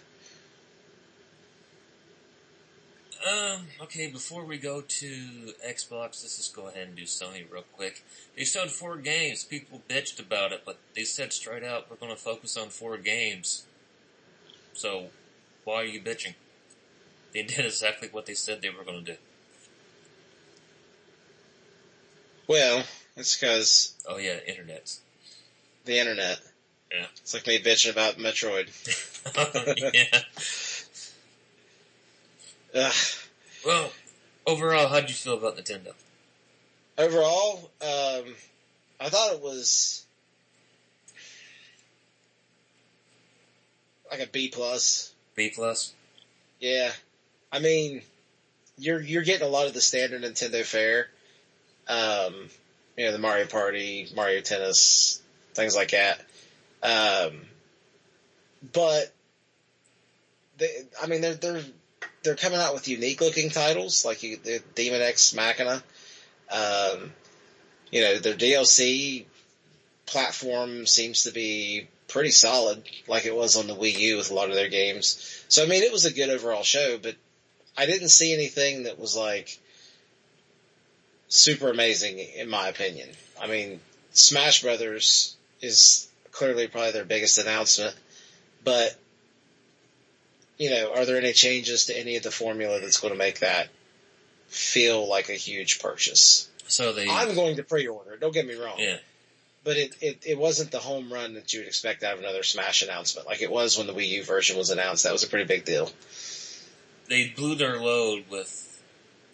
Um, 3.26 3.62
okay, 3.82 4.08
before 4.08 4.46
we 4.46 4.58
go 4.58 4.82
to 4.82 5.54
Xbox, 5.68 6.22
let's 6.22 6.38
just 6.38 6.56
go 6.56 6.68
ahead 6.68 6.90
and 6.90 6.96
do 6.96 7.04
Sony 7.04 7.44
real 7.50 7.64
quick. 7.74 8.04
They 8.38 8.44
showed 8.44 8.70
four 8.70 8.98
games. 8.98 9.44
People 9.44 9.82
bitched 9.90 10.20
about 10.20 10.52
it, 10.52 10.62
but 10.64 10.78
they 10.96 11.04
said 11.04 11.34
straight 11.34 11.64
out, 11.64 11.90
we're 11.90 11.96
going 11.96 12.12
to 12.12 12.22
focus 12.22 12.56
on 12.56 12.70
four 12.70 12.98
games. 12.98 13.66
So, 14.74 15.08
why 15.64 15.76
are 15.78 15.86
you 15.86 16.02
bitching? 16.02 16.36
They 17.34 17.42
did 17.44 17.66
exactly 17.66 18.10
what 18.12 18.28
they 18.28 18.36
said 18.36 18.62
they 18.62 18.70
were 18.70 18.84
going 18.84 19.04
to 19.04 19.14
do. 19.14 19.18
Well, 22.48 22.84
it's 23.18 23.36
because 23.36 23.96
Oh 24.08 24.18
yeah, 24.18 24.38
internet. 24.48 24.96
the 25.86 25.98
internet. 25.98 26.40
Yeah. 26.92 27.08
It's 27.18 27.34
like 27.34 27.48
me 27.48 27.58
bitching 27.58 27.92
about 27.92 28.18
Metroid. 28.18 28.70
yeah. 29.94 30.20
Ugh. 32.76 32.94
Well, 33.66 33.92
overall, 34.46 34.90
how'd 34.90 35.10
you 35.10 35.16
feel 35.16 35.38
about 35.38 35.58
Nintendo? 35.58 35.94
Overall, 36.98 37.72
um, 37.82 38.36
I 39.00 39.10
thought 39.10 39.34
it 39.34 39.42
was 39.42 40.06
like 44.12 44.20
a 44.20 44.28
B 44.28 44.50
plus. 44.50 45.14
B 45.36 45.52
plus? 45.56 45.94
Yeah, 46.60 46.92
I 47.52 47.60
mean, 47.60 48.02
you're 48.78 49.02
you're 49.02 49.24
getting 49.24 49.48
a 49.48 49.50
lot 49.50 49.68
of 49.68 49.74
the 49.74 49.82
standard 49.82 50.22
Nintendo 50.22 50.64
fare. 50.64 51.08
Um, 51.88 52.50
you 52.98 53.06
know, 53.06 53.12
the 53.14 53.20
Mario 53.20 53.46
Party, 53.46 54.08
Mario 54.16 54.42
Tennis, 54.42 55.22
things 55.54 55.76
like 55.76 55.92
that. 55.92 56.20
Um, 56.84 57.42
but 58.74 59.12
they, 60.58 60.84
I 61.02 61.08
mean, 61.08 61.22
they're 61.22 61.36
they're 61.36 61.62
they're 62.26 62.36
coming 62.36 62.60
out 62.60 62.74
with 62.74 62.88
unique 62.88 63.22
looking 63.22 63.50
titles 63.50 64.04
like 64.04 64.24
you, 64.24 64.38
the 64.44 64.62
Daemon 64.76 65.02
X 65.02 65.34
Machina. 65.34 65.82
Um, 66.52 67.14
you 67.92 68.02
know, 68.02 68.18
their 68.18 68.34
DLC 68.34 69.26
platform 70.06 70.86
seems 70.86 71.24
to 71.24 71.32
be 71.32 71.88
pretty 72.08 72.32
solid, 72.32 72.84
like 73.08 73.26
it 73.26 73.36
was 73.36 73.56
on 73.56 73.68
the 73.68 73.76
Wii 73.76 73.98
U 73.98 74.18
with 74.18 74.32
a 74.32 74.34
lot 74.34 74.50
of 74.50 74.56
their 74.56 74.70
games. 74.70 75.44
So 75.48 75.64
I 75.64 75.68
mean, 75.68 75.84
it 75.84 75.92
was 75.92 76.06
a 76.06 76.14
good 76.14 76.30
overall 76.30 76.64
show, 76.64 76.98
but 77.02 77.16
I 77.78 77.86
didn't 77.86 78.10
see 78.10 78.34
anything 78.34 78.84
that 78.84 79.00
was 79.00 79.16
like 79.16 79.60
super 81.28 81.70
amazing 81.70 82.20
in 82.20 82.50
my 82.50 82.68
opinion. 82.68 83.10
I 83.42 83.48
mean, 83.48 83.80
Smash 84.12 84.62
Brothers 84.62 85.36
is 85.62 86.08
clearly 86.32 86.68
probably 86.68 86.92
their 86.92 87.06
biggest 87.06 87.38
announcement, 87.38 87.96
but 88.64 88.96
you 90.58 90.70
know, 90.70 90.94
are 90.94 91.06
there 91.06 91.18
any 91.18 91.34
changes 91.34 91.86
to 91.86 91.98
any 91.98 92.16
of 92.16 92.24
the 92.24 92.32
formula 92.32 92.80
that's 92.80 93.00
going 93.00 93.14
to 93.14 93.18
make 93.18 93.40
that 93.40 93.70
feel 94.48 95.08
like 95.08 95.30
a 95.30 95.34
huge 95.34 95.80
purchase? 95.80 96.50
So 96.68 96.94
they, 96.94 97.08
I'm 97.10 97.36
going 97.36 97.58
to 97.58 97.64
pre-order. 97.64 98.18
Don't 98.18 98.34
get 98.34 98.48
me 98.48 98.56
wrong. 98.56 98.76
yeah, 98.80 98.98
But 99.64 99.78
it, 99.78 99.96
it, 100.02 100.24
it 100.26 100.38
wasn't 100.38 100.72
the 100.72 100.80
home 100.80 101.12
run 101.14 101.36
that 101.36 101.54
you 101.54 101.60
would 101.60 101.68
expect 101.68 102.04
out 102.04 102.14
of 102.14 102.20
another 102.20 102.44
Smash 102.44 102.82
announcement, 102.82 103.28
like 103.28 103.42
it 103.42 103.52
was 103.52 103.78
when 103.78 103.86
the 103.88 103.94
Wii 103.94 104.08
U 104.10 104.24
version 104.24 104.58
was 104.58 104.70
announced. 104.72 105.04
That 105.04 105.14
was 105.14 105.24
a 105.24 105.28
pretty 105.28 105.46
big 105.46 105.66
deal. 105.66 105.92
they 107.08 107.28
blew 107.28 107.56
their 107.56 107.80
load 107.80 108.26
with 108.32 108.82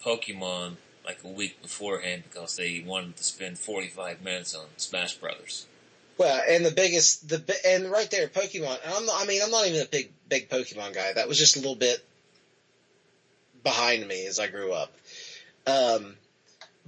Pokemon 0.04 0.76
like 1.06 1.18
a 1.24 1.28
week 1.28 1.62
beforehand 1.62 2.24
because 2.28 2.56
they 2.56 2.82
wanted 2.86 3.16
to 3.16 3.24
spend 3.24 3.58
45 3.58 4.22
minutes 4.22 4.54
on 4.54 4.66
Smash 4.76 5.14
Brothers. 5.14 5.66
Well, 6.18 6.42
and 6.48 6.64
the 6.64 6.70
biggest, 6.70 7.28
the 7.28 7.42
and 7.66 7.90
right 7.90 8.10
there, 8.10 8.28
Pokemon. 8.28 8.78
I'm 8.86 9.10
I 9.10 9.24
mean, 9.26 9.40
I'm 9.42 9.50
not 9.50 9.66
even 9.66 9.82
a 9.82 9.86
big, 9.86 10.12
big 10.28 10.48
Pokemon 10.50 10.94
guy. 10.94 11.12
That 11.12 11.28
was 11.28 11.38
just 11.38 11.56
a 11.56 11.60
little 11.60 11.74
bit 11.74 12.04
behind 13.62 14.06
me 14.06 14.26
as 14.26 14.38
I 14.38 14.48
grew 14.48 14.72
up. 14.72 14.92
Um, 15.66 16.16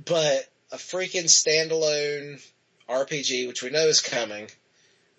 but 0.04 0.48
a 0.72 0.76
freaking 0.76 1.24
standalone 1.24 2.44
RPG, 2.88 3.46
which 3.46 3.62
we 3.62 3.70
know 3.70 3.86
is 3.86 4.00
coming, 4.00 4.48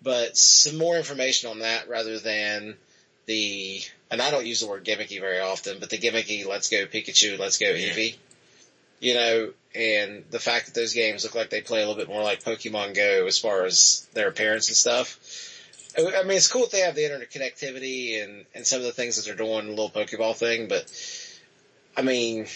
but 0.02 0.36
some 0.36 0.76
more 0.76 0.96
information 0.96 1.50
on 1.50 1.60
that 1.60 1.88
rather 1.88 2.18
than 2.18 2.76
the, 3.26 3.80
and 4.10 4.22
I 4.22 4.30
don't 4.30 4.46
use 4.46 4.60
the 4.60 4.68
word 4.68 4.84
gimmicky 4.84 5.20
very 5.20 5.40
often, 5.40 5.78
but 5.80 5.90
the 5.90 5.98
gimmicky 5.98 6.46
"Let's 6.46 6.68
go 6.68 6.86
Pikachu, 6.86 7.38
Let's 7.38 7.58
go. 7.58 7.66
Eevee." 7.66 8.16
You 9.00 9.14
know, 9.14 9.52
and 9.76 10.24
the 10.30 10.38
fact 10.38 10.66
that 10.66 10.74
those 10.74 10.94
games 10.94 11.24
look 11.24 11.34
like 11.34 11.50
they 11.50 11.60
play 11.60 11.82
a 11.82 11.86
little 11.86 12.00
bit 12.00 12.08
more 12.08 12.22
like 12.22 12.42
Pokemon 12.42 12.94
Go 12.94 13.26
as 13.26 13.38
far 13.38 13.64
as 13.64 14.06
their 14.14 14.28
appearance 14.28 14.68
and 14.68 14.76
stuff. 14.76 15.52
I 15.98 16.22
mean, 16.24 16.36
it's 16.36 16.48
cool 16.48 16.62
that 16.62 16.72
they 16.72 16.80
have 16.80 16.94
the 16.94 17.04
internet 17.04 17.30
connectivity 17.30 18.22
and, 18.22 18.44
and 18.54 18.66
some 18.66 18.80
of 18.80 18.84
the 18.84 18.92
things 18.92 19.16
that 19.16 19.24
they're 19.24 19.34
doing, 19.34 19.66
the 19.66 19.70
little 19.70 19.90
Pokeball 19.90 20.36
thing, 20.36 20.68
but 20.68 20.84
I 21.96 22.02
mean, 22.02 22.46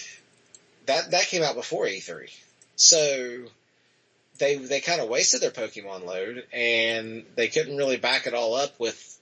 that, 0.87 1.11
that 1.13 1.25
came 1.25 1.43
out 1.43 1.55
before 1.55 1.87
E3. 1.87 2.31
So 2.77 3.45
they 4.39 4.57
they 4.57 4.81
kind 4.81 5.01
of 5.01 5.09
wasted 5.09 5.41
their 5.43 5.51
Pokemon 5.51 6.05
load, 6.05 6.45
and 6.53 7.25
they 7.37 7.49
couldn't 7.49 7.77
really 7.77 7.99
back 7.99 8.27
it 8.27 8.35
all 8.35 8.55
up 8.55 8.81
with 8.81 9.19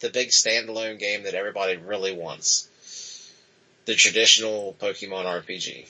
the 0.00 0.10
big 0.10 0.28
standalone 0.28 0.98
game 0.98 1.22
that 1.22 1.34
everybody 1.34 1.76
really 1.76 2.12
wants, 2.12 2.68
the 3.86 3.94
traditional 3.94 4.76
Pokemon 4.80 5.24
RPG. 5.24 5.86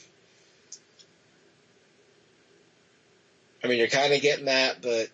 I 3.66 3.68
mean, 3.68 3.78
you're 3.78 3.88
kind 3.88 4.14
of 4.14 4.22
getting 4.22 4.44
that, 4.44 4.80
but 4.80 5.08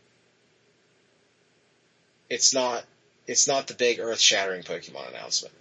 it's 2.29 2.53
not 2.53 2.85
it's 3.27 3.49
not 3.49 3.67
the 3.67 3.73
big 3.73 3.99
earth 3.99 4.21
shattering 4.21 4.63
Pokemon 4.63 5.09
announcement. 5.09 5.55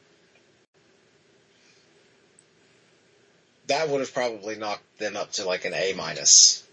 That 3.67 3.88
would 3.88 4.01
have 4.01 4.13
probably 4.13 4.58
knocked 4.58 4.99
them 4.99 5.15
up 5.15 5.32
to 5.34 5.45
like 5.45 5.63
an 5.63 5.73
A 5.73 5.93
minus 5.93 6.67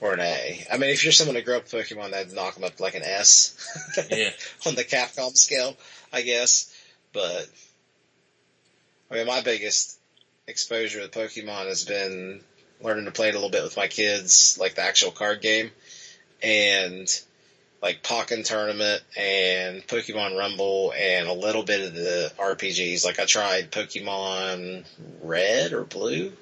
or 0.00 0.12
an 0.12 0.20
A. 0.20 0.64
I 0.72 0.76
mean, 0.76 0.90
if 0.90 1.02
you're 1.02 1.12
someone 1.12 1.34
who 1.34 1.42
grew 1.42 1.56
up 1.56 1.64
with 1.64 1.72
Pokemon, 1.72 2.12
that'd 2.12 2.32
knock 2.32 2.54
them 2.54 2.62
up 2.62 2.76
to 2.76 2.82
like 2.84 2.94
an 2.94 3.02
S. 3.02 4.06
Yeah. 4.12 4.30
on 4.66 4.76
the 4.76 4.84
Capcom 4.84 5.36
scale, 5.36 5.76
I 6.12 6.22
guess. 6.22 6.72
But 7.12 7.48
I 9.10 9.14
mean, 9.14 9.26
my 9.26 9.40
biggest 9.40 9.98
exposure 10.46 11.00
to 11.00 11.08
Pokemon 11.08 11.66
has 11.66 11.84
been 11.84 12.44
learning 12.84 13.06
to 13.06 13.10
play 13.10 13.28
it 13.28 13.34
a 13.34 13.38
little 13.38 13.50
bit 13.50 13.64
with 13.64 13.76
my 13.76 13.88
kids, 13.88 14.58
like 14.60 14.74
the 14.74 14.82
actual 14.82 15.10
card 15.10 15.40
game, 15.40 15.70
and 16.42 17.08
like 17.82 18.02
Pokken 18.02 18.44
Tournament 18.44 19.02
and 19.16 19.86
Pokemon 19.86 20.38
Rumble 20.38 20.92
and 20.96 21.26
a 21.28 21.32
little 21.32 21.62
bit 21.64 21.80
of 21.82 21.94
the 21.94 22.32
RPGs. 22.38 23.04
Like 23.04 23.18
I 23.18 23.24
tried 23.24 23.72
Pokemon 23.72 24.84
Red 25.22 25.72
or 25.72 25.84
Blue, 25.84 26.32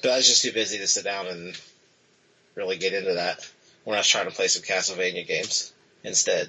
but 0.00 0.10
I 0.12 0.16
was 0.16 0.26
just 0.26 0.42
too 0.42 0.52
busy 0.52 0.78
to 0.78 0.86
sit 0.86 1.04
down 1.04 1.26
and 1.26 1.60
really 2.54 2.76
get 2.76 2.94
into 2.94 3.14
that 3.14 3.48
when 3.84 3.96
I 3.96 4.00
was 4.00 4.08
trying 4.08 4.28
to 4.28 4.34
play 4.34 4.48
some 4.48 4.62
Castlevania 4.62 5.26
games 5.26 5.72
instead. 6.04 6.48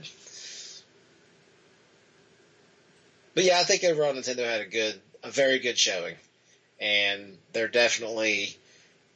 But 3.35 3.45
yeah, 3.45 3.59
I 3.59 3.63
think 3.63 3.83
overall 3.83 4.13
Nintendo 4.13 4.45
had 4.45 4.61
a 4.61 4.65
good, 4.65 4.99
a 5.23 5.31
very 5.31 5.59
good 5.59 5.77
showing, 5.77 6.15
and 6.83 7.37
they're 7.53 7.69
definitely 7.69 8.55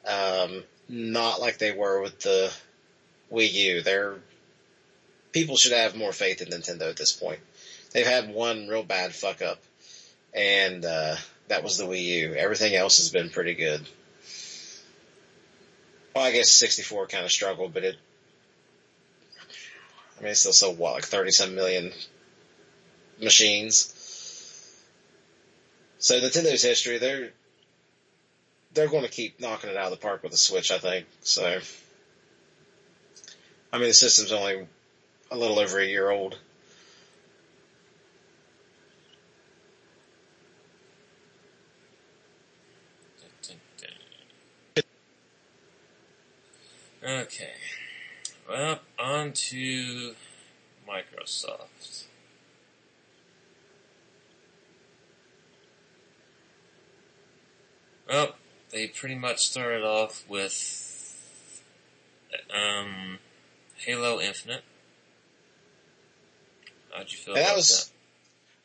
um, 0.08 0.64
not 0.88 1.42
like 1.42 1.58
they 1.58 1.74
were 1.74 2.02
with 2.02 2.20
the 2.22 2.52
Wii 3.32 3.52
U. 3.52 3.82
They're 3.82 4.16
people 5.34 5.58
should 5.58 5.74
have 5.74 5.96
more 5.96 6.14
faith 6.14 6.42
in 6.42 6.48
Nintendo 6.48 6.90
at 6.90 6.96
this 6.96 7.12
point. 7.12 7.40
They've 7.92 8.08
had 8.08 8.34
one 8.34 8.68
real 8.70 8.84
bad 8.84 9.14
fuck 9.14 9.42
up, 9.42 9.60
and 10.34 10.86
uh, 10.86 11.18
that 11.50 11.64
was 11.64 11.78
the 11.78 11.84
Wii 11.84 12.04
U. 12.04 12.34
Everything 12.36 12.74
else 12.74 12.98
has 12.98 13.10
been 13.10 13.30
pretty 13.30 13.54
good. 13.54 13.86
Well, 16.16 16.26
I 16.26 16.32
guess 16.32 16.50
64 16.52 17.08
kind 17.08 17.26
of 17.26 17.32
struggled, 17.32 17.74
but 17.74 17.84
it. 17.84 17.96
I 20.20 20.24
mean, 20.24 20.34
still 20.34 20.54
sold 20.54 20.80
what, 20.80 20.94
like 20.94 21.06
30 21.06 21.32
some 21.32 21.54
million 21.54 21.92
machines. 23.22 23.94
So 26.00 26.20
Nintendo's 26.20 26.64
history, 26.64 26.98
they're 26.98 27.32
they're 28.78 28.88
going 28.88 29.04
to 29.04 29.10
keep 29.10 29.40
knocking 29.40 29.72
it 29.72 29.76
out 29.76 29.92
of 29.92 29.92
the 29.92 29.98
park 29.98 30.22
with 30.22 30.32
the 30.32 30.38
Switch, 30.38 30.72
I 30.72 30.78
think. 30.78 31.08
So, 31.22 31.60
I 33.74 33.78
mean, 33.80 33.88
the 33.88 33.94
system's 33.94 34.32
only 34.32 34.68
a 35.32 35.38
little 35.38 35.58
over 35.60 35.80
a 35.80 35.86
year 35.86 36.12
old. 36.12 36.38
Okay. 47.04 47.54
Well, 48.48 48.80
on 49.00 49.32
to 49.32 50.14
Microsoft. 50.88 52.04
Well, 58.08 58.36
they 58.72 58.88
pretty 58.88 59.16
much 59.16 59.48
started 59.48 59.84
off 59.84 60.24
with 60.28 60.84
um, 62.54 63.20
Halo 63.78 64.20
Infinite. 64.20 64.64
How'd 66.94 67.12
you 67.12 67.18
feel 67.18 67.36
And 67.36 67.44
about 67.44 67.50
that 67.50 67.56
was 67.58 67.92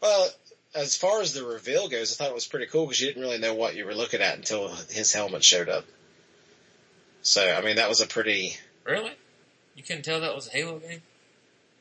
well, 0.00 0.30
as 0.74 0.96
far 0.96 1.20
as 1.20 1.32
the 1.32 1.44
reveal 1.44 1.88
goes, 1.88 2.12
I 2.12 2.16
thought 2.16 2.30
it 2.30 2.34
was 2.34 2.46
pretty 2.46 2.66
cool 2.66 2.86
because 2.86 3.00
you 3.00 3.06
didn't 3.06 3.22
really 3.22 3.38
know 3.38 3.54
what 3.54 3.76
you 3.76 3.84
were 3.84 3.94
looking 3.94 4.20
at 4.20 4.36
until 4.36 4.68
his 4.90 5.12
helmet 5.12 5.44
showed 5.44 5.68
up. 5.68 5.84
So, 7.22 7.42
I 7.42 7.62
mean, 7.62 7.76
that 7.76 7.88
was 7.88 8.00
a 8.00 8.06
pretty. 8.06 8.56
Really? 8.84 9.12
You 9.76 9.82
couldn't 9.82 10.02
tell 10.02 10.20
that 10.20 10.34
was 10.34 10.48
a 10.48 10.50
Halo 10.50 10.78
game? 10.78 11.02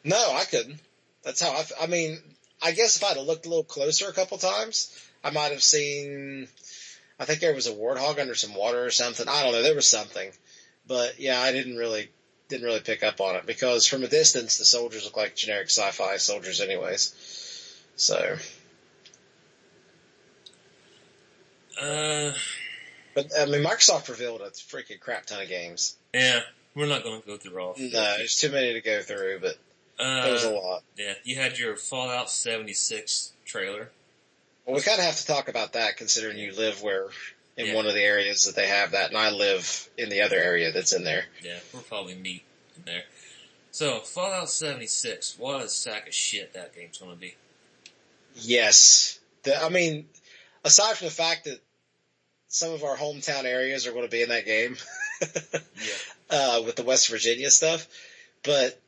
No, 0.03 0.33
I 0.33 0.45
couldn't. 0.45 0.79
That's 1.23 1.41
how 1.41 1.49
I. 1.49 1.63
I 1.81 1.87
mean, 1.87 2.19
I 2.61 2.73
guess 2.73 2.97
if 2.97 3.03
I'd 3.03 3.17
have 3.17 3.25
looked 3.25 3.45
a 3.45 3.49
little 3.49 3.63
closer 3.63 4.07
a 4.07 4.13
couple 4.13 4.37
times, 4.37 4.95
I 5.23 5.31
might 5.31 5.51
have 5.51 5.63
seen. 5.63 6.47
I 7.21 7.25
think 7.25 7.39
there 7.39 7.53
was 7.53 7.67
a 7.67 7.71
warthog 7.73 8.19
under 8.19 8.33
some 8.33 8.55
water 8.55 8.83
or 8.83 8.89
something. 8.89 9.27
I 9.29 9.43
don't 9.43 9.51
know. 9.53 9.61
There 9.61 9.75
was 9.75 9.87
something, 9.87 10.31
but 10.87 11.19
yeah, 11.19 11.39
I 11.39 11.51
didn't 11.51 11.77
really 11.77 12.09
didn't 12.49 12.65
really 12.65 12.79
pick 12.79 13.03
up 13.03 13.21
on 13.21 13.35
it 13.35 13.45
because 13.45 13.85
from 13.85 14.03
a 14.03 14.07
distance 14.07 14.57
the 14.57 14.65
soldiers 14.65 15.05
look 15.05 15.15
like 15.15 15.35
generic 15.35 15.69
sci-fi 15.69 16.17
soldiers, 16.17 16.59
anyways. 16.61 17.13
So, 17.95 18.37
Uh, 21.79 22.33
but 23.13 23.27
I 23.39 23.45
mean, 23.45 23.63
Microsoft 23.63 24.09
revealed 24.09 24.41
a 24.41 24.49
freaking 24.49 24.99
crap 24.99 25.25
ton 25.27 25.41
of 25.41 25.47
games. 25.47 25.95
yeah, 26.13 26.41
we're 26.75 26.87
not 26.87 27.03
going 27.03 27.21
to 27.21 27.27
go 27.27 27.37
through 27.37 27.59
all. 27.61 27.75
No, 27.77 28.17
there's 28.17 28.35
too 28.35 28.49
many 28.51 28.73
to 28.73 28.81
go 28.81 29.01
through, 29.01 29.39
but 29.41 29.57
Uh, 29.99 30.23
there 30.23 30.33
was 30.33 30.43
a 30.43 30.49
lot. 30.51 30.83
Yeah, 30.97 31.13
you 31.23 31.35
had 31.35 31.57
your 31.59 31.75
Fallout 31.75 32.29
76 32.31 33.33
trailer. 33.45 33.91
Well, 34.71 34.79
we 34.79 34.83
kind 34.83 34.99
of 34.99 35.05
have 35.05 35.17
to 35.17 35.25
talk 35.27 35.49
about 35.49 35.73
that 35.73 35.97
considering 35.97 36.37
you 36.37 36.53
live 36.53 36.81
where 36.81 37.07
in 37.57 37.67
Yeah. 37.67 37.75
one 37.75 37.87
of 37.87 37.93
the 37.93 38.01
areas 38.01 38.43
that 38.43 38.55
they 38.55 38.67
have 38.67 38.91
that, 38.91 39.09
and 39.09 39.17
I 39.17 39.29
live 39.31 39.89
in 39.97 40.07
the 40.07 40.21
other 40.21 40.37
area 40.37 40.71
that's 40.71 40.93
in 40.93 41.03
there. 41.03 41.25
Yeah, 41.43 41.59
we'll 41.73 41.81
probably 41.83 42.15
meet 42.15 42.43
in 42.77 42.83
there. 42.85 43.03
So, 43.71 43.99
Fallout 43.99 44.49
76, 44.49 45.37
what 45.37 45.61
a 45.61 45.67
sack 45.67 46.07
of 46.07 46.13
shit 46.13 46.53
that 46.53 46.73
game's 46.73 46.97
going 46.99 47.11
to 47.11 47.17
be. 47.19 47.35
Yes, 48.35 49.19
the, 49.43 49.61
I 49.61 49.67
mean, 49.67 50.07
aside 50.63 50.95
from 50.95 51.07
the 51.07 51.13
fact 51.13 51.43
that 51.45 51.59
some 52.47 52.71
of 52.71 52.83
our 52.85 52.95
hometown 52.95 53.43
areas 53.43 53.87
are 53.87 53.91
going 53.91 54.05
to 54.05 54.09
be 54.11 54.21
in 54.21 54.29
that 54.29 54.45
game 54.45 54.77
Yeah. 55.21 55.91
uh, 56.29 56.61
with 56.65 56.77
the 56.77 56.83
West 56.83 57.09
Virginia 57.09 57.49
stuff, 57.51 57.87
but 58.43 58.79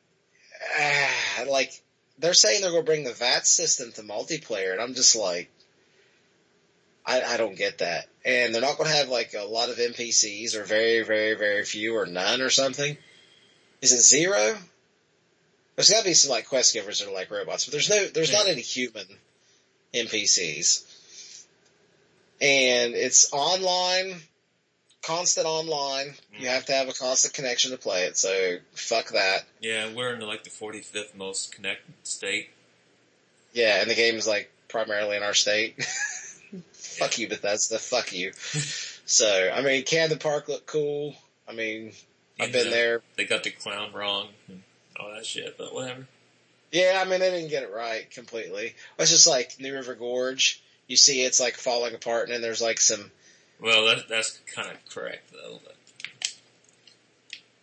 uh, 0.80 1.50
like 1.50 1.72
they're 2.18 2.32
saying 2.32 2.62
they're 2.62 2.70
going 2.70 2.82
to 2.84 2.86
bring 2.86 3.04
the 3.04 3.12
VAT 3.12 3.46
system 3.46 3.92
to 3.92 4.02
multiplayer, 4.02 4.72
and 4.72 4.80
I'm 4.80 4.94
just 4.94 5.14
like, 5.16 5.50
I, 7.06 7.22
I 7.22 7.36
don't 7.36 7.56
get 7.56 7.78
that. 7.78 8.06
And 8.24 8.54
they're 8.54 8.62
not 8.62 8.78
going 8.78 8.88
to 8.88 8.96
have 8.96 9.08
like 9.08 9.34
a 9.34 9.44
lot 9.44 9.68
of 9.68 9.76
NPCs, 9.76 10.56
or 10.56 10.64
very, 10.64 11.02
very, 11.02 11.34
very 11.34 11.64
few, 11.64 11.96
or 11.96 12.06
none, 12.06 12.40
or 12.40 12.50
something. 12.50 12.96
Is 13.82 13.92
it 13.92 14.00
zero? 14.00 14.56
There's 15.76 15.90
got 15.90 16.00
to 16.00 16.04
be 16.04 16.14
some 16.14 16.30
like 16.30 16.48
quest 16.48 16.72
givers 16.72 17.00
that 17.00 17.08
are 17.08 17.14
like 17.14 17.30
robots, 17.30 17.66
but 17.66 17.72
there's 17.72 17.90
no, 17.90 18.06
there's 18.06 18.32
not 18.32 18.46
any 18.46 18.62
human 18.62 19.06
NPCs. 19.92 20.84
And 22.40 22.94
it's 22.94 23.32
online, 23.32 24.14
constant 25.02 25.46
online. 25.46 26.14
You 26.38 26.46
mm. 26.46 26.50
have 26.50 26.66
to 26.66 26.72
have 26.72 26.88
a 26.88 26.92
constant 26.92 27.34
connection 27.34 27.72
to 27.72 27.76
play 27.76 28.04
it. 28.04 28.16
So 28.16 28.56
fuck 28.72 29.10
that. 29.10 29.44
Yeah, 29.60 29.92
we're 29.94 30.14
in 30.14 30.20
like 30.20 30.44
the 30.44 30.50
45th 30.50 31.14
most 31.16 31.54
connected 31.54 31.94
state. 32.04 32.50
Yeah, 33.52 33.80
and 33.80 33.90
the 33.90 33.94
game 33.94 34.14
is 34.16 34.26
like 34.26 34.50
primarily 34.68 35.16
in 35.16 35.22
our 35.22 35.34
state. 35.34 35.76
fuck 36.84 37.18
you, 37.18 37.28
Bethesda. 37.28 37.78
Fuck 37.78 38.12
you. 38.12 38.32
So 39.06 39.50
I 39.54 39.60
mean, 39.60 39.84
Camden 39.84 40.18
Park 40.18 40.48
look 40.48 40.64
cool? 40.66 41.14
I 41.46 41.52
mean, 41.52 41.92
I've 42.40 42.52
been 42.52 42.70
there. 42.70 43.02
They 43.16 43.26
got 43.26 43.44
the 43.44 43.50
clown 43.50 43.92
wrong 43.92 44.28
and 44.48 44.62
all 44.98 45.12
that 45.12 45.26
shit, 45.26 45.58
but 45.58 45.74
whatever. 45.74 46.06
Yeah, 46.72 47.02
I 47.04 47.08
mean 47.08 47.20
they 47.20 47.30
didn't 47.30 47.50
get 47.50 47.62
it 47.62 47.72
right 47.72 48.10
completely. 48.10 48.74
It's 48.98 49.10
just 49.10 49.26
like 49.26 49.60
New 49.60 49.74
River 49.74 49.94
Gorge. 49.94 50.62
You 50.86 50.96
see 50.96 51.22
it's 51.22 51.38
like 51.38 51.54
falling 51.54 51.94
apart, 51.94 52.24
and 52.24 52.34
then 52.34 52.42
there's 52.42 52.62
like 52.62 52.80
some. 52.80 53.10
Well, 53.60 53.86
that, 53.86 54.08
that's 54.08 54.38
kind 54.54 54.68
of 54.68 54.76
correct 54.92 55.32
though. 55.32 55.60
But 55.62 55.76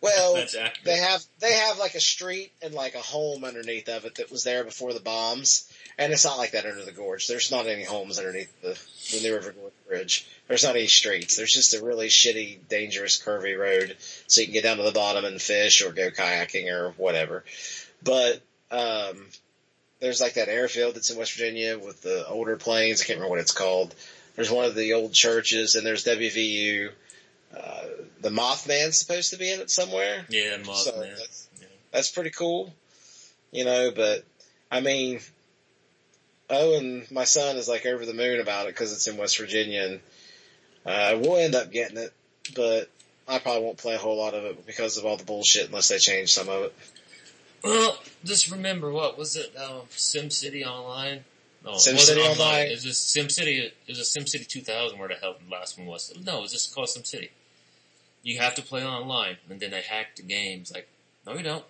Well, 0.01 0.43
they 0.83 0.97
have 0.97 1.23
they 1.39 1.53
have 1.53 1.77
like 1.77 1.93
a 1.93 1.99
street 1.99 2.51
and 2.63 2.73
like 2.73 2.95
a 2.95 2.99
home 3.01 3.43
underneath 3.43 3.87
of 3.87 4.05
it 4.05 4.15
that 4.15 4.31
was 4.31 4.43
there 4.43 4.63
before 4.63 4.93
the 4.93 4.99
bombs, 4.99 5.71
and 5.99 6.11
it's 6.11 6.25
not 6.25 6.39
like 6.39 6.51
that 6.51 6.65
under 6.65 6.83
the 6.83 6.91
gorge. 6.91 7.27
There's 7.27 7.51
not 7.51 7.67
any 7.67 7.83
homes 7.83 8.17
underneath 8.17 8.51
the, 8.61 8.79
the 9.15 9.23
New 9.23 9.35
River 9.35 9.51
Gorge 9.51 9.73
Bridge. 9.87 10.27
There's 10.47 10.63
not 10.63 10.75
any 10.75 10.87
streets. 10.87 11.37
There's 11.37 11.53
just 11.53 11.75
a 11.75 11.85
really 11.85 12.07
shitty, 12.07 12.67
dangerous, 12.67 13.21
curvy 13.23 13.57
road, 13.57 13.95
so 14.25 14.41
you 14.41 14.47
can 14.47 14.53
get 14.53 14.63
down 14.63 14.77
to 14.77 14.83
the 14.83 14.91
bottom 14.91 15.23
and 15.23 15.39
fish 15.39 15.83
or 15.83 15.91
go 15.91 16.09
kayaking 16.09 16.71
or 16.71 16.91
whatever. 16.97 17.43
But 18.03 18.41
um, 18.71 19.27
there's 19.99 20.19
like 20.19 20.33
that 20.33 20.49
airfield 20.49 20.95
that's 20.95 21.11
in 21.11 21.17
West 21.17 21.33
Virginia 21.33 21.77
with 21.77 22.01
the 22.01 22.27
older 22.27 22.57
planes. 22.57 23.01
I 23.01 23.05
can't 23.05 23.17
remember 23.17 23.29
what 23.29 23.39
it's 23.39 23.51
called. 23.53 23.93
There's 24.35 24.49
one 24.49 24.65
of 24.65 24.73
the 24.73 24.93
old 24.93 25.13
churches, 25.13 25.75
and 25.75 25.85
there's 25.85 26.05
WVU. 26.05 26.89
uh, 27.55 27.83
the 28.21 28.29
Mothman's 28.29 28.99
supposed 28.99 29.31
to 29.31 29.37
be 29.37 29.51
in 29.51 29.59
it 29.59 29.69
somewhere. 29.69 30.25
Yeah, 30.29 30.57
Mothman. 30.57 30.75
So 30.75 30.91
that's, 31.01 31.47
that's 31.91 32.11
pretty 32.11 32.29
cool, 32.29 32.73
you 33.51 33.65
know. 33.65 33.91
But 33.95 34.23
I 34.71 34.81
mean, 34.81 35.19
Owen, 36.49 37.05
my 37.11 37.23
son 37.23 37.57
is 37.57 37.67
like 37.67 37.85
over 37.85 38.05
the 38.05 38.13
moon 38.13 38.39
about 38.39 38.65
it 38.65 38.73
because 38.73 38.93
it's 38.93 39.07
in 39.07 39.17
West 39.17 39.37
Virginia, 39.37 39.83
and 39.83 39.99
uh, 40.85 41.19
we'll 41.19 41.37
end 41.37 41.55
up 41.55 41.71
getting 41.71 41.97
it, 41.97 42.13
but 42.55 42.89
I 43.27 43.39
probably 43.39 43.63
won't 43.63 43.77
play 43.77 43.95
a 43.95 43.99
whole 43.99 44.17
lot 44.17 44.33
of 44.33 44.43
it 44.45 44.65
because 44.65 44.97
of 44.97 45.05
all 45.05 45.17
the 45.17 45.25
bullshit 45.25 45.67
unless 45.67 45.89
they 45.89 45.97
change 45.97 46.33
some 46.33 46.49
of 46.49 46.63
it. 46.63 46.75
Well, 47.63 47.97
just 48.23 48.49
remember 48.51 48.91
what 48.91 49.17
was 49.17 49.35
it? 49.35 49.55
Um, 49.55 49.81
SimCity 49.91 50.65
Online. 50.65 51.23
No, 51.63 51.73
SimCity 51.73 52.17
online. 52.17 52.31
Online. 52.31 52.67
It 52.67 52.71
was 52.71 52.83
just 52.83 53.15
SimCity. 53.15 53.59
It 53.59 53.73
was 53.87 53.99
a 53.99 54.19
SimCity 54.19 54.47
2000 54.47 54.97
where 54.97 55.09
the 55.09 55.13
hell 55.15 55.35
the 55.47 55.51
last 55.51 55.77
one 55.77 55.87
was. 55.87 56.11
No, 56.25 56.39
it 56.39 56.41
was 56.41 56.51
just 56.51 56.73
called 56.73 56.87
SimCity. 56.87 57.29
You 58.23 58.39
have 58.39 58.55
to 58.55 58.61
play 58.61 58.85
online, 58.85 59.37
and 59.49 59.59
then 59.59 59.71
they 59.71 59.81
hacked 59.81 60.17
the 60.17 60.23
games. 60.23 60.71
Like, 60.71 60.87
no, 61.25 61.33
you 61.33 61.43
don't. 61.43 61.65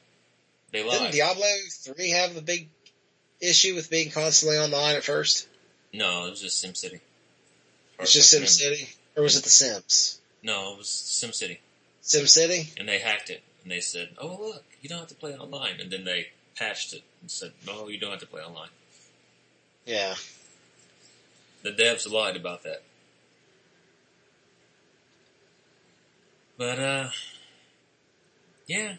They 0.71 0.83
Didn't. 0.83 1.11
Diablo 1.11 1.45
three 1.69 2.11
have 2.11 2.37
a 2.37 2.41
big 2.41 2.69
issue 3.41 3.75
with 3.75 3.89
being 3.89 4.11
constantly 4.11 4.57
online 4.57 4.95
at 4.95 5.03
first? 5.03 5.47
No, 5.93 6.25
it 6.25 6.31
was 6.31 6.41
just 6.41 6.63
SimCity. 6.63 7.01
It's 7.99 8.13
just 8.13 8.33
if 8.33 8.39
I 8.39 8.43
remember. 8.43 8.81
SimCity, 8.81 8.95
or 9.17 9.23
was 9.23 9.37
it 9.37 9.43
The 9.43 9.49
Sims? 9.49 10.19
No, 10.43 10.73
it 10.73 10.77
was 10.79 10.87
SimCity, 10.87 11.57
SimCity? 12.03 12.79
and 12.79 12.87
they 12.87 12.99
hacked 12.99 13.29
it, 13.29 13.43
and 13.63 13.71
they 13.71 13.81
said, 13.81 14.09
"Oh 14.17 14.37
look, 14.39 14.63
you 14.81 14.89
don't 14.89 14.99
have 14.99 15.09
to 15.09 15.15
play 15.15 15.35
online," 15.35 15.79
and 15.79 15.91
then 15.91 16.05
they 16.05 16.29
patched 16.55 16.93
it 16.93 17.03
and 17.21 17.29
said, 17.29 17.51
"No, 17.65 17.89
you 17.89 17.99
don't 17.99 18.11
have 18.11 18.21
to 18.21 18.25
play 18.25 18.41
online." 18.41 18.69
Yeah. 19.85 20.15
The 21.63 21.71
devs 21.71 22.09
lied 22.09 22.35
about 22.35 22.63
that. 22.63 22.81
But, 26.61 26.77
uh, 26.77 27.09
yeah. 28.67 28.97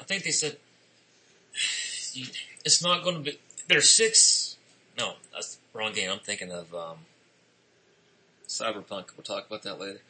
I 0.00 0.04
think 0.04 0.22
they 0.22 0.30
said 0.30 0.58
it's 2.64 2.80
not 2.84 3.02
going 3.02 3.16
to 3.16 3.32
be. 3.32 3.40
There's 3.66 3.90
six. 3.90 4.56
No, 4.96 5.14
that's 5.32 5.58
wrong 5.74 5.92
game. 5.92 6.08
I'm 6.08 6.20
thinking 6.20 6.52
of 6.52 6.72
um, 6.72 6.98
Cyberpunk. 8.46 9.06
We'll 9.16 9.24
talk 9.24 9.48
about 9.48 9.64
that 9.64 9.80
later. 9.80 10.02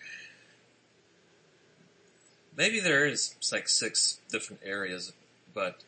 Maybe 2.55 2.81
there 2.81 3.07
is 3.07 3.35
like 3.51 3.66
six 3.66 4.20
different 4.31 4.61
areas, 4.62 5.14
but 5.55 5.85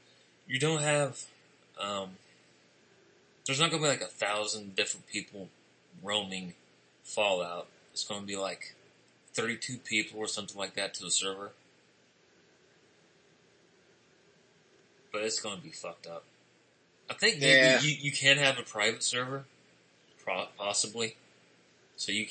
you 0.47 0.59
don't 0.59 0.81
have. 0.81 1.25
Um, 1.79 2.13
there's 3.45 3.61
not 3.61 3.69
going 3.71 3.83
to 3.83 3.87
be 3.87 3.93
like 3.93 4.01
a 4.01 4.07
thousand 4.07 4.77
different 4.77 5.09
people 5.09 5.51
roaming 6.03 6.55
Fallout. 7.05 7.67
It's 7.93 8.05
going 8.05 8.23
to 8.23 8.27
be 8.27 8.39
like 8.39 8.75
32 9.39 9.79
people 9.79 10.19
or 10.19 10.27
something 10.27 10.57
like 10.57 10.75
that 10.75 10.95
to 10.95 11.05
the 11.05 11.13
server. 11.13 11.53
But 15.13 15.23
it's 15.23 15.39
going 15.39 15.57
to 15.57 15.63
be 15.63 15.71
fucked 15.71 16.09
up. 16.09 16.25
I 17.09 17.15
think 17.15 17.39
maybe 17.39 17.69
Yeah. 17.69 17.81
you, 17.81 17.97
you 18.01 18.13
can 18.13 18.37
have 18.39 18.59
a 18.59 18.63
private 18.63 19.03
server, 19.05 19.45
possibly. 20.59 21.17
So 21.97 22.13
you 22.13 22.27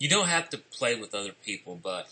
you 0.00 0.08
don't 0.08 0.28
have 0.28 0.48
to 0.50 0.58
play 0.58 0.94
with 0.94 1.14
other 1.14 1.32
people, 1.32 1.78
but 1.82 2.08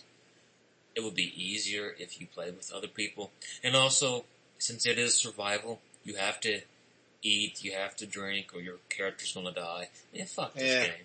it 0.97 1.05
would 1.05 1.15
be 1.15 1.33
easier 1.37 1.95
if 1.99 2.21
you 2.21 2.27
play 2.27 2.51
with 2.51 2.73
other 2.73 2.89
people. 2.89 3.31
And 3.63 3.77
also, 3.77 4.25
since 4.59 4.87
it 4.87 4.99
is 4.99 5.15
survival, 5.15 5.81
you 6.05 6.17
have 6.17 6.41
to 6.41 6.63
eat, 7.23 7.63
you 7.63 7.73
have 7.73 7.95
to 7.97 8.07
drink, 8.07 8.53
or 8.55 8.61
your 8.61 8.79
character's 8.89 9.33
gonna 9.35 9.53
die. 9.53 9.91
Yeah, 10.13 10.25
fuck 10.25 10.55
this 10.55 10.63
Yeah. 10.73 10.87
game. 10.87 11.05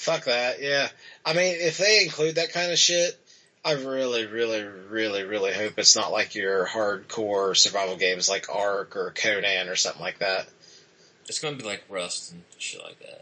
Fuck 0.00 0.24
that, 0.24 0.62
yeah. 0.62 0.88
I 1.26 1.34
mean, 1.34 1.56
if 1.58 1.76
they 1.76 2.04
include 2.04 2.36
that 2.36 2.54
kind 2.54 2.72
of 2.72 2.78
shit, 2.78 3.18
I 3.62 3.72
really, 3.72 4.24
really, 4.24 4.62
really, 4.62 5.24
really 5.24 5.52
hope 5.52 5.74
it's 5.76 5.94
not 5.94 6.10
like 6.10 6.34
your 6.34 6.64
hardcore 6.66 7.54
survival 7.54 7.96
games 7.96 8.26
like 8.26 8.46
Ark 8.48 8.96
or 8.96 9.12
Conan 9.14 9.68
or 9.68 9.76
something 9.76 10.00
like 10.00 10.20
that. 10.20 10.48
It's 11.28 11.38
gonna 11.38 11.56
be 11.56 11.64
like 11.64 11.84
Rust 11.90 12.32
and 12.32 12.42
shit 12.56 12.82
like 12.82 12.98
that. 13.00 13.20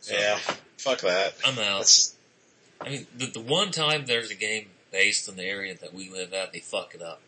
So, 0.00 0.14
Yeah, 0.18 0.36
fuck 0.76 1.00
that. 1.00 1.32
I'm 1.46 1.58
out. 1.58 1.78
That's, 1.78 2.14
I 2.78 2.90
mean, 2.90 3.06
the, 3.16 3.26
the 3.28 3.40
one 3.40 3.70
time 3.70 4.04
there's 4.04 4.30
a 4.30 4.34
game 4.34 4.66
based 4.92 5.30
in 5.30 5.36
the 5.36 5.44
area 5.44 5.76
that 5.80 5.94
we 5.94 6.10
live 6.10 6.34
at, 6.34 6.52
they 6.52 6.60
fuck 6.60 6.94
it 6.94 7.00
up. 7.00 7.22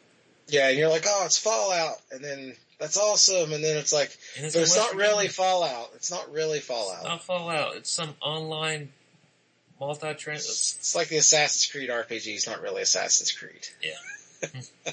yeah, 0.49 0.69
and 0.69 0.77
you're 0.79 0.91
like, 0.91 1.07
oh, 1.09 1.23
it's 1.25 1.39
Fallout, 1.39 1.97
and 2.13 2.23
then 2.23 2.55
that's 2.81 2.97
awesome, 2.97 3.53
and 3.53 3.63
then 3.63 3.77
it's 3.77 3.93
like, 3.93 4.11
And 4.37 4.51
but 4.53 4.63
it's 4.63 4.77
not 4.77 4.95
really 4.95 5.27
Virginia. 5.27 5.31
Fallout. 5.31 5.91
It's 5.95 6.11
not 6.11 6.33
really 6.33 6.59
It's 6.59 6.67
Fallout. 6.67 7.05
not 7.05 7.23
Fallout. 7.23 7.77
It's 7.77 7.91
some 7.91 8.15
online 8.23 8.89
multi-trans. 9.79 10.47
It's, 10.47 10.77
it's 10.79 10.95
like 10.97 11.09
the 11.09 11.19
Assassin's 11.19 11.71
Creed 11.71 11.91
RPG. 11.91 12.27
It's 12.35 12.47
not 12.49 12.63
really 12.63 12.83
Assassin's 12.83 13.33
Creed. 13.33 13.69
Yeah. 13.83 14.49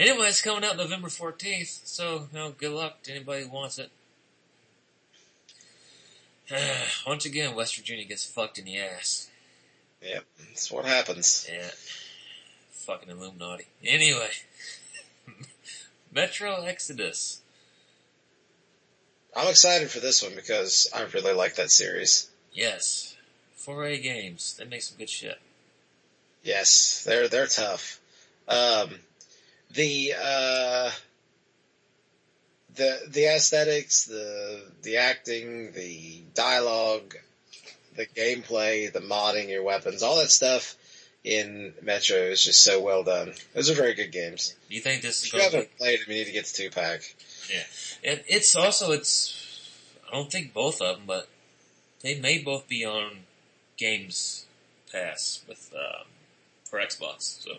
anyway, 0.00 0.26
it's 0.26 0.40
coming 0.40 0.64
out 0.64 0.76
November 0.76 1.08
14th, 1.08 1.86
so, 1.86 2.28
you 2.32 2.38
know, 2.38 2.50
good 2.50 2.72
luck 2.72 3.02
to 3.04 3.12
anybody 3.12 3.44
who 3.44 3.48
wants 3.50 3.78
it. 3.78 3.90
Once 7.06 7.24
again, 7.24 7.54
West 7.54 7.76
Virginia 7.76 8.04
gets 8.04 8.26
fucked 8.26 8.58
in 8.58 8.64
the 8.64 8.78
ass. 8.78 9.30
Yep, 10.02 10.24
that's 10.48 10.72
what 10.72 10.84
happens. 10.84 11.48
Yeah. 11.50 11.70
Fucking 12.72 13.10
Illuminati. 13.10 13.66
Anyway. 13.84 14.30
Metro 16.12 16.62
Exodus. 16.64 17.40
I'm 19.34 19.48
excited 19.48 19.90
for 19.90 20.00
this 20.00 20.22
one 20.22 20.34
because 20.34 20.90
I 20.94 21.02
really 21.14 21.32
like 21.32 21.54
that 21.54 21.70
series. 21.70 22.28
Yes. 22.52 23.16
4A 23.58 24.02
games. 24.02 24.56
They 24.58 24.66
make 24.66 24.82
some 24.82 24.98
good 24.98 25.08
shit. 25.08 25.40
Yes, 26.42 27.04
they're 27.06 27.28
they're 27.28 27.46
tough. 27.46 28.00
Um, 28.48 28.90
the 29.70 30.12
uh, 30.20 30.90
the 32.74 32.98
the 33.08 33.26
aesthetics, 33.26 34.06
the 34.06 34.64
the 34.82 34.96
acting, 34.96 35.72
the 35.72 36.20
dialogue, 36.34 37.14
the 37.96 38.06
gameplay, 38.06 38.92
the 38.92 39.00
modding 39.00 39.48
your 39.48 39.62
weapons, 39.62 40.02
all 40.02 40.18
that 40.18 40.32
stuff 40.32 40.74
in 41.24 41.72
Metro 41.82 42.16
is 42.16 42.42
just 42.44 42.62
so 42.64 42.80
well 42.80 43.02
done. 43.04 43.32
Those 43.54 43.70
are 43.70 43.74
very 43.74 43.94
good 43.94 44.10
games. 44.12 44.54
Do 44.68 44.74
you 44.74 44.80
think 44.80 45.02
this 45.02 45.20
is 45.22 45.26
If 45.26 45.32
going 45.32 45.44
to 45.44 45.50
be 45.50 45.56
haven't 45.56 45.78
played 45.78 46.00
them, 46.00 46.06
you 46.08 46.14
need 46.16 46.24
to 46.26 46.32
get 46.32 46.46
the 46.46 46.52
two 46.56 46.70
pack. 46.70 47.14
Yeah, 47.52 48.10
And 48.12 48.24
it's 48.28 48.54
also 48.56 48.92
it's 48.92 49.38
I 50.08 50.14
don't 50.16 50.30
think 50.30 50.52
both 50.52 50.80
of 50.80 50.96
them, 50.96 51.04
but 51.06 51.28
they 52.02 52.18
may 52.18 52.38
both 52.38 52.68
be 52.68 52.84
on 52.84 53.20
Games 53.76 54.46
Pass 54.92 55.42
with 55.48 55.72
um, 55.76 56.06
for 56.68 56.78
Xbox. 56.80 57.42
So 57.44 57.52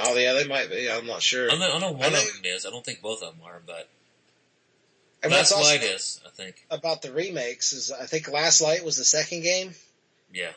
Oh 0.00 0.16
yeah, 0.16 0.32
they 0.32 0.46
might 0.46 0.70
be. 0.70 0.90
I'm 0.90 1.06
not 1.06 1.22
sure. 1.22 1.50
I 1.50 1.56
know, 1.58 1.72
I 1.74 1.78
know 1.80 1.90
one 1.92 2.04
I 2.04 2.08
know- 2.10 2.20
of 2.20 2.26
them 2.34 2.42
is. 2.44 2.64
I 2.66 2.70
don't 2.70 2.84
think 2.84 3.00
both 3.02 3.22
of 3.22 3.34
them 3.34 3.40
are, 3.44 3.60
but 3.66 3.88
And 5.22 5.32
Last 5.32 5.52
Light 5.52 5.82
is. 5.82 6.20
I 6.26 6.30
think. 6.30 6.64
about 6.70 7.02
the 7.02 7.12
remakes 7.12 7.72
is 7.72 7.90
I 7.92 8.06
think 8.06 8.28
Last 8.28 8.60
Light 8.60 8.84
was 8.84 8.96
the 8.96 9.04
second 9.04 9.42
game. 9.42 9.74
Yeah, 10.32 10.50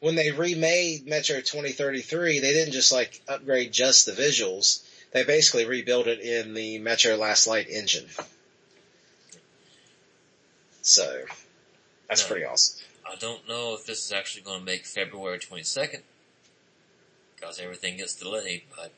when 0.00 0.14
they 0.14 0.30
remade 0.30 1.06
Metro 1.06 1.36
2033, 1.36 2.40
they 2.40 2.52
didn't 2.52 2.72
just 2.72 2.92
like 2.92 3.22
upgrade 3.28 3.72
just 3.72 4.06
the 4.06 4.12
visuals. 4.12 4.82
They 5.12 5.24
basically 5.24 5.64
rebuilt 5.64 6.06
it 6.06 6.20
in 6.20 6.54
the 6.54 6.78
Metro 6.78 7.16
Last 7.16 7.46
Light 7.46 7.68
engine. 7.68 8.06
So 10.82 11.24
that's 12.08 12.22
No. 12.22 12.28
pretty 12.28 12.44
awesome. 12.44 12.80
I 13.04 13.14
don't 13.16 13.46
know 13.48 13.74
if 13.74 13.86
this 13.86 14.04
is 14.04 14.12
actually 14.12 14.42
going 14.42 14.58
to 14.60 14.64
make 14.64 14.84
February 14.84 15.38
twenty 15.38 15.62
second 15.62 16.02
because 17.34 17.58
everything 17.60 17.96
gets 17.96 18.14
delayed, 18.14 18.62
but 18.76 18.92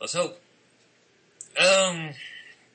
let's 0.00 0.14
hope. 0.14 0.40
Um, 1.58 2.14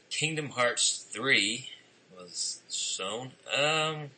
Kingdom 0.10 0.50
Hearts 0.50 1.06
three 1.10 1.70
was 2.16 2.62
shown. 2.72 3.32
Um, 3.56 4.12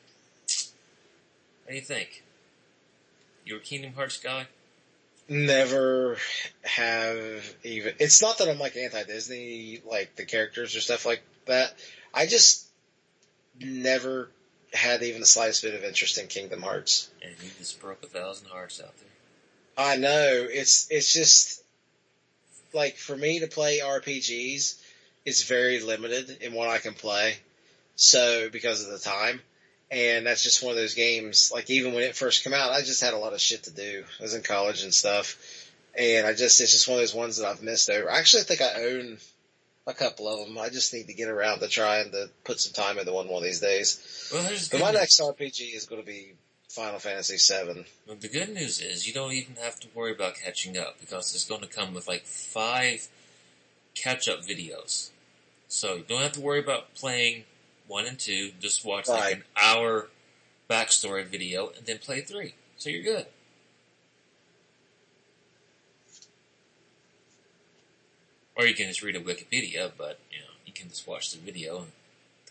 what 1.65 1.71
do 1.71 1.75
you 1.75 1.81
think? 1.81 2.23
You're 3.43 3.57
a 3.57 3.61
Kingdom 3.61 3.93
Hearts 3.93 4.17
guy? 4.17 4.47
Never 5.27 6.17
have 6.63 7.55
even. 7.63 7.95
It's 7.99 8.21
not 8.21 8.37
that 8.37 8.47
I'm 8.47 8.59
like 8.59 8.75
anti 8.75 9.03
Disney, 9.03 9.81
like 9.89 10.15
the 10.15 10.25
characters 10.25 10.75
or 10.75 10.81
stuff 10.81 11.05
like 11.05 11.23
that. 11.45 11.73
I 12.13 12.27
just 12.27 12.67
never 13.59 14.29
had 14.73 15.01
even 15.01 15.21
the 15.21 15.25
slightest 15.25 15.63
bit 15.63 15.73
of 15.73 15.83
interest 15.83 16.19
in 16.19 16.27
Kingdom 16.27 16.61
Hearts. 16.61 17.09
And 17.23 17.31
you 17.41 17.49
just 17.57 17.81
broke 17.81 18.03
a 18.03 18.07
thousand 18.07 18.49
hearts 18.49 18.79
out 18.79 18.95
there. 18.97 19.09
I 19.77 19.97
know 19.97 20.47
it's 20.47 20.87
it's 20.91 21.11
just 21.11 21.63
like 22.73 22.97
for 22.97 23.17
me 23.17 23.39
to 23.39 23.47
play 23.47 23.79
RPGs, 23.79 24.79
it's 25.25 25.43
very 25.43 25.81
limited 25.81 26.37
in 26.41 26.53
what 26.53 26.69
I 26.69 26.77
can 26.77 26.93
play. 26.93 27.37
So 27.95 28.49
because 28.49 28.85
of 28.85 28.91
the 28.91 28.99
time, 28.99 29.41
and 29.91 30.25
that's 30.25 30.43
just 30.43 30.63
one 30.63 30.71
of 30.71 30.77
those 30.77 30.95
games. 30.95 31.51
Like 31.53 31.69
even 31.69 31.93
when 31.93 32.03
it 32.03 32.15
first 32.15 32.43
came 32.43 32.53
out, 32.53 32.71
I 32.71 32.81
just 32.81 33.01
had 33.03 33.13
a 33.13 33.17
lot 33.17 33.33
of 33.33 33.41
shit 33.41 33.63
to 33.63 33.71
do. 33.71 34.03
I 34.19 34.23
was 34.23 34.33
in 34.33 34.41
college 34.43 34.83
and 34.83 34.93
stuff, 34.93 35.37
and 35.97 36.25
I 36.25 36.33
just 36.33 36.59
it's 36.61 36.71
just 36.71 36.87
one 36.87 36.95
of 36.97 37.01
those 37.01 37.15
ones 37.15 37.37
that 37.37 37.47
I've 37.47 37.63
missed 37.63 37.89
over. 37.89 38.09
I 38.11 38.19
actually 38.19 38.43
think 38.43 38.61
I 38.61 38.83
own 38.83 39.17
a 39.87 39.93
couple 39.93 40.27
of 40.27 40.47
them. 40.47 40.57
I 40.57 40.69
just 40.69 40.93
need 40.93 41.07
to 41.07 41.13
get 41.13 41.29
around 41.29 41.59
to 41.59 41.67
trying 41.67 42.11
to 42.11 42.29
put 42.43 42.59
some 42.59 42.73
time 42.73 42.97
into 42.97 43.13
one 43.13 43.27
one 43.27 43.37
of 43.37 43.43
these 43.43 43.59
days. 43.59 44.29
Well, 44.33 44.43
But 44.71 44.79
my 44.79 44.91
news. 44.91 44.99
next 44.99 45.21
RPG 45.21 45.75
is 45.75 45.85
going 45.85 46.01
to 46.01 46.05
be 46.07 46.33
Final 46.69 46.99
Fantasy 46.99 47.37
VII. 47.37 47.85
But 48.07 48.21
the 48.21 48.27
good 48.27 48.49
news 48.49 48.81
is 48.81 49.07
you 49.07 49.13
don't 49.13 49.31
even 49.33 49.55
have 49.61 49.79
to 49.81 49.87
worry 49.93 50.11
about 50.11 50.35
catching 50.43 50.77
up 50.77 50.99
because 50.99 51.33
it's 51.35 51.45
going 51.45 51.61
to 51.61 51.67
come 51.67 51.93
with 51.93 52.07
like 52.07 52.25
five 52.25 53.07
catch-up 53.93 54.41
videos. 54.41 55.09
So 55.67 55.95
you 55.95 56.03
don't 56.07 56.21
have 56.21 56.33
to 56.33 56.41
worry 56.41 56.59
about 56.59 56.93
playing 56.95 57.43
one 57.87 58.05
and 58.05 58.17
two. 58.19 58.51
Just 58.59 58.85
watch 58.85 59.07
like 59.07 59.35
an 59.35 59.43
hour 59.61 60.07
backstory 60.69 61.25
video 61.25 61.71
and 61.77 61.85
then 61.85 61.97
play 61.97 62.21
three. 62.21 62.53
So 62.77 62.89
you're 62.89 63.03
good. 63.03 63.25
Or 68.57 68.65
you 68.65 68.73
can 68.73 68.87
just 68.87 69.03
read 69.03 69.15
a 69.15 69.19
Wikipedia, 69.19 69.91
but 69.97 70.17
you 70.31 70.39
know 70.39 70.45
you 70.65 70.73
can 70.73 70.89
just 70.89 71.07
watch 71.07 71.31
the 71.31 71.39
video. 71.39 71.85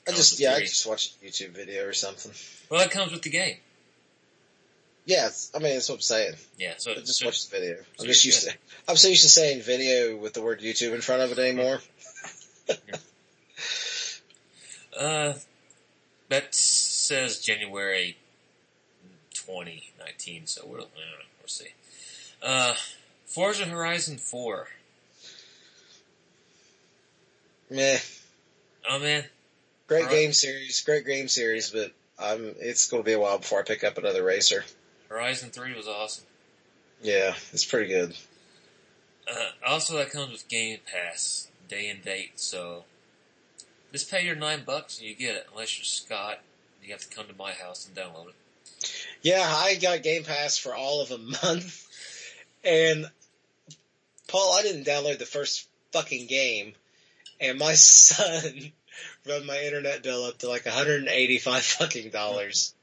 And 0.07 0.14
I 0.14 0.16
just 0.16 0.39
yeah, 0.39 0.53
I 0.53 0.61
just 0.61 0.87
watched 0.87 1.16
a 1.22 1.26
YouTube 1.26 1.51
video 1.51 1.87
or 1.87 1.93
something. 1.95 2.32
well, 2.68 2.80
that 2.80 2.91
comes 2.91 3.12
with 3.12 3.22
the 3.22 3.30
game. 3.30 3.57
Yeah, 5.07 5.28
I 5.55 5.59
mean 5.59 5.74
that's 5.74 5.89
what 5.89 5.97
I'm 5.97 6.01
saying. 6.03 6.35
Yeah, 6.59 6.74
so 6.76 6.93
I 6.93 6.95
just 6.97 7.18
so- 7.18 7.26
watched 7.26 7.51
the 7.51 7.59
video. 7.59 7.76
so 7.97 8.05
I'm 8.05 8.07
just 8.07 8.24
used 8.24 8.49
to. 8.49 8.55
I'm 8.87 8.97
so 8.97 9.09
used 9.09 9.22
to 9.22 9.28
saying 9.28 9.62
video 9.62 10.16
with 10.16 10.35
the 10.35 10.43
word 10.43 10.61
YouTube 10.61 10.95
in 10.95 11.01
front 11.01 11.22
of 11.22 11.32
it 11.32 11.39
anymore. 11.39 11.80
Uh, 14.99 15.34
that 16.28 16.55
says 16.55 17.40
January 17.40 18.16
2019, 19.32 20.47
so 20.47 20.62
we'll, 20.66 20.78
know, 20.78 20.86
we'll 21.40 21.49
see. 21.49 21.68
Uh, 22.42 22.74
Forza 23.26 23.64
Horizon 23.64 24.18
4. 24.18 24.68
Meh. 27.70 27.99
Oh 28.88 28.99
man, 28.99 29.24
Great 29.86 30.09
game 30.09 30.32
series, 30.32 30.80
great 30.80 31.07
game 31.07 31.28
series, 31.28 31.70
but 31.70 31.92
I'm. 32.18 32.55
It's 32.59 32.88
going 32.88 33.03
to 33.03 33.07
be 33.07 33.12
a 33.12 33.18
while 33.18 33.38
before 33.38 33.61
I 33.61 33.62
pick 33.62 33.84
up 33.84 33.99
another 33.99 34.22
racer. 34.22 34.64
Horizon 35.09 35.51
3 35.51 35.74
was 35.74 35.86
awesome. 35.86 36.24
Yeah, 37.03 37.34
it's 37.53 37.66
pretty 37.66 37.88
good. 37.88 38.16
Uh, 39.30 39.51
also 39.66 39.97
that 39.99 40.11
comes 40.11 40.32
with 40.32 40.49
Game 40.49 40.78
Pass, 40.90 41.49
day 41.68 41.88
and 41.88 42.03
date, 42.03 42.32
so 42.40 42.84
just 43.95 44.11
pay 44.11 44.24
your 44.24 44.34
nine 44.34 44.64
bucks 44.66 44.99
and 44.99 45.09
you 45.09 45.14
get 45.14 45.36
it, 45.36 45.47
unless 45.53 45.78
you're 45.78 45.84
Scott. 45.84 46.40
You 46.82 46.90
have 46.90 47.09
to 47.09 47.14
come 47.14 47.26
to 47.28 47.34
my 47.38 47.53
house 47.53 47.86
and 47.86 47.97
download 47.97 48.26
it. 48.26 48.34
Yeah, 49.22 49.40
I 49.40 49.76
got 49.76 50.03
Game 50.03 50.24
Pass 50.24 50.59
for 50.59 50.74
all 50.74 51.01
of 51.01 51.12
a 51.12 51.18
month, 51.18 51.86
and 52.64 53.09
Paul, 54.26 54.55
I 54.59 54.62
didn't 54.62 54.84
download 54.84 55.18
the 55.18 55.26
first 55.26 55.68
fucking 55.92 56.26
game, 56.26 56.72
and 57.40 57.57
my 57.57 57.74
son 57.74 58.72
run 59.28 59.47
my 59.47 59.61
internet 59.61 60.03
bill 60.03 60.24
up 60.24 60.38
to 60.38 60.49
like 60.49 60.66
185 60.66 61.62
fucking 61.62 62.11
dollars. 62.11 62.74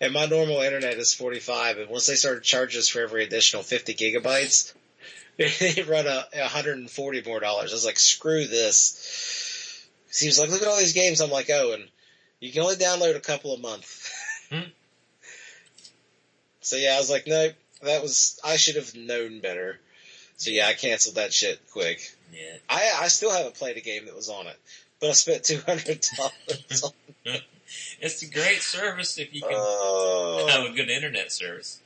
And 0.00 0.14
my 0.14 0.24
normal 0.24 0.62
internet 0.62 0.94
is 0.94 1.12
45, 1.12 1.76
and 1.76 1.90
once 1.90 2.06
they 2.06 2.14
started 2.14 2.42
charging 2.42 2.78
us 2.78 2.88
for 2.88 3.02
every 3.02 3.22
additional 3.22 3.62
50 3.62 3.92
gigabytes, 3.94 4.72
it 5.38 5.86
run 5.86 6.06
a, 6.06 6.24
140 6.32 7.22
more 7.26 7.38
dollars. 7.38 7.72
I 7.72 7.74
was 7.74 7.84
like, 7.84 7.98
screw 7.98 8.46
this. 8.46 9.47
He 10.16 10.26
was 10.26 10.38
like, 10.38 10.50
look 10.50 10.62
at 10.62 10.68
all 10.68 10.78
these 10.78 10.92
games. 10.94 11.20
I'm 11.20 11.30
like, 11.30 11.50
oh, 11.50 11.72
and 11.74 11.88
you 12.40 12.52
can 12.52 12.62
only 12.62 12.76
download 12.76 13.16
a 13.16 13.20
couple 13.20 13.54
a 13.54 13.58
month. 13.58 14.10
Hmm. 14.50 14.70
So 16.60 16.76
yeah, 16.76 16.94
I 16.94 16.98
was 16.98 17.10
like, 17.10 17.26
nope, 17.26 17.54
that 17.82 18.02
was, 18.02 18.38
I 18.44 18.56
should 18.56 18.76
have 18.76 18.94
known 18.94 19.40
better. 19.40 19.78
So 20.36 20.50
yeah, 20.50 20.66
I 20.66 20.74
canceled 20.74 21.16
that 21.16 21.32
shit 21.32 21.60
quick. 21.72 22.00
Yeah. 22.32 22.56
I, 22.68 22.92
I 23.02 23.08
still 23.08 23.30
haven't 23.30 23.54
played 23.54 23.76
a 23.76 23.80
game 23.80 24.06
that 24.06 24.14
was 24.14 24.28
on 24.28 24.46
it, 24.46 24.56
but 25.00 25.10
I 25.10 25.12
spent 25.12 25.42
$200 25.44 26.20
on 26.84 27.40
It's 28.00 28.22
a 28.22 28.30
great 28.30 28.62
service 28.62 29.18
if 29.18 29.34
you 29.34 29.40
can 29.42 29.50
Oh, 29.52 30.46
have 30.50 30.70
a 30.70 30.74
good 30.76 30.90
internet 30.90 31.32
service. 31.32 31.80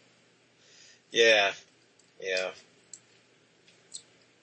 yeah, 1.11 1.53
yeah. 2.21 2.51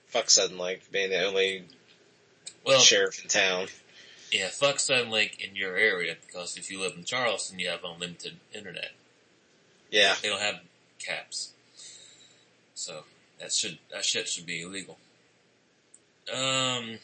Fuck 0.07 0.25
Suddenlink 0.25 0.79
being 0.91 1.11
the 1.11 1.23
only 1.25 1.63
Well, 2.65 2.79
sheriff 2.79 3.21
in 3.21 3.29
town. 3.29 3.67
yeah, 4.31 4.49
fuck 4.49 4.77
Suddenlink 4.77 5.39
in 5.39 5.55
your 5.55 5.75
area 5.75 6.15
because 6.25 6.57
if 6.57 6.69
you 6.71 6.79
live 6.79 6.93
in 6.95 7.03
Charleston, 7.03 7.59
you 7.59 7.69
have 7.69 7.83
unlimited 7.83 8.37
internet. 8.53 8.91
Yeah, 9.91 10.15
They 10.21 10.29
don't 10.29 10.41
have 10.41 10.59
caps, 10.99 11.53
so 12.75 13.03
that 13.39 13.51
should 13.51 13.79
that 13.91 14.05
shit 14.05 14.27
should 14.27 14.45
be 14.45 14.61
illegal. 14.61 14.97
Um, 16.31 16.99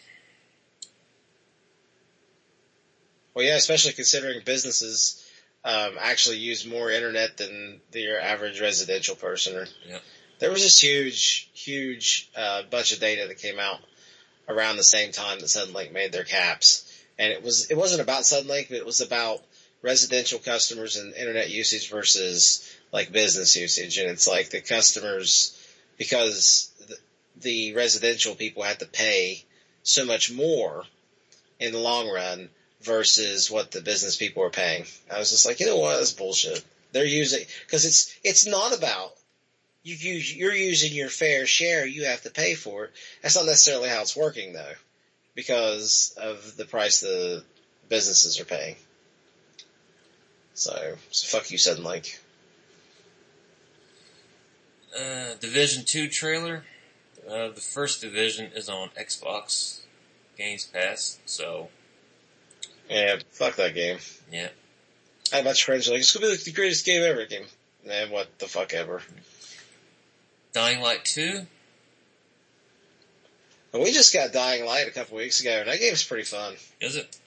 well, 3.33 3.43
yeah, 3.43 3.55
especially 3.55 3.93
considering 3.93 4.41
businesses 4.45 5.25
um, 5.63 5.93
actually 5.99 6.37
use 6.37 6.65
more 6.65 6.91
internet 6.91 7.37
than 7.37 7.81
the, 7.91 8.01
your 8.01 8.19
average 8.19 8.61
residential 8.61 9.15
person. 9.15 9.55
Or, 9.57 9.65
Yeah. 9.87 9.97
There 10.37 10.51
was 10.51 10.61
this 10.61 10.79
huge, 10.79 11.49
huge 11.53 12.29
uh, 12.35 12.63
bunch 12.69 12.91
of 12.93 12.99
data 12.99 13.27
that 13.27 13.39
came 13.39 13.57
out 13.59 13.79
around 14.47 14.77
the 14.77 14.83
same 14.83 15.11
time 15.11 15.39
that 15.39 15.45
Suddenlink 15.47 15.91
made 15.91 16.11
their 16.11 16.23
caps, 16.23 16.91
and 17.17 17.31
it 17.31 17.43
was 17.43 17.69
it 17.69 17.77
wasn't 17.77 18.01
about 18.01 18.23
Suddenlink, 18.23 18.69
but 18.69 18.77
it 18.77 18.85
was 18.85 19.01
about 19.01 19.41
residential 19.81 20.39
customers 20.39 20.97
and 20.97 21.13
internet 21.13 21.49
usage 21.49 21.89
versus 21.89 22.75
like 22.91 23.11
business 23.11 23.55
usage, 23.55 23.97
and 23.97 24.09
it's 24.09 24.27
like 24.27 24.49
the 24.49 24.61
customers 24.61 25.57
because 25.97 26.71
the, 26.87 26.97
the 27.41 27.73
residential 27.73 28.35
people 28.35 28.63
had 28.63 28.79
to 28.79 28.85
pay 28.85 29.43
so 29.83 30.05
much 30.05 30.31
more 30.31 30.83
in 31.59 31.71
the 31.71 31.79
long 31.79 32.09
run 32.09 32.49
versus 32.81 33.49
what 33.49 33.71
the 33.71 33.81
business 33.81 34.15
people 34.15 34.43
are 34.43 34.49
paying. 34.49 34.85
I 35.11 35.19
was 35.19 35.31
just 35.31 35.45
like, 35.45 35.59
you 35.59 35.65
know 35.65 35.77
what, 35.77 35.97
that's 35.97 36.13
bullshit. 36.13 36.63
They're 36.91 37.05
using 37.05 37.45
because 37.65 37.85
it's 37.85 38.15
it's 38.23 38.45
not 38.45 38.77
about 38.77 39.13
you 39.85 39.95
use 39.95 40.35
you're 40.35 40.53
using 40.53 40.91
your 40.93 41.09
fair 41.09 41.45
share. 41.45 41.85
You 41.85 42.05
have 42.05 42.23
to 42.23 42.29
pay 42.31 42.55
for 42.55 42.85
it. 42.85 42.91
That's 43.21 43.35
not 43.37 43.45
necessarily 43.45 43.87
how 43.87 44.01
it's 44.01 44.17
working 44.17 44.51
though, 44.51 44.73
because 45.35 46.13
of 46.21 46.57
the 46.57 46.65
price 46.65 46.99
the 46.99 47.43
businesses 47.87 48.39
are 48.39 48.45
paying. 48.45 48.75
So, 50.55 50.95
so 51.11 51.37
fuck 51.37 51.51
you, 51.51 51.57
Suddenlink. 51.57 52.17
uh, 54.97 55.35
Division 55.39 55.85
Two 55.85 56.07
trailer. 56.09 56.63
Uh, 57.29 57.49
the 57.49 57.61
first 57.61 58.01
division 58.01 58.51
is 58.55 58.69
on 58.69 58.89
Xbox 58.89 59.81
Games 60.37 60.65
Pass, 60.65 61.19
so 61.25 61.69
Yeah, 62.89 63.17
fuck 63.31 63.55
that 63.55 63.73
game. 63.73 63.97
yeah. 64.31 64.49
I 65.33 65.41
bunch 65.41 65.61
of 65.61 65.65
friends 65.65 65.89
like, 65.89 65.99
it's 65.99 66.13
gonna 66.13 66.27
be 66.27 66.31
like 66.31 66.43
the 66.43 66.51
greatest 66.51 66.85
game 66.85 67.01
ever. 67.01 67.25
Game, 67.25 67.45
man, 67.85 68.11
what 68.11 68.37
the 68.39 68.47
fuck 68.47 68.73
ever. 68.73 69.01
Dying 70.55 70.79
Light 70.79 71.03
Two. 71.03 71.45
And 73.73 73.83
we 73.83 73.91
just 73.91 74.13
got 74.13 74.31
Dying 74.31 74.65
Light 74.65 74.87
a 74.87 74.91
couple 74.91 75.17
weeks 75.17 75.41
ago, 75.41 75.51
and 75.51 75.67
that 75.67 75.79
game's 75.79 76.05
pretty 76.05 76.23
fun. 76.23 76.53
Is 76.79 76.95
it? 76.95 77.19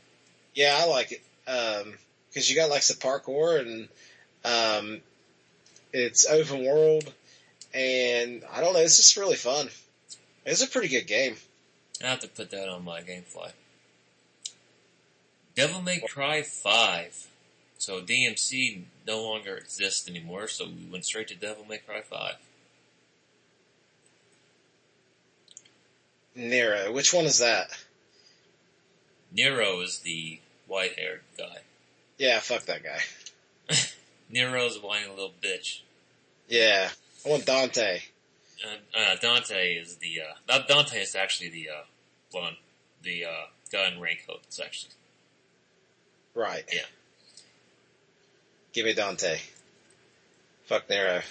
Yeah, 0.55 0.75
I 0.81 0.87
like 0.87 1.13
it 1.13 1.21
because 1.45 2.49
you 2.49 2.57
got 2.57 2.71
like 2.71 2.81
some 2.81 2.97
parkour 2.97 3.61
and 3.61 3.89
um, 4.47 5.03
it's 5.93 6.27
open 6.27 6.65
world, 6.65 7.13
and 7.75 8.45
I 8.51 8.63
don't 8.63 8.73
know, 8.73 8.81
it's 8.81 8.97
just 8.97 9.19
really 9.19 9.37
fun. 9.37 9.69
It's 10.47 10.63
a 10.63 10.67
pretty 10.67 10.89
good 10.89 11.07
game. 11.07 11.37
I 12.03 12.07
have 12.07 12.21
to 12.21 12.29
put 12.29 12.51
that 12.53 12.71
on 12.71 12.83
my 12.83 13.03
GameFly. 13.03 13.53
Devil 15.55 15.83
May 15.83 16.01
Cry 16.01 16.41
5. 16.41 17.27
So 17.77 18.01
DMC 18.01 18.85
no 19.07 19.23
longer 19.23 19.55
exists 19.55 20.09
anymore, 20.09 20.49
so 20.49 20.65
we 20.65 20.89
went 20.91 21.05
straight 21.05 21.29
to 21.29 21.35
Devil 21.35 21.67
May 21.69 21.77
Cry 21.79 22.01
5. 22.01 22.37
Nero, 26.39 26.93
which 26.93 27.13
one 27.13 27.25
is 27.25 27.41
that? 27.41 27.69
Nero 29.33 29.81
is 29.81 29.99
the 29.99 30.39
white 30.69 30.97
haired 30.97 31.23
guy. 31.37 31.59
Yeah, 32.17 32.39
fuck 32.39 32.63
that 32.67 32.83
guy. 32.85 33.01
Nero's 34.31 34.77
a 34.77 34.81
whiny 34.81 35.09
little 35.09 35.33
bitch. 35.43 35.81
Yeah, 36.49 36.91
I 37.27 37.29
want 37.29 37.45
Dante. 37.45 38.03
Uh, 38.65 38.99
uh, 38.99 39.17
Dante 39.21 39.75
is 39.75 39.97
the, 39.97 40.21
uh, 40.49 40.59
Dante 40.69 41.03
is 41.03 41.17
actually 41.17 41.51
the, 41.51 41.69
uh, 41.71 41.83
blonde, 42.31 42.57
the, 43.03 43.25
uh, 43.25 43.47
guy 43.73 43.89
in 43.93 44.01
raincoat. 44.01 44.41
It's 44.45 44.61
actually, 44.61 44.93
Right. 46.35 46.65
Yeah. 46.73 46.83
Give 48.73 48.87
me 48.87 48.95
Dante. 48.95 49.39
Fuck 50.67 50.89
Nero. 50.89 51.23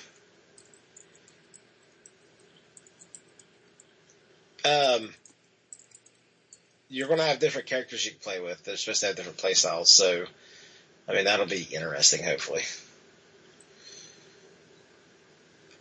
Um, 4.66 5.10
you're 6.90 7.08
going 7.08 7.20
to 7.20 7.26
have 7.26 7.40
different 7.40 7.68
characters 7.68 8.06
you 8.06 8.12
can 8.12 8.20
play 8.20 8.40
with. 8.40 8.64
They're 8.64 8.78
supposed 8.78 9.02
to 9.02 9.08
have 9.08 9.16
different 9.16 9.38
play 9.38 9.54
styles, 9.54 9.92
so 9.92 10.26
I 11.08 11.14
mean 11.14 11.26
that'll 11.26 11.46
be 11.46 11.68
interesting. 11.72 12.24
Hopefully, 12.24 12.64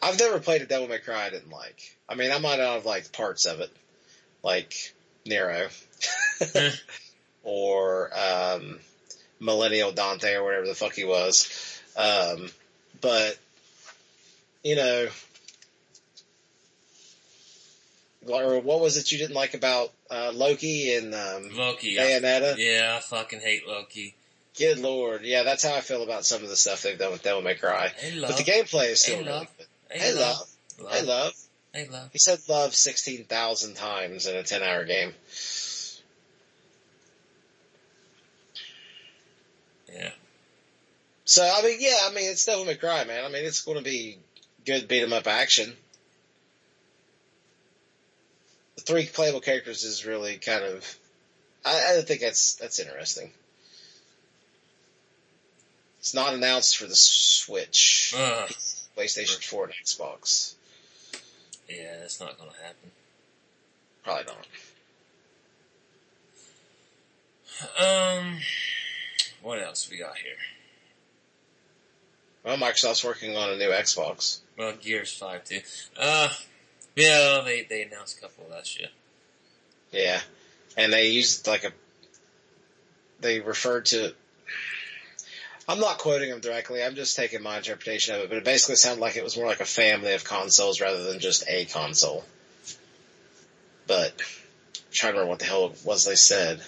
I've 0.02 0.18
never 0.18 0.40
played 0.40 0.62
a 0.62 0.66
Devil 0.66 0.88
May 0.88 0.98
Cry 0.98 1.26
I 1.26 1.30
didn't 1.30 1.50
like. 1.50 1.96
I 2.08 2.14
mean, 2.14 2.30
I 2.30 2.38
might 2.38 2.58
not 2.58 2.74
have 2.74 2.86
liked 2.86 3.12
parts 3.12 3.46
of 3.46 3.60
it, 3.60 3.70
like 4.42 4.94
Nero, 5.24 5.68
or 7.42 8.10
um, 8.16 8.78
Millennial 9.40 9.92
Dante 9.92 10.34
or 10.34 10.44
whatever 10.44 10.66
the 10.66 10.74
fuck 10.74 10.94
he 10.94 11.04
was. 11.04 11.80
Um, 11.96 12.50
but 13.00 13.38
you 14.62 14.76
know, 14.76 15.08
or 18.30 18.60
what 18.60 18.80
was 18.80 18.96
it 18.96 19.10
you 19.12 19.18
didn't 19.18 19.34
like 19.36 19.54
about 19.54 19.92
uh, 20.10 20.32
Loki 20.34 20.94
and 20.94 21.14
um, 21.14 21.50
Loki. 21.54 21.96
Bayonetta? 21.96 22.54
I, 22.54 22.56
yeah, 22.56 22.94
I 22.96 23.00
fucking 23.00 23.40
hate 23.40 23.66
Loki. 23.66 24.14
Good 24.58 24.78
lord, 24.78 25.22
yeah, 25.24 25.42
that's 25.42 25.62
how 25.64 25.74
I 25.74 25.80
feel 25.80 26.02
about 26.02 26.24
some 26.24 26.42
of 26.42 26.48
the 26.48 26.56
stuff 26.56 26.82
they've 26.82 26.98
done 26.98 27.12
with 27.12 27.22
Devil 27.22 27.42
May 27.42 27.54
Cry. 27.56 27.92
Hey, 27.98 28.18
But 28.20 28.38
the 28.38 28.42
gameplay 28.42 28.90
is 28.90 29.02
still 29.02 29.16
Hey, 29.18 29.24
really 29.24 29.48
good. 29.58 29.66
Hey, 29.90 29.98
Hey, 29.98 30.14
love. 30.14 30.48
love. 30.78 30.92
Hey, 30.92 31.02
love. 31.02 31.32
Hey, 31.74 31.88
love. 31.88 32.08
He 32.12 32.18
said 32.18 32.38
love 32.48 32.74
16,000 32.74 33.74
times 33.74 34.26
in 34.26 34.34
a 34.34 34.42
10 34.42 34.62
hour 34.62 34.84
game. 34.84 35.12
Yeah. 39.92 40.10
So, 41.26 41.42
I 41.42 41.62
mean, 41.62 41.76
yeah, 41.80 41.98
I 42.04 42.14
mean, 42.14 42.30
it's 42.30 42.44
Devil 42.46 42.64
May 42.64 42.76
Cry, 42.76 43.04
man. 43.04 43.24
I 43.24 43.28
mean, 43.28 43.44
it's 43.44 43.62
going 43.62 43.78
to 43.78 43.84
be 43.84 44.18
good 44.64 44.88
beat 44.88 45.02
'em 45.02 45.12
up 45.12 45.26
action. 45.26 45.76
The 48.76 48.82
three 48.82 49.06
playable 49.06 49.40
characters 49.40 49.84
is 49.84 50.06
really 50.06 50.36
kind 50.36 50.64
of, 50.64 50.98
I, 51.64 51.96
I 51.98 52.00
think 52.02 52.20
that's, 52.20 52.54
that's 52.54 52.78
interesting. 52.78 53.30
It's 56.00 56.14
not 56.14 56.34
announced 56.34 56.76
for 56.76 56.86
the 56.86 56.94
Switch, 56.94 58.14
Ugh. 58.16 58.48
PlayStation 58.96 59.42
4, 59.42 59.64
and 59.64 59.72
Xbox. 59.84 60.54
Yeah, 61.68 61.96
that's 61.98 62.20
not 62.20 62.38
gonna 62.38 62.52
happen. 62.62 62.90
Probably 64.04 64.24
not. 64.24 64.46
Um, 67.80 68.38
what 69.42 69.60
else 69.60 69.90
we 69.90 69.98
got 69.98 70.16
here? 70.18 70.36
Well, 72.44 72.56
Microsoft's 72.56 73.02
working 73.02 73.36
on 73.36 73.50
a 73.50 73.56
new 73.56 73.70
Xbox. 73.70 74.38
Well, 74.56 74.74
Gears 74.80 75.12
Five 75.12 75.44
too. 75.44 75.60
Uh, 75.98 76.28
yeah, 76.96 77.42
they 77.44 77.62
they 77.68 77.82
announced 77.82 78.18
a 78.18 78.20
couple 78.22 78.44
of 78.44 78.50
that 78.50 78.66
shit. 78.66 78.90
Yeah, 79.92 80.20
and 80.76 80.92
they 80.92 81.10
used 81.10 81.46
like 81.46 81.64
a. 81.64 81.72
They 83.20 83.40
referred 83.40 83.86
to. 83.86 84.14
I'm 85.68 85.80
not 85.80 85.98
quoting 85.98 86.30
them 86.30 86.40
directly. 86.40 86.82
I'm 86.82 86.94
just 86.94 87.16
taking 87.16 87.42
my 87.42 87.56
interpretation 87.58 88.14
of 88.14 88.22
it, 88.22 88.28
but 88.28 88.38
it 88.38 88.44
basically 88.44 88.76
sounded 88.76 89.00
like 89.00 89.16
it 89.16 89.24
was 89.24 89.36
more 89.36 89.46
like 89.46 89.60
a 89.60 89.66
family 89.66 90.14
of 90.14 90.24
consoles 90.24 90.80
rather 90.80 91.02
than 91.02 91.18
just 91.18 91.44
a 91.48 91.64
console. 91.66 92.24
But 93.86 94.12
I'm 94.12 94.82
trying 94.92 95.12
to 95.14 95.18
remember 95.18 95.30
what 95.30 95.38
the 95.40 95.44
hell 95.46 95.66
it 95.66 95.80
was 95.84 96.04
they 96.04 96.14
said. 96.14 96.60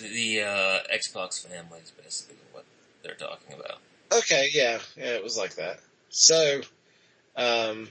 The, 0.00 0.08
the 0.08 0.42
uh, 0.42 0.78
Xbox 0.94 1.46
family 1.46 1.80
is 1.82 1.90
basically 1.92 2.36
what 2.52 2.64
they're 3.02 3.14
talking 3.14 3.58
about. 3.58 3.78
Okay, 4.12 4.48
yeah, 4.52 4.78
yeah, 4.96 5.14
it 5.14 5.24
was 5.24 5.36
like 5.38 5.54
that. 5.56 5.80
So, 6.10 6.60
um, 7.36 7.88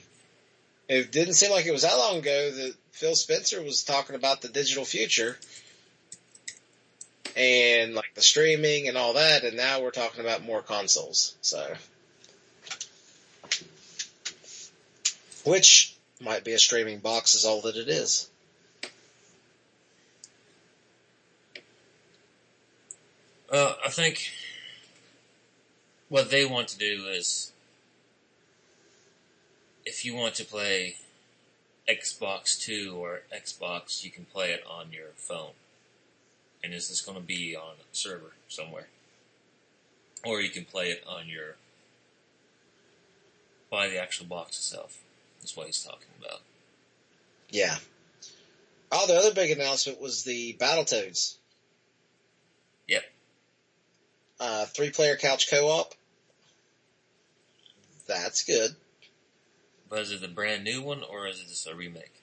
it 0.88 1.12
didn't 1.12 1.36
seem 1.36 1.52
like 1.52 1.66
it 1.66 1.72
was 1.72 1.84
that 1.84 1.96
long 1.96 2.18
ago 2.18 2.52
that 2.52 2.74
Phil 2.92 3.16
Spencer 3.16 3.62
was 3.62 3.84
talking 3.84 4.16
about 4.16 4.42
the 4.42 4.48
digital 4.48 4.86
future 4.86 5.38
and 7.36 7.96
like 7.96 8.14
the 8.16 8.22
streaming 8.22 8.88
and 8.88 8.98
all 8.98 9.14
that, 9.14 9.44
and 9.44 9.58
now 9.58 9.82
we're 9.82 9.92
talking 9.92 10.22
about 10.22 10.44
more 10.44 10.62
consoles. 10.62 11.36
So, 11.42 11.74
which 15.44 15.96
might 16.22 16.44
be 16.44 16.54
a 16.54 16.60
streaming 16.60 17.00
box, 17.00 17.36
is 17.36 17.46
all 17.46 17.62
that 17.62 17.76
it 17.76 17.88
is. 17.88 18.30
Uh, 23.52 23.74
I 23.86 23.90
think 23.90 24.32
what 26.10 26.32
they 26.32 26.46
want 26.46 26.70
to 26.70 26.78
do 26.78 27.06
is, 27.08 27.53
if 29.86 30.06
you 30.06 30.16
want 30.16 30.36
to 30.36 30.46
play 30.46 30.98
Xbox 31.90 32.60
Two 32.60 32.96
or 32.98 33.22
Xbox, 33.36 34.04
you 34.04 34.12
can 34.12 34.26
play 34.26 34.52
it 34.52 34.64
on 34.70 34.92
your 34.92 35.10
phone. 35.16 35.52
And 36.64 36.74
is 36.74 36.88
this 36.90 37.02
going 37.02 37.18
to 37.18 37.24
be 37.24 37.56
on 37.56 37.74
a 37.74 37.96
server 37.96 38.32
somewhere? 38.48 38.88
Or 40.26 40.40
you 40.40 40.50
can 40.50 40.64
play 40.64 40.92
it 40.92 41.04
on 41.06 41.28
your 41.28 41.56
by 43.70 43.90
the 43.90 44.02
actual 44.02 44.28
box 44.28 44.58
itself. 44.58 45.02
That's 45.40 45.58
what 45.58 45.66
he's 45.66 45.84
talking 45.84 46.08
about. 46.20 46.40
Yeah. 47.50 47.76
Oh, 48.92 49.08
the 49.08 49.16
other 49.16 49.34
big 49.34 49.52
announcement 49.52 50.00
was 50.00 50.24
the 50.24 50.56
Battletoads. 50.60 51.36
Yep. 52.88 53.04
Uh, 54.40 54.66
three 54.66 54.92
player 54.92 55.18
couch 55.18 55.50
co 55.50 55.68
op. 55.68 55.94
That's 58.08 58.44
good. 58.44 58.76
But 59.94 60.02
is 60.02 60.12
it 60.12 60.24
a 60.24 60.28
brand 60.28 60.64
new 60.64 60.82
one 60.82 61.04
or 61.08 61.28
is 61.28 61.40
it 61.40 61.50
just 61.50 61.68
a 61.68 61.76
remake? 61.76 62.16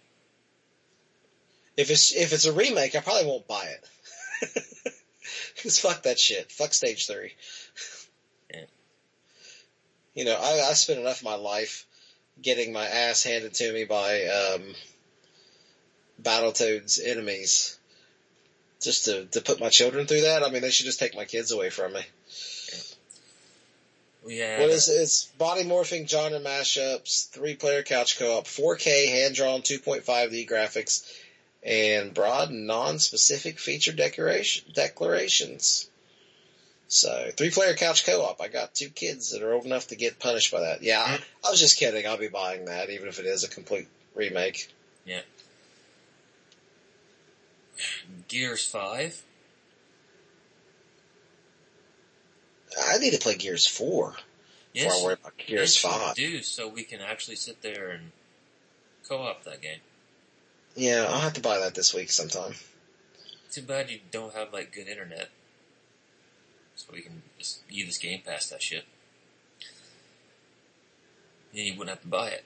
If 1.76 1.88
it's 1.92 2.12
if 2.12 2.32
it's 2.32 2.44
a 2.44 2.52
remake, 2.52 2.96
I 2.96 3.00
probably 3.00 3.28
won't 3.28 3.46
buy 3.46 3.64
it. 3.64 4.64
Cause 5.62 5.78
fuck 5.78 6.02
that 6.02 6.18
shit. 6.18 6.50
Fuck 6.50 6.74
stage 6.74 7.06
three. 7.06 7.32
Yeah. 8.52 8.64
You 10.14 10.24
know, 10.24 10.34
I, 10.34 10.68
I 10.68 10.72
spent 10.72 10.98
enough 10.98 11.18
of 11.18 11.24
my 11.24 11.36
life 11.36 11.86
getting 12.42 12.72
my 12.72 12.86
ass 12.86 13.22
handed 13.22 13.54
to 13.54 13.72
me 13.72 13.84
by 13.84 14.24
um, 14.24 14.74
Battletoads 16.20 16.98
enemies 17.00 17.78
just 18.82 19.04
to, 19.04 19.26
to 19.26 19.40
put 19.42 19.60
my 19.60 19.68
children 19.68 20.08
through 20.08 20.22
that. 20.22 20.42
I 20.42 20.50
mean, 20.50 20.62
they 20.62 20.72
should 20.72 20.86
just 20.86 20.98
take 20.98 21.14
my 21.14 21.24
kids 21.24 21.52
away 21.52 21.70
from 21.70 21.92
me. 21.92 22.02
We 24.24 24.38
had, 24.38 24.60
What 24.60 24.70
is 24.70 24.88
it? 24.88 25.00
It's 25.00 25.24
body 25.24 25.64
morphing 25.64 26.08
genre 26.08 26.40
mashups, 26.40 27.30
three 27.30 27.54
player 27.54 27.82
couch 27.82 28.18
co 28.18 28.38
op, 28.38 28.46
4K 28.46 29.08
hand 29.08 29.34
drawn 29.34 29.62
2.5D 29.62 30.48
graphics, 30.48 31.10
and 31.62 32.12
broad 32.12 32.50
non 32.50 32.98
specific 32.98 33.58
feature 33.58 33.92
decoration 33.92 34.64
declarations. 34.72 35.88
So 36.88 37.30
three 37.36 37.50
player 37.50 37.74
couch 37.74 38.04
co 38.04 38.22
op. 38.22 38.40
I 38.42 38.48
got 38.48 38.74
two 38.74 38.88
kids 38.88 39.30
that 39.30 39.42
are 39.42 39.52
old 39.52 39.64
enough 39.64 39.88
to 39.88 39.96
get 39.96 40.18
punished 40.18 40.52
by 40.52 40.60
that. 40.60 40.82
Yeah, 40.82 41.00
I, 41.00 41.20
I 41.46 41.50
was 41.50 41.60
just 41.60 41.78
kidding. 41.78 42.06
I'll 42.06 42.18
be 42.18 42.28
buying 42.28 42.66
that, 42.66 42.90
even 42.90 43.08
if 43.08 43.20
it 43.20 43.26
is 43.26 43.44
a 43.44 43.48
complete 43.48 43.86
remake. 44.14 44.68
Yeah. 45.06 45.20
Gears 48.28 48.64
5. 48.66 49.22
I 52.78 52.98
need 52.98 53.12
to 53.12 53.18
play 53.18 53.36
Gears 53.36 53.66
4 53.66 54.12
before 54.12 54.16
Yes, 54.72 55.00
I 55.00 55.04
worry 55.04 55.14
about 55.14 55.36
Gears 55.36 55.82
yes, 55.82 55.94
5. 55.98 56.14
do, 56.14 56.42
so 56.42 56.68
we 56.68 56.84
can 56.84 57.00
actually 57.00 57.36
sit 57.36 57.60
there 57.62 57.90
and 57.90 58.12
co-op 59.08 59.42
that 59.44 59.60
game. 59.60 59.80
Yeah, 60.76 61.06
I'll 61.08 61.20
have 61.20 61.32
to 61.34 61.40
buy 61.40 61.58
that 61.58 61.74
this 61.74 61.92
week 61.92 62.10
sometime. 62.10 62.54
Too 63.50 63.62
bad 63.62 63.90
you 63.90 63.98
don't 64.12 64.32
have 64.34 64.52
like 64.52 64.72
good 64.72 64.86
internet, 64.86 65.28
so 66.76 66.86
we 66.92 67.00
can 67.02 67.22
just 67.38 67.62
use 67.68 67.86
this 67.88 67.98
Game 67.98 68.20
Pass 68.24 68.48
that 68.50 68.62
shit. 68.62 68.84
Then 71.52 71.64
you 71.64 71.72
wouldn't 71.72 71.88
have 71.90 72.02
to 72.02 72.06
buy 72.08 72.28
it. 72.28 72.44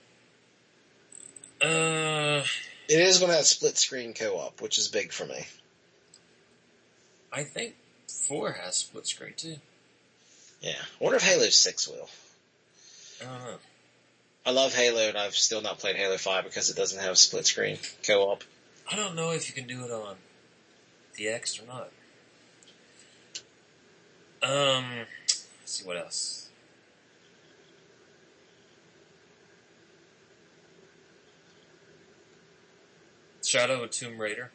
Uh, 1.60 2.44
It 2.88 3.00
is 3.00 3.18
going 3.18 3.30
to 3.30 3.36
have 3.36 3.46
split 3.46 3.76
screen 3.76 4.14
co 4.14 4.38
op, 4.38 4.62
which 4.62 4.78
is 4.78 4.88
big 4.88 5.12
for 5.12 5.26
me. 5.26 5.46
I 7.30 7.44
think 7.44 7.74
four 8.08 8.52
has 8.52 8.76
split 8.76 9.06
screen 9.06 9.34
too. 9.36 9.56
Yeah. 10.64 10.72
I 10.72 11.04
wonder 11.04 11.16
if 11.16 11.22
Halo 11.22 11.44
6 11.44 11.88
will. 11.88 12.08
I 13.20 13.24
don't 13.24 13.44
know. 13.44 13.56
I 14.46 14.50
love 14.50 14.74
Halo, 14.74 15.08
and 15.08 15.18
I've 15.18 15.34
still 15.34 15.60
not 15.60 15.78
played 15.78 15.96
Halo 15.96 16.16
5 16.16 16.44
because 16.44 16.70
it 16.70 16.76
doesn't 16.76 17.00
have 17.00 17.18
split 17.18 17.44
screen 17.44 17.76
co 18.06 18.30
op. 18.30 18.44
I 18.90 18.96
don't 18.96 19.14
know 19.14 19.30
if 19.32 19.46
you 19.46 19.54
can 19.54 19.66
do 19.68 19.84
it 19.84 19.90
on 19.90 20.16
the 21.16 21.28
X 21.28 21.60
or 21.60 21.66
not. 21.66 21.90
Um, 24.42 25.06
let's 25.26 25.46
see 25.64 25.84
what 25.86 25.98
else. 25.98 26.48
Shadow 33.44 33.82
of 33.82 33.90
Tomb 33.90 34.18
Raider. 34.18 34.50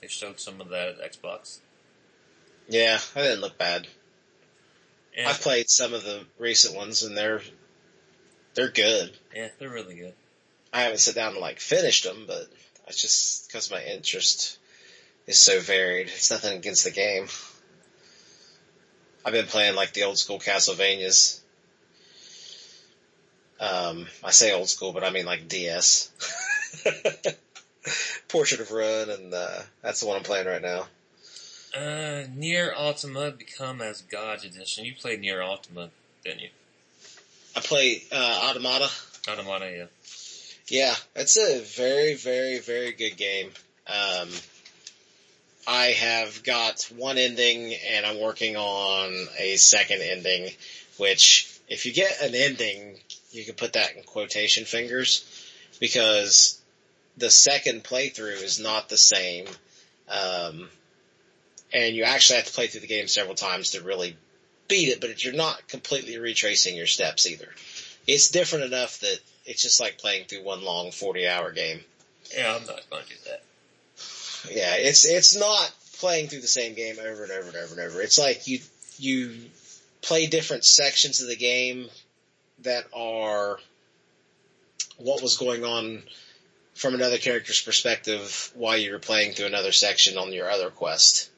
They 0.00 0.08
showed 0.08 0.40
some 0.40 0.60
of 0.60 0.70
that 0.70 0.88
at 0.88 1.12
Xbox. 1.12 1.60
Yeah, 2.68 2.98
that 3.14 3.22
didn't 3.22 3.40
look 3.40 3.58
bad. 3.58 3.86
And, 5.16 5.26
I've 5.26 5.40
played 5.40 5.68
some 5.68 5.92
of 5.92 6.04
the 6.04 6.24
recent 6.38 6.74
ones, 6.74 7.02
and 7.02 7.16
they're 7.16 7.42
they're 8.54 8.70
good. 8.70 9.12
yeah, 9.34 9.48
they're 9.58 9.70
really 9.70 9.96
good. 9.96 10.14
I 10.72 10.82
haven't 10.82 10.98
sat 10.98 11.14
down 11.14 11.32
and 11.32 11.40
like 11.40 11.60
finished 11.60 12.04
them, 12.04 12.24
but 12.26 12.48
it's 12.88 13.00
just 13.00 13.48
because 13.48 13.70
my 13.70 13.82
interest 13.82 14.58
is 15.26 15.38
so 15.38 15.60
varied. 15.60 16.08
It's 16.08 16.30
nothing 16.30 16.56
against 16.56 16.84
the 16.84 16.90
game. 16.90 17.28
I've 19.24 19.32
been 19.32 19.46
playing 19.46 19.76
like 19.76 19.92
the 19.92 20.04
old 20.04 20.18
school 20.18 20.38
Castlevanias. 20.38 21.40
Um, 23.60 24.06
I 24.24 24.32
say 24.32 24.52
old 24.52 24.68
school, 24.68 24.92
but 24.92 25.04
I 25.04 25.10
mean 25.10 25.26
like 25.26 25.48
DS. 25.48 26.10
Portrait 28.28 28.60
of 28.60 28.72
Ruin, 28.72 29.10
and 29.10 29.34
uh, 29.34 29.60
that's 29.82 30.00
the 30.00 30.06
one 30.06 30.16
I'm 30.16 30.22
playing 30.22 30.46
right 30.46 30.62
now. 30.62 30.86
Uh, 31.74 32.24
Nier 32.34 32.74
Ultima 32.76 33.30
Become 33.30 33.80
as 33.80 34.02
Gods 34.02 34.44
Edition. 34.44 34.84
You 34.84 34.94
played 34.94 35.20
Nier 35.20 35.42
Ultima, 35.42 35.88
didn't 36.22 36.42
you? 36.42 36.48
I 37.56 37.60
play 37.60 38.02
uh, 38.12 38.40
Automata. 38.50 38.90
Automata, 39.28 39.70
yeah. 39.70 39.86
Yeah, 40.68 40.94
it's 41.16 41.36
a 41.36 41.60
very, 41.60 42.14
very, 42.14 42.58
very 42.58 42.92
good 42.92 43.16
game. 43.16 43.50
Um, 43.86 44.28
I 45.66 45.86
have 45.86 46.42
got 46.42 46.90
one 46.96 47.18
ending, 47.18 47.74
and 47.90 48.04
I'm 48.04 48.20
working 48.20 48.56
on 48.56 49.28
a 49.38 49.56
second 49.56 50.02
ending. 50.02 50.50
Which, 50.98 51.58
if 51.68 51.86
you 51.86 51.92
get 51.92 52.20
an 52.20 52.34
ending, 52.34 52.98
you 53.30 53.44
can 53.44 53.54
put 53.54 53.74
that 53.74 53.96
in 53.96 54.02
quotation 54.02 54.64
fingers 54.64 55.24
because 55.80 56.60
the 57.16 57.30
second 57.30 57.82
playthrough 57.82 58.42
is 58.42 58.60
not 58.60 58.88
the 58.88 58.98
same. 58.98 59.46
Um, 60.08 60.68
and 61.72 61.94
you 61.96 62.04
actually 62.04 62.36
have 62.36 62.46
to 62.46 62.52
play 62.52 62.66
through 62.66 62.80
the 62.80 62.86
game 62.86 63.08
several 63.08 63.34
times 63.34 63.70
to 63.70 63.82
really 63.82 64.16
beat 64.68 64.88
it, 64.88 65.00
but 65.00 65.22
you're 65.24 65.34
not 65.34 65.68
completely 65.68 66.18
retracing 66.18 66.76
your 66.76 66.86
steps 66.86 67.26
either. 67.26 67.48
It's 68.06 68.30
different 68.30 68.64
enough 68.64 69.00
that 69.00 69.18
it's 69.44 69.62
just 69.62 69.80
like 69.80 69.98
playing 69.98 70.26
through 70.26 70.44
one 70.44 70.64
long 70.64 70.90
40 70.90 71.28
hour 71.28 71.52
game. 71.52 71.80
Yeah, 72.36 72.56
I'm 72.56 72.66
not 72.66 72.80
going 72.90 73.04
to 73.04 73.08
do 73.08 73.14
that. 73.26 73.42
Yeah, 74.50 74.74
it's, 74.76 75.04
it's 75.04 75.36
not 75.36 75.72
playing 75.98 76.28
through 76.28 76.40
the 76.40 76.46
same 76.48 76.74
game 76.74 76.96
over 76.98 77.22
and 77.22 77.32
over 77.32 77.48
and 77.48 77.56
over 77.56 77.80
and 77.80 77.80
over. 77.80 78.02
It's 78.02 78.18
like 78.18 78.48
you, 78.48 78.60
you 78.98 79.36
play 80.00 80.26
different 80.26 80.64
sections 80.64 81.20
of 81.20 81.28
the 81.28 81.36
game 81.36 81.88
that 82.62 82.84
are 82.94 83.58
what 84.98 85.22
was 85.22 85.36
going 85.36 85.64
on 85.64 86.02
from 86.74 86.94
another 86.94 87.18
character's 87.18 87.60
perspective 87.60 88.50
while 88.54 88.76
you 88.76 88.92
were 88.92 88.98
playing 88.98 89.32
through 89.32 89.46
another 89.46 89.72
section 89.72 90.16
on 90.16 90.32
your 90.32 90.50
other 90.50 90.70
quest. 90.70 91.30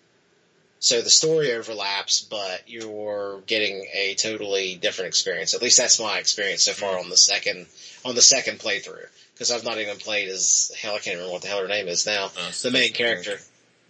So 0.84 1.00
the 1.00 1.08
story 1.08 1.50
overlaps, 1.54 2.20
but 2.20 2.68
you're 2.68 3.40
getting 3.46 3.86
a 3.94 4.14
totally 4.16 4.74
different 4.74 5.08
experience. 5.08 5.54
At 5.54 5.62
least 5.62 5.78
that's 5.78 5.98
my 5.98 6.18
experience 6.18 6.64
so 6.64 6.72
far 6.72 6.98
on 6.98 7.08
the 7.08 7.16
second 7.16 7.68
on 8.04 8.14
the 8.14 8.20
second 8.20 8.58
playthrough. 8.58 9.06
Because 9.32 9.50
I've 9.50 9.64
not 9.64 9.78
even 9.78 9.96
played 9.96 10.28
as 10.28 10.70
hell. 10.78 10.94
I 10.94 10.98
can't 10.98 11.16
remember 11.16 11.32
what 11.32 11.40
the 11.40 11.48
hell 11.48 11.62
her 11.62 11.68
name 11.68 11.88
is 11.88 12.04
now. 12.04 12.30
Oh, 12.36 12.50
the 12.62 12.70
main 12.70 12.92
character. 12.92 13.38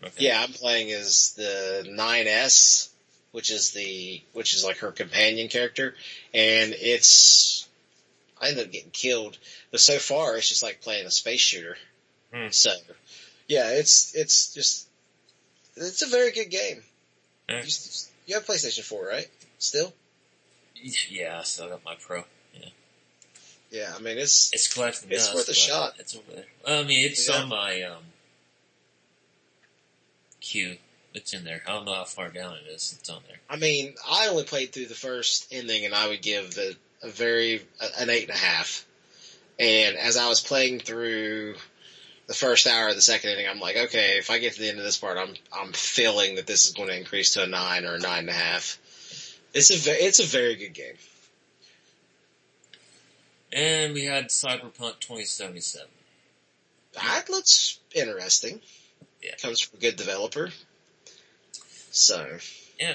Okay. 0.05 0.13
Yeah, 0.19 0.41
I'm 0.41 0.53
playing 0.53 0.93
as 0.93 1.33
the 1.33 1.85
9S, 1.91 2.91
which 3.33 3.51
is 3.51 3.73
the 3.73 4.23
which 4.33 4.55
is 4.55 4.65
like 4.65 4.79
her 4.79 4.93
companion 4.93 5.49
character, 5.49 5.97
and 6.33 6.77
it's 6.79 7.69
I 8.41 8.51
ended 8.51 8.67
up 8.67 8.73
getting 8.73 8.91
killed, 8.91 9.37
but 9.73 9.81
so 9.81 9.99
far 9.99 10.37
it's 10.37 10.49
just 10.49 10.63
like 10.63 10.81
playing 10.81 11.07
a 11.07 11.11
space 11.11 11.41
shooter. 11.41 11.77
Hmm. 12.33 12.51
So, 12.51 12.71
yeah, 13.49 13.71
it's 13.71 14.15
it's 14.15 14.55
just 14.55 14.87
it's 15.77 16.03
a 16.03 16.07
very 16.07 16.31
good 16.33 16.51
game. 16.51 16.83
Yeah. 17.49 17.63
You, 17.63 17.71
you 18.27 18.35
have 18.35 18.47
PlayStation 18.47 18.83
4, 18.85 19.07
right? 19.07 19.29
Still? 19.59 19.93
Yeah, 21.11 21.39
I 21.41 21.43
still 21.45 21.69
got 21.69 21.85
my 21.85 21.95
Pro. 21.95 22.25
Yeah, 22.55 22.69
Yeah, 23.71 23.93
I 23.97 24.01
mean 24.01 24.19
it's 24.19 24.53
It's 24.53 24.73
collecting 24.73 25.11
It's 25.11 25.25
dust, 25.27 25.35
worth 25.35 25.49
a 25.49 25.55
shot. 25.55 25.95
It's 25.99 26.15
over 26.15 26.33
there. 26.35 26.45
I 26.67 26.83
mean, 26.83 27.07
it's 27.07 27.27
Yeah. 27.29 27.37
on 27.37 27.49
my 27.49 27.83
um 27.83 28.03
queue. 30.41 30.77
It's 31.15 31.33
in 31.33 31.45
there. 31.45 31.63
I 31.67 31.71
don't 31.73 31.85
know 31.85 31.95
how 31.95 32.05
far 32.05 32.29
down 32.29 32.57
it 32.57 32.69
is. 32.71 32.97
It's 32.99 33.09
on 33.09 33.23
there. 33.29 33.39
I 33.49 33.57
mean, 33.57 33.95
I 34.09 34.27
only 34.27 34.43
played 34.45 34.73
through 34.73 34.87
the 34.87 34.95
first 34.95 35.47
ending, 35.53 35.85
and 35.85 35.95
I 35.95 36.09
would 36.09 36.23
give 36.23 36.55
the 36.55 36.77
a 37.03 37.09
very 37.09 37.63
an 38.01 38.11
eight 38.11 38.29
and 38.29 38.37
a 38.37 38.41
half. 38.41 38.85
And 39.59 39.97
as 39.97 40.17
I 40.17 40.29
was 40.29 40.41
playing 40.41 40.81
through 40.81 41.55
the 42.27 42.35
first 42.35 42.67
hour 42.67 42.89
of 42.89 42.95
the 42.97 43.03
second 43.03 43.31
ending, 43.31 43.47
I'm 43.49 43.61
like, 43.61 43.77
okay, 43.77 44.17
if 44.19 44.31
I 44.31 44.39
get 44.39 44.55
to 44.55 44.61
the 44.61 44.69
end 44.69 44.79
of 44.79 44.85
this 44.85 44.99
part, 44.99 45.19
I'm 45.19 45.35
I'm 45.53 45.73
feeling 45.73 46.37
that 46.37 46.47
this 46.47 46.67
is 46.67 46.73
going 46.73 46.89
to 46.89 46.97
increase 46.97 47.35
to 47.35 47.43
a 47.43 47.47
nine 47.47 47.85
or 47.85 47.95
a 47.95 47.99
nine 48.01 48.21
and 48.21 48.29
a 48.31 48.33
half. 48.33 48.79
It's 49.53 49.71
a 49.71 49.77
ve- 49.77 50.05
it's 50.05 50.21
a 50.21 50.25
very 50.27 50.57
good 50.57 50.73
game. 50.75 50.95
And 53.53 53.95
we 53.95 54.05
had 54.05 54.29
Cyberpunk 54.29 54.99
2077. 55.01 55.87
That 56.95 57.29
looks 57.31 57.79
interesting. 57.95 58.61
Yeah. 59.23 59.35
Comes 59.41 59.61
from 59.61 59.79
a 59.79 59.81
good 59.81 59.97
developer. 59.97 60.51
So 61.91 62.39
Yeah. 62.81 62.95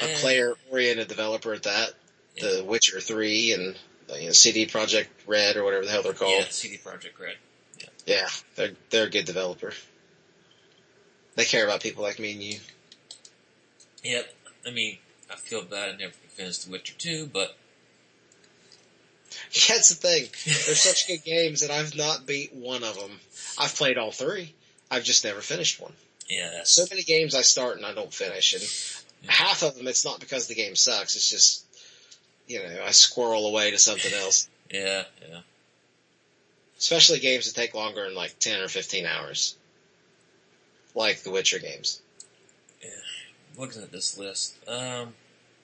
a 0.00 0.14
player 0.16 0.54
oriented 0.70 1.08
developer 1.08 1.54
at 1.54 1.62
that. 1.62 1.94
The 2.40 2.64
Witcher 2.64 3.00
three 3.00 3.52
and 3.52 3.78
you 4.12 4.26
know, 4.26 4.32
CD 4.32 4.66
Projekt 4.66 5.08
Red 5.26 5.56
or 5.56 5.64
whatever 5.64 5.84
the 5.84 5.90
hell 5.90 6.02
they're 6.02 6.12
called. 6.12 6.32
Yeah, 6.32 6.44
CD 6.48 6.78
Projekt 6.78 7.18
Red. 7.20 7.36
Yeah, 7.78 7.86
yeah, 8.06 8.28
they're 8.56 8.72
they're 8.90 9.06
a 9.06 9.10
good 9.10 9.24
developer. 9.24 9.72
They 11.36 11.44
care 11.44 11.64
about 11.64 11.80
people 11.82 12.02
like 12.02 12.18
me 12.18 12.32
and 12.32 12.42
you. 12.42 12.58
Yep. 14.04 14.32
I 14.66 14.70
mean, 14.70 14.98
I 15.30 15.36
feel 15.36 15.62
bad 15.62 15.94
I 15.94 15.96
never 15.96 16.12
finished 16.12 16.66
The 16.66 16.72
Witcher 16.72 16.94
2, 16.96 17.30
but 17.32 17.56
That's 19.68 19.88
the 19.88 19.94
thing. 19.96 20.28
They're 20.44 20.74
such 20.74 21.08
good 21.08 21.24
games, 21.24 21.60
that 21.62 21.70
I've 21.70 21.96
not 21.96 22.26
beat 22.26 22.54
one 22.54 22.84
of 22.84 22.94
them. 22.98 23.18
I've 23.58 23.74
played 23.74 23.98
all 23.98 24.12
three. 24.12 24.54
I've 24.90 25.04
just 25.04 25.24
never 25.24 25.40
finished 25.40 25.80
one. 25.80 25.92
yeah, 26.28 26.50
that's 26.52 26.70
So 26.70 26.84
many 26.90 27.02
games 27.02 27.34
I 27.34 27.42
start 27.42 27.76
and 27.78 27.86
I 27.86 27.94
don't 27.94 28.12
finish, 28.14 28.52
and 28.54 29.30
half 29.30 29.62
of 29.62 29.76
them 29.76 29.88
it's 29.88 30.04
not 30.04 30.20
because 30.20 30.46
the 30.46 30.54
game 30.54 30.76
sucks. 30.76 31.16
It's 31.16 31.28
just 31.28 31.63
you 32.46 32.62
know 32.62 32.84
I 32.84 32.90
squirrel 32.90 33.46
away 33.46 33.70
to 33.70 33.78
something 33.78 34.12
else. 34.12 34.48
yeah, 34.70 35.04
yeah. 35.28 35.40
Especially 36.78 37.20
games 37.20 37.46
that 37.46 37.58
take 37.58 37.74
longer 37.74 38.04
than 38.04 38.14
like 38.14 38.38
ten 38.38 38.60
or 38.60 38.68
fifteen 38.68 39.06
hours, 39.06 39.56
like 40.94 41.22
the 41.22 41.30
Witcher 41.30 41.58
games. 41.58 42.00
Looking 43.56 43.82
at 43.82 43.92
this 43.92 44.18
list, 44.18 44.56
um, 44.66 45.14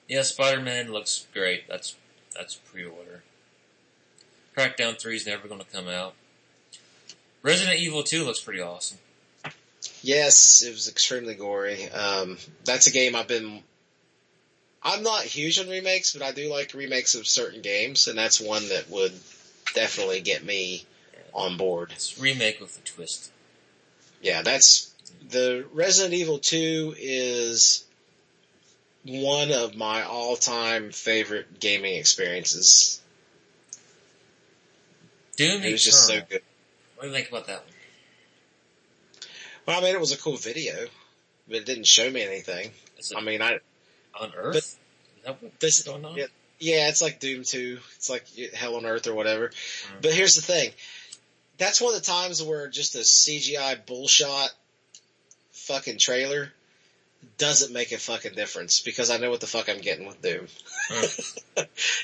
yeah, 0.07 0.21
Spider-Man 0.21 0.93
looks 0.93 1.27
great. 1.33 1.67
That's 1.67 1.95
that's 2.33 2.55
pre-order. 2.55 3.23
Crackdown 4.55 4.99
3 4.99 5.15
is 5.15 5.25
never 5.25 5.47
going 5.47 5.61
to 5.61 5.67
come 5.67 5.87
out. 5.87 6.13
Resident 7.41 7.79
Evil 7.79 8.03
2 8.03 8.23
looks 8.23 8.41
pretty 8.41 8.61
awesome. 8.61 8.97
Yes, 10.03 10.63
it 10.63 10.71
was 10.71 10.87
extremely 10.87 11.35
gory. 11.35 11.89
Um, 11.89 12.37
that's 12.65 12.87
a 12.87 12.91
game 12.91 13.15
I've 13.15 13.27
been. 13.27 13.63
I'm 14.83 15.03
not 15.03 15.23
huge 15.23 15.59
on 15.59 15.69
remakes, 15.69 16.13
but 16.13 16.23
I 16.23 16.31
do 16.31 16.49
like 16.51 16.73
remakes 16.73 17.15
of 17.15 17.27
certain 17.27 17.61
games, 17.61 18.07
and 18.07 18.17
that's 18.17 18.41
one 18.41 18.67
that 18.69 18.89
would 18.89 19.13
definitely 19.75 20.21
get 20.21 20.43
me 20.43 20.85
on 21.33 21.57
board. 21.57 21.91
It's 21.93 22.17
a 22.17 22.21
remake 22.21 22.59
with 22.59 22.77
a 22.77 22.81
twist. 22.81 23.31
Yeah, 24.21 24.41
that's 24.41 24.91
the 25.29 25.65
Resident 25.73 26.13
Evil 26.13 26.39
2 26.39 26.95
is 26.97 27.85
one 29.03 29.51
of 29.51 29.75
my 29.75 30.03
all-time 30.03 30.91
favorite 30.91 31.59
gaming 31.59 31.95
experiences. 31.95 33.01
Doom 35.37 35.63
It 35.63 35.71
was 35.71 35.83
just 35.83 36.07
so 36.07 36.21
good. 36.29 36.41
What 36.95 37.03
do 37.03 37.07
you 37.09 37.15
think 37.15 37.29
about 37.29 37.47
that 37.47 37.63
one? 37.63 37.73
Well, 39.65 39.79
I 39.79 39.83
mean, 39.83 39.95
it 39.95 39.99
was 39.99 40.11
a 40.11 40.17
cool 40.17 40.37
video, 40.37 40.87
but 41.47 41.57
it 41.57 41.65
didn't 41.65 41.87
show 41.87 42.09
me 42.09 42.21
anything. 42.23 42.71
I 43.15 43.21
mean, 43.21 43.41
I 43.41 43.59
on 44.19 44.31
Earth? 44.35 44.55
Is 44.55 44.77
that 45.25 45.37
what's 45.41 45.83
going 45.83 46.05
on? 46.05 46.15
yeah. 46.15 46.25
Yeah, 46.61 46.89
it's 46.89 47.01
like 47.01 47.19
Doom 47.19 47.43
2. 47.43 47.79
It's 47.95 48.09
like 48.09 48.23
Hell 48.53 48.75
on 48.75 48.85
Earth 48.85 49.07
or 49.07 49.15
whatever. 49.15 49.47
Mm. 49.47 50.01
But 50.03 50.13
here's 50.13 50.35
the 50.35 50.43
thing. 50.43 50.69
That's 51.57 51.81
one 51.81 51.95
of 51.95 51.99
the 51.99 52.05
times 52.05 52.41
where 52.43 52.67
just 52.67 52.93
a 52.93 52.99
CGI 52.99 53.83
bullshot 53.83 54.49
fucking 55.51 55.97
trailer 55.97 56.53
doesn't 57.37 57.73
make 57.73 57.91
a 57.91 57.97
fucking 57.97 58.33
difference 58.33 58.81
because 58.81 59.09
I 59.09 59.17
know 59.17 59.31
what 59.31 59.41
the 59.41 59.47
fuck 59.47 59.69
I'm 59.69 59.79
getting 59.79 60.05
with 60.05 60.21
Doom. 60.21 60.47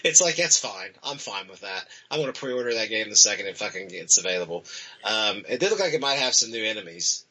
it's 0.04 0.22
like, 0.22 0.36
that's 0.36 0.58
fine. 0.58 0.90
I'm 1.04 1.18
fine 1.18 1.48
with 1.48 1.62
that. 1.62 1.86
I'm 2.10 2.20
going 2.20 2.32
to 2.32 2.40
pre-order 2.40 2.74
that 2.74 2.90
game 2.90 3.10
the 3.10 3.16
second 3.16 3.46
it 3.46 3.58
fucking 3.58 3.90
gets 3.90 4.18
available. 4.18 4.64
Um, 5.04 5.44
it 5.48 5.60
did 5.60 5.70
look 5.70 5.80
like 5.80 5.94
it 5.94 6.02
might 6.02 6.20
have 6.20 6.34
some 6.34 6.52
new 6.52 6.64
enemies. 6.64 7.26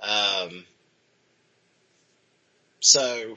Um, 0.00 0.64
so, 2.80 3.36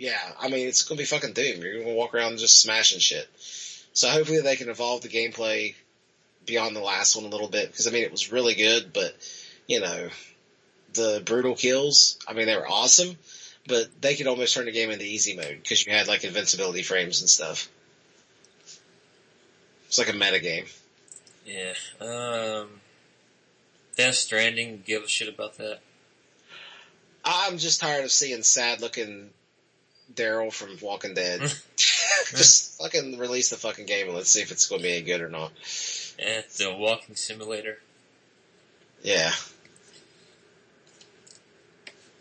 yeah, 0.00 0.18
I 0.40 0.48
mean, 0.48 0.66
it's 0.66 0.82
going 0.82 0.96
to 0.96 1.02
be 1.02 1.06
fucking 1.06 1.34
Doom. 1.34 1.60
You're 1.60 1.74
going 1.74 1.86
to 1.88 1.94
walk 1.94 2.14
around 2.14 2.38
just 2.38 2.58
smashing 2.58 3.00
shit. 3.00 3.28
So 3.92 4.08
hopefully 4.08 4.40
they 4.40 4.56
can 4.56 4.70
evolve 4.70 5.02
the 5.02 5.10
gameplay 5.10 5.74
beyond 6.46 6.74
the 6.74 6.80
last 6.80 7.16
one 7.16 7.26
a 7.26 7.28
little 7.28 7.48
bit 7.48 7.70
because 7.70 7.86
I 7.86 7.90
mean 7.90 8.02
it 8.02 8.10
was 8.10 8.32
really 8.32 8.54
good, 8.54 8.94
but 8.94 9.14
you 9.66 9.80
know 9.80 10.08
the 10.94 11.22
brutal 11.22 11.54
kills. 11.54 12.18
I 12.26 12.32
mean 12.32 12.46
they 12.46 12.56
were 12.56 12.66
awesome, 12.66 13.14
but 13.66 13.88
they 14.00 14.14
could 14.14 14.26
almost 14.26 14.54
turn 14.54 14.64
the 14.64 14.72
game 14.72 14.90
into 14.90 15.04
easy 15.04 15.36
mode 15.36 15.58
because 15.62 15.86
you 15.86 15.92
had 15.92 16.08
like 16.08 16.24
invincibility 16.24 16.82
frames 16.82 17.20
and 17.20 17.28
stuff. 17.28 17.68
It's 19.88 19.98
like 19.98 20.08
a 20.08 20.16
meta 20.16 20.40
game. 20.40 20.64
Yeah. 21.44 21.74
Um, 22.00 22.68
Death 23.98 24.14
Stranding. 24.14 24.82
Give 24.86 25.02
a 25.02 25.08
shit 25.08 25.28
about 25.28 25.58
that. 25.58 25.80
I'm 27.22 27.58
just 27.58 27.80
tired 27.80 28.04
of 28.04 28.12
seeing 28.12 28.42
sad 28.42 28.80
looking 28.80 29.30
Daryl 30.14 30.52
from 30.52 30.76
Walking 30.82 31.14
Dead. 31.14 31.40
just 31.76 32.78
fucking 32.80 33.18
release 33.18 33.50
the 33.50 33.56
fucking 33.56 33.86
game 33.86 34.06
and 34.06 34.16
let's 34.16 34.30
see 34.30 34.40
if 34.40 34.52
it's 34.52 34.66
going 34.66 34.80
to 34.80 34.88
be 34.88 34.96
any 34.96 35.02
good 35.02 35.20
or 35.20 35.28
not. 35.28 35.52
And 36.18 36.44
the 36.58 36.74
Walking 36.74 37.16
Simulator. 37.16 37.78
Yeah. 39.02 39.32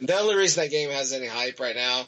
The 0.01 0.17
only 0.17 0.35
reason 0.35 0.63
that 0.63 0.71
game 0.71 0.89
has 0.91 1.11
any 1.11 1.27
hype 1.27 1.59
right 1.59 1.75
now 1.75 2.05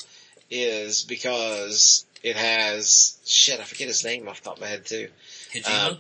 is 0.50 1.04
because 1.04 2.06
it 2.24 2.36
has 2.36 3.18
shit. 3.26 3.60
I 3.60 3.64
forget 3.64 3.88
his 3.88 4.06
name 4.06 4.28
off 4.28 4.42
the 4.42 4.50
top 4.50 4.58
of 4.58 4.62
my 4.62 4.68
head 4.68 4.86
too. 4.86 5.10
Kojima? 5.54 5.90
Um, 5.92 5.98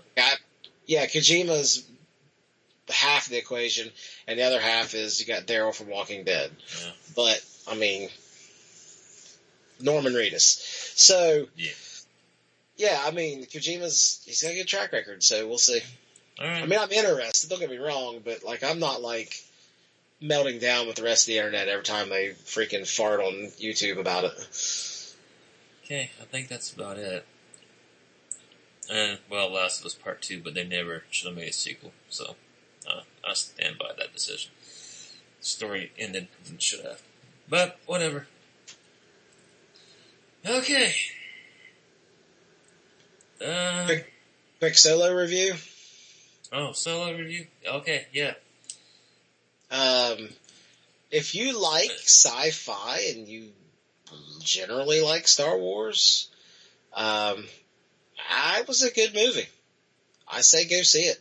yeah, 0.85 1.05
Kojima's 1.05 1.85
half 2.89 3.27
the 3.27 3.37
equation, 3.37 3.89
and 4.27 4.39
the 4.39 4.43
other 4.43 4.59
half 4.59 4.93
is 4.93 5.19
you 5.19 5.25
got 5.25 5.47
Daryl 5.47 5.73
from 5.73 5.87
Walking 5.87 6.23
Dead. 6.23 6.51
Yeah. 6.81 6.91
But 7.15 7.43
I 7.67 7.75
mean, 7.75 8.09
Norman 9.83 10.13
Reedus. 10.13 10.61
So 10.97 11.47
Yeah. 11.57 11.71
yeah, 12.77 13.01
I 13.05 13.11
mean 13.11 13.45
Kojima's 13.45 14.21
he's 14.25 14.41
got 14.43 14.51
a 14.51 14.55
good 14.55 14.67
track 14.67 14.91
record, 14.93 15.23
so 15.23 15.47
we'll 15.47 15.57
see. 15.57 15.81
Right. 16.39 16.63
I 16.63 16.65
mean, 16.65 16.79
I'm 16.79 16.91
interested. 16.91 17.49
Don't 17.49 17.59
get 17.59 17.69
me 17.69 17.77
wrong, 17.77 18.21
but 18.23 18.43
like 18.43 18.63
I'm 18.63 18.79
not 18.79 19.01
like 19.01 19.35
melting 20.21 20.59
down 20.59 20.87
with 20.87 20.95
the 20.95 21.03
rest 21.03 21.23
of 21.23 21.27
the 21.27 21.37
internet 21.37 21.67
every 21.67 21.83
time 21.83 22.09
they 22.09 22.29
freaking 22.45 22.87
fart 22.87 23.19
on 23.19 23.33
YouTube 23.59 23.99
about 23.99 24.23
it. 24.25 25.13
okay, 25.83 26.11
I 26.21 26.25
think 26.25 26.47
that's 26.47 26.71
about 26.71 26.97
it. 26.97 27.25
And 28.89 29.19
well, 29.29 29.51
Last 29.51 29.79
of 29.79 29.85
Us 29.85 29.93
Part 29.93 30.21
Two, 30.21 30.41
but 30.41 30.53
they 30.53 30.63
never 30.63 31.03
should 31.11 31.27
have 31.27 31.35
made 31.37 31.49
a 31.49 31.53
sequel, 31.53 31.91
so 32.09 32.35
uh, 32.89 33.01
I 33.27 33.33
stand 33.33 33.77
by 33.77 33.91
that 33.97 34.13
decision. 34.13 34.51
Story 35.39 35.91
ended 35.97 36.27
should 36.59 36.81
have, 36.81 37.01
but 37.49 37.79
whatever. 37.85 38.27
Okay. 40.45 40.93
Uh, 43.43 43.85
Quick- 43.85 44.13
Quick 44.59 44.77
solo 44.77 45.13
review. 45.13 45.55
oh, 46.51 46.73
solo 46.73 47.15
review. 47.15 47.47
Okay, 47.65 48.05
yeah. 48.13 48.33
Um, 49.71 50.29
if 51.09 51.33
you 51.33 51.59
like 51.59 51.89
sci-fi 51.91 52.99
and 53.15 53.27
you 53.27 53.51
generally 54.43 55.01
like 55.01 55.27
Star 55.27 55.57
Wars, 55.57 56.29
um, 56.93 57.47
I 58.29 58.63
was 58.67 58.83
a 58.83 58.91
good 58.91 59.15
movie. 59.15 59.47
I 60.27 60.41
say 60.41 60.65
go 60.65 60.81
see 60.83 61.03
it. 61.03 61.19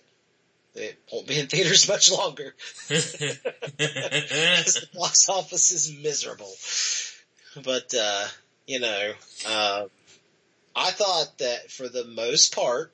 It 0.75 0.99
won't 1.13 1.27
be 1.27 1.39
in 1.41 1.47
theaters 1.47 1.89
much 1.89 2.11
longer. 2.11 2.55
the 2.89 4.89
box 4.95 5.29
office 5.29 5.73
is 5.73 5.93
miserable. 5.93 6.53
But, 7.65 7.93
uh, 7.95 8.27
you 8.71 8.79
know, 8.79 9.13
uh, 9.49 9.85
I 10.77 10.91
thought 10.93 11.39
that 11.39 11.73
for 11.73 11.89
the 11.89 12.05
most 12.05 12.55
part, 12.55 12.93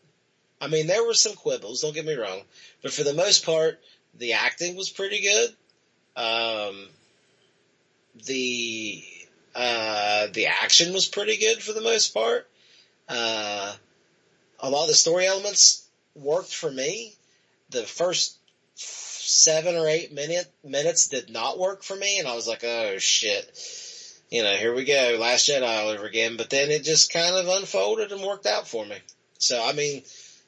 I 0.58 0.68
mean, 0.68 0.86
there 0.86 1.04
were 1.04 1.12
some 1.12 1.34
quibbles, 1.34 1.82
don't 1.82 1.94
get 1.94 2.06
me 2.06 2.14
wrong, 2.14 2.40
but 2.82 2.94
for 2.94 3.02
the 3.02 3.12
most 3.12 3.44
part, 3.44 3.78
the 4.14 4.32
acting 4.32 4.74
was 4.74 4.88
pretty 4.88 5.20
good. 5.20 5.50
Um, 6.16 6.86
the, 8.24 9.04
uh, 9.54 10.28
the 10.32 10.46
action 10.46 10.94
was 10.94 11.06
pretty 11.06 11.36
good 11.36 11.62
for 11.62 11.74
the 11.74 11.82
most 11.82 12.14
part. 12.14 12.48
Uh, 13.06 13.74
a 14.60 14.70
lot 14.70 14.84
of 14.84 14.88
the 14.88 14.94
story 14.94 15.26
elements 15.26 15.86
worked 16.14 16.54
for 16.54 16.70
me. 16.70 17.14
The 17.68 17.82
first 17.82 18.38
seven 18.76 19.76
or 19.76 19.86
eight 19.86 20.10
minute 20.10 20.50
minutes 20.64 21.08
did 21.08 21.28
not 21.28 21.58
work 21.58 21.82
for 21.82 21.96
me, 21.96 22.18
and 22.18 22.26
I 22.26 22.34
was 22.34 22.48
like, 22.48 22.64
"Oh 22.64 22.96
shit!" 22.96 23.46
You 24.30 24.42
know, 24.42 24.54
here 24.56 24.74
we 24.74 24.84
go, 24.84 25.16
Last 25.20 25.48
Jedi 25.48 25.62
all 25.62 25.88
over 25.88 26.04
again. 26.04 26.36
But 26.36 26.50
then 26.50 26.70
it 26.70 26.82
just 26.82 27.12
kind 27.12 27.34
of 27.36 27.48
unfolded 27.48 28.12
and 28.12 28.22
worked 28.22 28.46
out 28.46 28.66
for 28.66 28.84
me. 28.84 28.96
So 29.38 29.62
I 29.62 29.72
mean, 29.72 30.02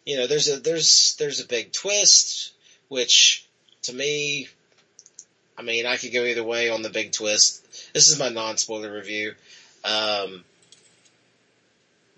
you 0.04 0.16
know, 0.16 0.26
there's 0.26 0.48
a 0.48 0.58
there's 0.58 1.16
there's 1.18 1.40
a 1.40 1.46
big 1.46 1.72
twist, 1.72 2.52
which 2.88 3.46
to 3.82 3.92
me, 3.92 4.48
I 5.56 5.62
mean, 5.62 5.86
I 5.86 5.96
could 5.96 6.12
go 6.12 6.24
either 6.24 6.42
way 6.42 6.70
on 6.70 6.82
the 6.82 6.90
big 6.90 7.12
twist. 7.12 7.92
This 7.92 8.08
is 8.08 8.18
my 8.18 8.28
non 8.28 8.56
spoiler 8.56 8.92
review. 8.92 9.34
Um, 9.84 10.44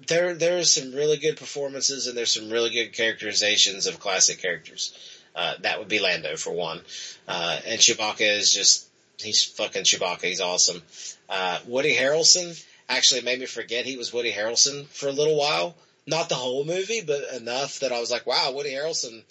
there 0.07 0.35
there's 0.35 0.73
some 0.73 0.93
really 0.93 1.19
good 1.19 1.37
performances 1.37 2.07
and 2.07 2.17
there's 2.17 2.33
some 2.33 2.51
really 2.51 2.71
good 2.71 2.93
characterizations 2.93 3.87
of 3.87 4.01
classic 4.01 4.41
characters. 4.41 4.97
Uh, 5.35 5.55
that 5.61 5.79
would 5.79 5.89
be 5.89 6.01
Lando 6.01 6.37
for 6.37 6.53
one, 6.53 6.81
uh, 7.29 7.61
and 7.67 7.81
Chewbacca 7.81 8.39
is 8.39 8.53
just 8.53 8.90
he's 9.21 9.45
fucking 9.45 9.85
Chewbacca. 9.85 10.23
He's 10.23 10.41
awesome. 10.41 10.83
Uh, 11.29 11.59
Woody 11.67 11.95
Harrelson 11.95 12.63
actually 12.89 13.23
made 13.23 13.41
me 13.41 13.47
forget 13.47 13.85
he 13.85 13.97
was 13.97 14.13
Woody 14.13 14.33
Harrelson 14.33 14.87
for 14.87 15.09
a 15.09 15.13
little 15.13 15.37
while. 15.37 15.75
Not 16.07 16.29
the 16.29 16.35
whole 16.35 16.65
movie, 16.65 17.03
but 17.03 17.23
enough 17.35 17.81
that 17.81 17.93
I 17.93 18.01
was 18.01 18.11
like, 18.11 18.27
wow, 18.27 18.53
Woody 18.53 18.73
Harrelson 18.73 19.23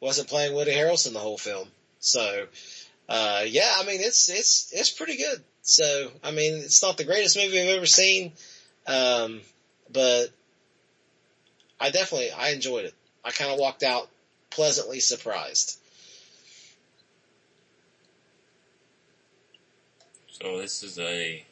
wasn't 0.00 0.28
playing 0.28 0.54
Woody 0.54 0.72
Harrelson 0.72 1.12
the 1.12 1.18
whole 1.18 1.38
film. 1.38 1.68
So, 1.98 2.46
uh, 3.08 3.42
yeah, 3.46 3.70
I 3.76 3.84
mean, 3.84 4.00
it's, 4.00 4.28
it's, 4.28 4.72
it's 4.72 4.90
pretty 4.90 5.16
good. 5.16 5.42
So, 5.62 6.10
I 6.22 6.30
mean, 6.30 6.54
it's 6.54 6.82
not 6.82 6.96
the 6.96 7.04
greatest 7.04 7.36
movie 7.36 7.60
I've 7.60 7.76
ever 7.76 7.86
seen. 7.86 8.32
Um, 8.86 9.40
but 9.92 10.28
I 11.80 11.90
definitely, 11.90 12.30
I 12.30 12.50
enjoyed 12.50 12.84
it. 12.86 12.94
I 13.24 13.30
kind 13.30 13.50
of 13.50 13.58
walked 13.58 13.82
out 13.82 14.08
pleasantly 14.50 15.00
surprised. 15.00 15.78
So 20.40 20.58
this 20.58 20.82
is 20.82 20.98
a 20.98 21.44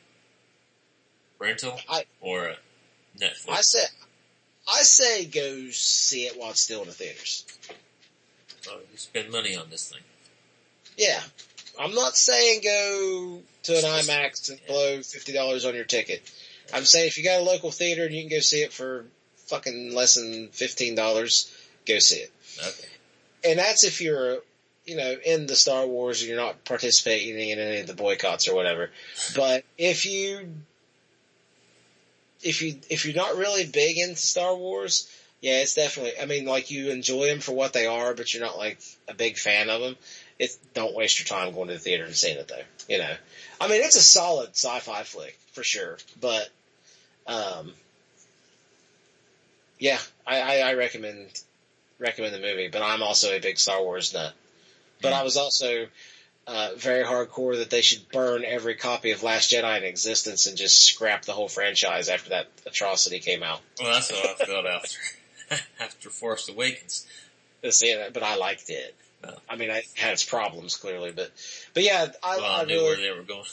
rental 1.39 1.79
I- 1.89 2.05
or 2.21 2.49
a 2.49 2.57
Netflix? 3.19 3.49
I 3.51 3.61
say, 3.61 3.85
I 4.69 4.83
say 4.83 5.25
go 5.27 5.69
see 5.71 6.27
it 6.27 6.39
while 6.39 6.51
it's 6.51 6.61
still 6.61 6.83
in 6.83 6.89
the 6.89 6.95
theaters. 6.95 7.45
oh, 8.69 8.79
you 8.91 8.99
spend 8.99 9.31
money 9.31 9.57
on 9.57 9.71
this 9.71 9.89
thing. 9.91 10.03
Yeah. 10.97 11.21
I'm 11.79 11.95
not 11.95 12.17
saying 12.17 12.61
go 12.63 13.41
to 13.63 13.73
an 13.77 13.85
IMAX 13.85 14.51
and 14.51 14.61
blow 14.67 15.01
fifty 15.03 15.33
dollars 15.33 15.65
on 15.65 15.75
your 15.75 15.85
ticket. 15.85 16.23
I'm 16.75 16.85
saying 16.85 17.09
if 17.09 17.19
you 17.19 17.25
got 17.25 17.41
a 17.41 17.45
local 17.45 17.71
theater 17.71 18.05
and 18.05 18.15
you 18.15 18.23
can 18.23 18.31
go 18.31 18.41
see 18.41 18.63
it 18.63 18.73
for 18.73 19.07
fucking 19.47 19.95
less 19.95 20.17
than 20.17 20.49
fifteen 20.49 20.95
dollars, 20.95 21.51
go 21.87 21.99
see 21.99 22.17
it. 22.17 22.33
Okay. 22.59 23.51
And 23.51 23.59
that's 23.59 23.85
if 23.85 24.01
you're, 24.01 24.39
you 24.85 24.97
know, 24.97 25.15
in 25.25 25.47
the 25.47 25.57
Star 25.57 25.87
Wars 25.87 26.27
you're 26.27 26.37
not 26.37 26.65
participating 26.65 27.51
in 27.51 27.59
any 27.59 27.81
of 27.81 27.87
the 27.87 27.95
boycotts 27.95 28.49
or 28.49 28.55
whatever. 28.55 28.91
But 29.37 29.65
if 29.79 30.07
you, 30.07 30.49
if 32.43 32.63
you, 32.63 32.77
if 32.91 33.05
you're 33.05 33.15
not 33.15 33.37
really 33.37 33.67
big 33.67 33.99
into 33.99 34.17
Star 34.17 34.55
Wars, 34.55 35.09
yeah, 35.41 35.61
it's 35.61 35.75
definitely. 35.75 36.13
I 36.21 36.27
mean, 36.27 36.45
like 36.45 36.71
you 36.71 36.91
enjoy 36.91 37.27
them 37.27 37.41
for 37.41 37.53
what 37.53 37.73
they 37.73 37.87
are, 37.87 38.15
but 38.15 38.33
you're 38.33 38.45
not 38.45 38.57
like 38.57 38.81
a 39.09 39.15
big 39.15 39.37
fan 39.37 39.71
of 39.71 39.81
them. 39.81 39.97
It's 40.39 40.57
don't 40.73 40.95
waste 40.95 41.19
your 41.19 41.27
time 41.27 41.53
going 41.53 41.69
to 41.69 41.75
the 41.75 41.81
theater 41.81 42.05
and 42.05 42.15
seeing 42.15 42.39
it 42.39 42.49
though. 42.49 42.63
You 42.89 42.99
know, 42.99 43.15
I 43.61 43.69
mean, 43.69 43.83
it's 43.83 43.97
a 43.97 44.03
solid 44.03 44.51
sci-fi 44.51 45.03
flick 45.03 45.39
for 45.53 45.65
sure, 45.65 45.99
but 46.21 46.49
um, 47.27 47.73
yeah, 49.79 49.99
I, 50.27 50.41
I, 50.41 50.71
I 50.71 50.75
recommend 50.75 51.29
recommend 51.99 52.35
the 52.35 52.41
movie. 52.41 52.69
But 52.69 52.83
I'm 52.83 53.03
also 53.03 53.35
a 53.37 53.41
big 53.41 53.59
Star 53.59 53.83
Wars 53.83 54.15
nut. 54.15 54.33
But 55.03 55.13
I 55.13 55.23
was 55.23 55.37
also 55.37 55.87
uh, 56.47 56.71
very 56.77 57.05
hardcore 57.05 57.59
that 57.59 57.71
they 57.71 57.83
should 57.83 58.09
burn 58.11 58.45
every 58.45 58.75
copy 58.75 59.11
of 59.11 59.23
Last 59.23 59.53
Jedi 59.53 59.77
in 59.79 59.85
existence 59.85 60.47
and 60.47 60.57
just 60.57 60.83
scrap 60.83 61.25
the 61.25 61.33
whole 61.33 61.49
franchise 61.49 62.09
after 62.09 62.31
that 62.31 62.49
atrocity 62.67 63.19
came 63.21 63.43
out. 63.43 63.61
Well, 63.81 63.93
that's 63.93 64.11
how 64.11 64.33
I 64.33 64.45
felt 64.45 64.67
after 64.67 64.99
after 65.81 66.11
Force 66.11 66.49
Awakens. 66.49 67.07
See, 67.71 67.97
but 68.13 68.23
I 68.23 68.37
liked 68.37 68.71
it. 68.71 68.95
I 69.49 69.57
mean, 69.57 69.71
it 69.71 69.85
had 69.95 70.13
its 70.15 70.25
problems 70.25 70.77
clearly, 70.77 71.13
but 71.13 71.31
but 71.75 71.83
yeah, 71.85 72.09
I, 72.23 72.37
Well, 72.39 72.45
I 72.45 72.63
I 72.63 72.65
knew 72.65 72.75
really 72.75 72.85
where 72.85 72.97
they 72.97 73.11
were 73.17 73.23
going. 73.23 73.45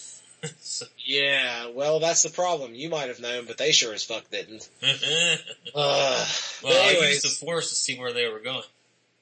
so, 0.62 0.86
yeah. 1.06 1.70
Well, 1.74 2.00
that's 2.00 2.24
the 2.24 2.30
problem. 2.30 2.74
You 2.74 2.90
might 2.90 3.10
have 3.10 3.20
known, 3.20 3.46
but 3.46 3.58
they 3.58 3.72
sure 3.72 3.94
as 3.94 4.04
fuck 4.04 4.30
didn't. 4.32 4.68
well, 4.82 5.38
Uh, 5.76 6.26
but 6.64 6.72
I 6.72 7.10
used 7.10 7.24
the 7.24 7.30
Force 7.46 7.70
to 7.70 7.76
see 7.76 8.00
where 8.00 8.14
they 8.14 8.28
were 8.28 8.40
going. 8.40 8.64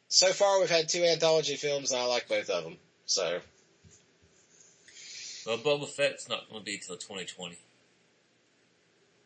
So 0.09 0.31
far 0.31 0.59
we've 0.59 0.69
had 0.69 0.89
two 0.89 1.03
anthology 1.03 1.55
films, 1.55 1.91
and 1.91 2.01
I 2.01 2.05
like 2.05 2.27
both 2.27 2.49
of 2.49 2.63
them. 2.63 2.77
So 3.05 3.39
Well, 5.45 5.57
Boba 5.57 5.87
Fett's 5.87 6.27
not 6.29 6.49
going 6.49 6.61
to 6.61 6.65
be 6.65 6.77
till 6.77 6.95
2020. 6.97 7.57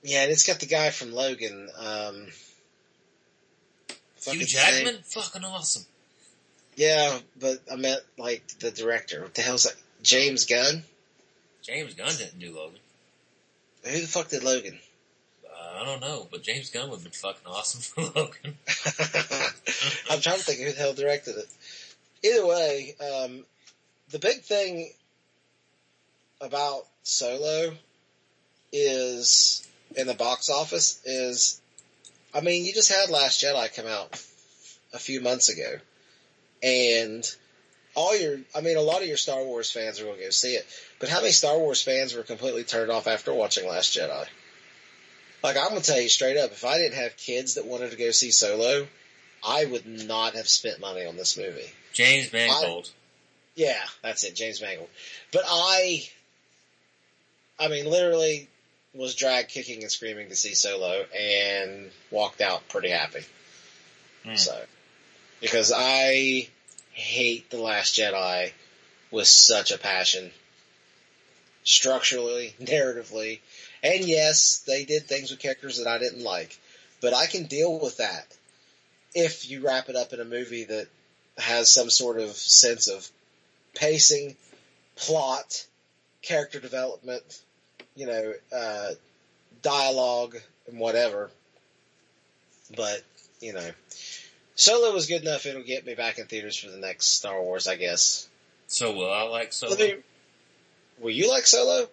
yeah, 0.03 0.23
and 0.23 0.31
it's 0.31 0.45
got 0.45 0.59
the 0.59 0.65
guy 0.67 0.89
from 0.91 1.13
Logan. 1.13 1.69
Um, 1.77 2.27
Hugh 4.23 4.45
Jackman, 4.45 4.99
fucking 5.03 5.43
awesome. 5.43 5.83
Yeah, 6.75 7.17
but 7.39 7.59
I 7.71 7.75
meant 7.75 8.01
like 8.17 8.47
the 8.59 8.71
director. 8.71 9.21
What 9.21 9.33
the 9.33 9.41
hell's 9.41 9.63
that? 9.63 9.75
James 10.03 10.45
Gunn. 10.45 10.83
James 11.63 11.93
Gunn 11.95 12.15
didn't 12.17 12.39
do 12.39 12.55
Logan. 12.55 12.79
Who 13.83 13.99
the 14.01 14.07
fuck 14.07 14.29
did 14.29 14.43
Logan? 14.43 14.79
I 15.79 15.85
don't 15.85 16.01
know, 16.01 16.27
but 16.29 16.43
James 16.43 16.69
Gunn 16.69 16.89
would 16.89 16.97
have 16.97 17.03
been 17.03 17.11
fucking 17.11 17.47
awesome 17.47 17.81
for 18.11 18.19
Logan. 18.19 18.57
I'm 20.09 20.21
trying 20.21 20.37
to 20.37 20.43
think 20.43 20.59
who 20.59 20.71
the 20.71 20.77
hell 20.77 20.93
directed 20.93 21.35
it. 21.37 21.47
Either 22.23 22.45
way, 22.45 22.95
um, 22.99 23.45
the 24.11 24.19
big 24.19 24.41
thing 24.41 24.91
about 26.39 26.85
Solo 27.03 27.73
is 28.71 29.67
in 29.95 30.07
the 30.07 30.13
box 30.13 30.49
office 30.49 31.01
is, 31.05 31.61
I 32.33 32.41
mean, 32.41 32.65
you 32.65 32.73
just 32.73 32.91
had 32.91 33.09
Last 33.09 33.43
Jedi 33.43 33.75
come 33.75 33.87
out 33.87 34.13
a 34.93 34.99
few 34.99 35.21
months 35.21 35.49
ago, 35.49 35.77
and 36.61 37.23
all 37.95 38.17
your, 38.17 38.39
I 38.55 38.61
mean, 38.61 38.77
a 38.77 38.81
lot 38.81 39.01
of 39.01 39.07
your 39.07 39.17
Star 39.17 39.43
Wars 39.43 39.71
fans 39.71 39.99
are 39.99 40.05
going 40.05 40.17
to 40.17 40.23
go 40.23 40.29
see 40.29 40.53
it, 40.53 40.65
but 40.99 41.09
how 41.09 41.19
many 41.19 41.31
Star 41.31 41.57
Wars 41.57 41.81
fans 41.81 42.13
were 42.13 42.23
completely 42.23 42.63
turned 42.63 42.91
off 42.91 43.07
after 43.07 43.33
watching 43.33 43.67
Last 43.67 43.97
Jedi? 43.97 44.27
Like, 45.43 45.57
I'm 45.57 45.69
going 45.69 45.81
to 45.81 45.87
tell 45.87 45.99
you 45.99 46.09
straight 46.09 46.37
up, 46.37 46.51
if 46.51 46.63
I 46.63 46.77
didn't 46.77 46.97
have 46.97 47.17
kids 47.17 47.55
that 47.55 47.65
wanted 47.65 47.91
to 47.91 47.97
go 47.97 48.11
see 48.11 48.31
Solo, 48.31 48.87
I 49.45 49.65
would 49.65 49.87
not 49.87 50.35
have 50.35 50.47
spent 50.47 50.79
money 50.79 51.05
on 51.05 51.17
this 51.17 51.37
movie. 51.37 51.71
James 51.93 52.31
Mangold. 52.31 52.89
Yeah, 53.55 53.83
that's 54.03 54.23
it, 54.23 54.35
James 54.35 54.61
Mangold. 54.61 54.89
But 55.31 55.43
I, 55.47 56.07
I 57.59 57.67
mean, 57.67 57.89
literally 57.89 58.47
was 58.93 59.15
drag 59.15 59.47
kicking 59.47 59.81
and 59.81 59.91
screaming 59.91 60.29
to 60.29 60.35
see 60.35 60.53
Solo 60.53 61.05
and 61.17 61.89
walked 62.11 62.41
out 62.41 62.67
pretty 62.69 62.89
happy. 62.89 63.21
Hmm. 64.25 64.35
So, 64.35 64.61
because 65.39 65.71
I 65.75 66.47
hate 66.91 67.49
The 67.49 67.57
Last 67.57 67.95
Jedi 67.95 68.51
with 69.09 69.27
such 69.27 69.71
a 69.71 69.77
passion. 69.77 70.31
Structurally, 71.63 72.55
narratively, 72.59 73.39
and 73.83 74.05
yes, 74.05 74.63
they 74.67 74.85
did 74.85 75.07
things 75.07 75.31
with 75.31 75.39
characters 75.39 75.77
that 75.77 75.87
I 75.87 75.97
didn't 75.97 76.23
like, 76.23 76.57
but 77.01 77.13
I 77.13 77.25
can 77.25 77.45
deal 77.45 77.79
with 77.79 77.97
that 77.97 78.25
if 79.13 79.49
you 79.49 79.65
wrap 79.65 79.89
it 79.89 79.95
up 79.95 80.13
in 80.13 80.19
a 80.19 80.25
movie 80.25 80.65
that 80.65 80.87
has 81.37 81.71
some 81.71 81.89
sort 81.89 82.19
of 82.19 82.29
sense 82.29 82.87
of 82.87 83.07
pacing, 83.73 84.35
plot, 84.95 85.65
character 86.21 86.59
development, 86.59 87.23
you 87.95 88.05
know, 88.05 88.33
uh, 88.55 88.89
dialogue, 89.61 90.37
and 90.67 90.79
whatever. 90.79 91.29
But, 92.75 93.03
you 93.41 93.53
know, 93.53 93.69
Solo 94.55 94.93
was 94.93 95.07
good 95.07 95.23
enough, 95.23 95.45
it'll 95.45 95.63
get 95.63 95.85
me 95.85 95.95
back 95.95 96.19
in 96.19 96.27
theaters 96.27 96.55
for 96.55 96.69
the 96.69 96.77
next 96.77 97.07
Star 97.17 97.41
Wars, 97.41 97.67
I 97.67 97.75
guess. 97.75 98.27
So 98.67 98.93
will 98.93 99.11
I 99.11 99.23
like 99.23 99.53
Solo? 99.53 99.75
Me- 99.75 99.95
will 100.99 101.11
you 101.11 101.29
like 101.29 101.45
Solo? 101.45 101.89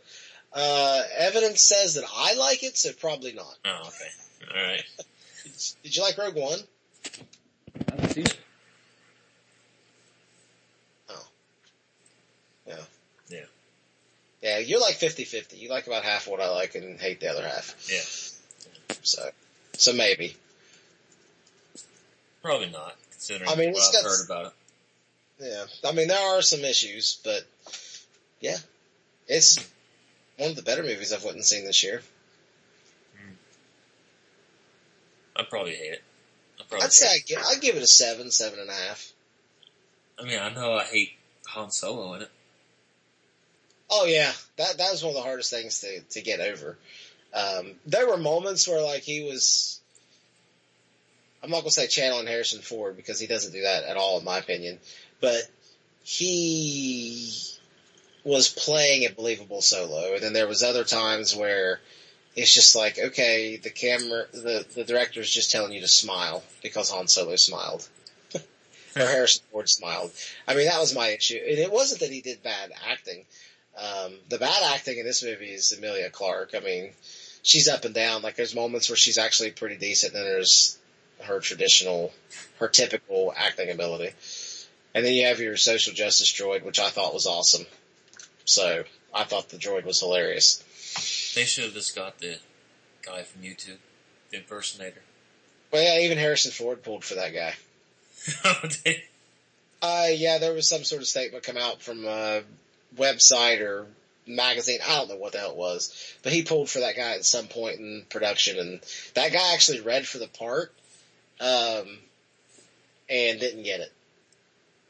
Uh, 0.53 1.03
evidence 1.19 1.63
says 1.63 1.95
that 1.95 2.05
I 2.15 2.35
like 2.35 2.63
it, 2.65 2.77
so 2.77 2.93
probably 2.93 3.33
not. 3.33 3.55
Oh, 3.65 3.89
okay. 3.89 4.55
All 4.57 4.71
right. 4.71 4.83
Did 5.83 5.97
you 5.97 6.03
like 6.03 6.17
Rogue 6.19 6.35
One? 6.37 6.59
I 7.89 7.95
haven't 7.95 8.11
seen 8.11 8.25
it. 8.27 8.37
Yeah. 12.67 12.75
Yeah. 13.29 13.41
Yeah, 14.43 14.59
you're 14.59 14.81
like 14.81 14.95
50-50. 14.97 15.59
You 15.59 15.71
like 15.71 15.87
about 15.87 16.05
half 16.05 16.29
what 16.29 16.41
I 16.41 16.49
like 16.51 16.75
and 16.75 17.01
hate 17.01 17.21
the 17.21 17.29
other 17.31 17.43
half. 17.43 17.75
Yeah. 17.91 18.97
So, 19.03 19.29
so 19.75 19.93
maybe. 19.95 20.37
Probably 22.43 22.71
not, 22.71 22.95
considering 23.11 23.51
I 23.51 23.55
mean, 23.57 23.73
what 23.73 23.83
I've 23.83 23.93
got- 23.93 24.05
heard 24.05 24.25
about 24.27 24.47
it. 24.47 24.53
Yeah. 25.41 25.65
I 25.89 25.93
mean, 25.93 26.09
there 26.09 26.19
are 26.37 26.43
some 26.43 26.61
issues, 26.65 27.19
but 27.25 27.43
yeah, 28.41 28.57
it's 29.29 29.59
one 30.39 30.51
of 30.51 30.57
the 30.57 30.63
better 30.63 30.83
movies 30.83 31.13
I've 31.13 31.25
went 31.25 31.37
and 31.37 31.45
seen 31.45 31.65
this 31.65 31.85
year. 31.85 32.01
I'd 35.37 35.51
probably 35.51 35.75
hate 35.75 35.93
it. 35.93 36.03
I'd 36.59 36.69
probably 36.69 36.85
I'd 36.85 36.93
say 36.93 37.07
I'd 37.07 37.27
give, 37.27 37.39
I'd 37.39 37.61
give 37.61 37.77
it 37.77 37.83
a 37.83 37.87
seven, 37.87 38.31
seven 38.31 38.59
and 38.59 38.71
a 38.71 38.73
half. 38.73 39.13
I 40.19 40.25
mean, 40.25 40.39
I 40.39 40.53
know 40.53 40.73
I 40.73 40.85
hate 40.85 41.13
Han 41.49 41.71
Solo 41.71 42.15
in 42.15 42.23
it. 42.23 42.31
Oh 43.91 44.05
yeah, 44.05 44.33
that 44.57 44.79
that 44.79 44.91
was 44.91 45.03
one 45.03 45.11
of 45.11 45.17
the 45.17 45.23
hardest 45.23 45.51
things 45.51 45.81
to 45.81 46.01
to 46.01 46.21
get 46.21 46.41
over. 46.41 46.77
Um, 47.33 47.73
there 47.87 48.09
were 48.09 48.17
moments 48.17 48.67
where 48.69 48.83
like 48.83 49.03
he 49.03 49.23
was. 49.23 49.81
I'm 51.43 51.51
not 51.51 51.61
gonna 51.61 51.71
say 51.71 51.87
channeling 51.87 52.27
Harrison 52.27 52.61
Ford 52.61 52.97
because 52.97 53.21
he 53.21 53.27
doesn't 53.27 53.53
do 53.53 53.63
that 53.63 53.85
at 53.85 53.97
all, 53.97 54.19
in 54.19 54.25
my 54.25 54.39
opinion. 54.39 54.79
But 55.21 55.43
he 56.03 57.58
was 58.29 58.49
playing 58.49 59.07
a 59.07 59.11
believable 59.11 59.63
solo, 59.63 60.15
and 60.15 60.23
then 60.23 60.33
there 60.33 60.47
was 60.47 60.63
other 60.63 60.85
times 60.85 61.35
where 61.35 61.81
it's 62.37 62.53
just 62.53 62.77
like, 62.77 62.99
okay, 62.99 63.57
the 63.57 63.71
camera, 63.71 64.27
the 64.33 64.67
the 64.75 64.85
director's 64.85 65.31
just 65.31 65.51
telling 65.51 65.73
you 65.73 65.81
to 65.81 65.89
smile 65.89 66.43
because 66.63 66.91
Han 66.91 67.09
Solo 67.09 67.37
smiled. 67.37 67.89
or 68.35 68.41
Harrison 68.95 69.45
Ford 69.51 69.69
smiled. 69.69 70.13
I 70.47 70.55
mean, 70.55 70.67
that 70.67 70.81
was 70.81 70.95
my 70.95 71.09
issue. 71.09 71.39
And 71.39 71.59
it 71.59 71.73
wasn't 71.73 72.01
that 72.01 72.11
he 72.11 72.21
did 72.21 72.43
bad 72.43 72.71
acting. 72.89 73.25
Um, 73.77 74.15
the 74.29 74.39
bad 74.39 74.63
acting 74.75 74.99
in 74.99 75.07
this 75.07 75.23
movie 75.23 75.51
is 75.51 75.73
Emilia 75.73 76.11
Clarke. 76.11 76.55
I 76.55 76.61
mean, 76.61 76.91
she's 77.43 77.69
up 77.69 77.85
and 77.85 77.95
down. 77.95 78.23
Like, 78.23 78.37
there's 78.37 78.55
moments 78.55 78.89
where 78.89 78.97
she's 78.97 79.19
actually 79.19 79.53
pretty 79.53 79.77
decent, 79.77 80.15
and 80.15 80.23
then 80.23 80.31
there's 80.31 80.79
her 81.23 81.41
traditional, 81.41 82.13
her 82.59 82.69
typical 82.69 83.33
acting 83.37 83.71
ability. 83.71 84.13
And 84.95 85.05
then 85.05 85.15
you 85.15 85.27
have 85.27 85.41
your 85.41 85.57
social 85.57 85.93
justice 85.93 86.33
droid, 86.33 86.65
which 86.65 86.81
I 86.81 86.91
thought 86.91 87.15
was 87.15 87.27
awesome. 87.27 87.67
So, 88.49 88.85
I 89.13 89.25
thought 89.25 89.51
the 89.51 89.59
droid 89.59 89.85
was 89.85 90.01
hilarious. 90.01 90.65
They 91.35 91.45
should 91.45 91.65
have 91.65 91.75
just 91.75 91.95
got 91.95 92.19
the 92.19 92.39
guy 93.03 93.23
from 93.23 93.43
YouTube, 93.43 93.77
the 94.31 94.39
impersonator. 94.39 95.03
Well, 95.71 95.83
yeah, 95.83 96.03
even 96.07 96.17
Harrison 96.17 96.51
Ford 96.51 96.83
pulled 96.83 97.05
for 97.05 97.17
that 97.17 97.35
guy. 97.35 97.55
They- 98.85 99.05
Uh, 99.83 100.07
yeah, 100.13 100.39
there 100.39 100.55
was 100.55 100.67
some 100.67 100.83
sort 100.83 101.03
of 101.03 101.07
statement 101.09 101.45
come 101.45 101.59
out 101.59 101.83
from 101.83 102.07
a 102.07 102.43
website 102.97 103.61
or 103.61 103.87
magazine. 104.27 104.79
I 104.83 104.97
don't 104.97 105.11
know 105.11 105.17
what 105.17 105.33
the 105.33 105.41
hell 105.41 105.51
it 105.51 105.57
was, 105.57 106.15
but 106.23 106.33
he 106.33 106.43
pulled 106.43 106.71
for 106.71 106.81
that 106.81 106.97
guy 106.97 107.13
at 107.17 107.27
some 107.27 107.49
point 107.49 107.79
in 107.81 108.07
production, 108.09 108.59
and 108.59 108.81
that 109.13 109.31
guy 109.35 109.53
actually 109.53 109.83
read 109.83 110.07
for 110.09 110.17
the 110.17 110.27
part, 110.27 110.73
um, 111.39 111.99
and 113.11 113.39
didn't 113.39 113.63
get 113.65 113.81
it. 113.81 113.93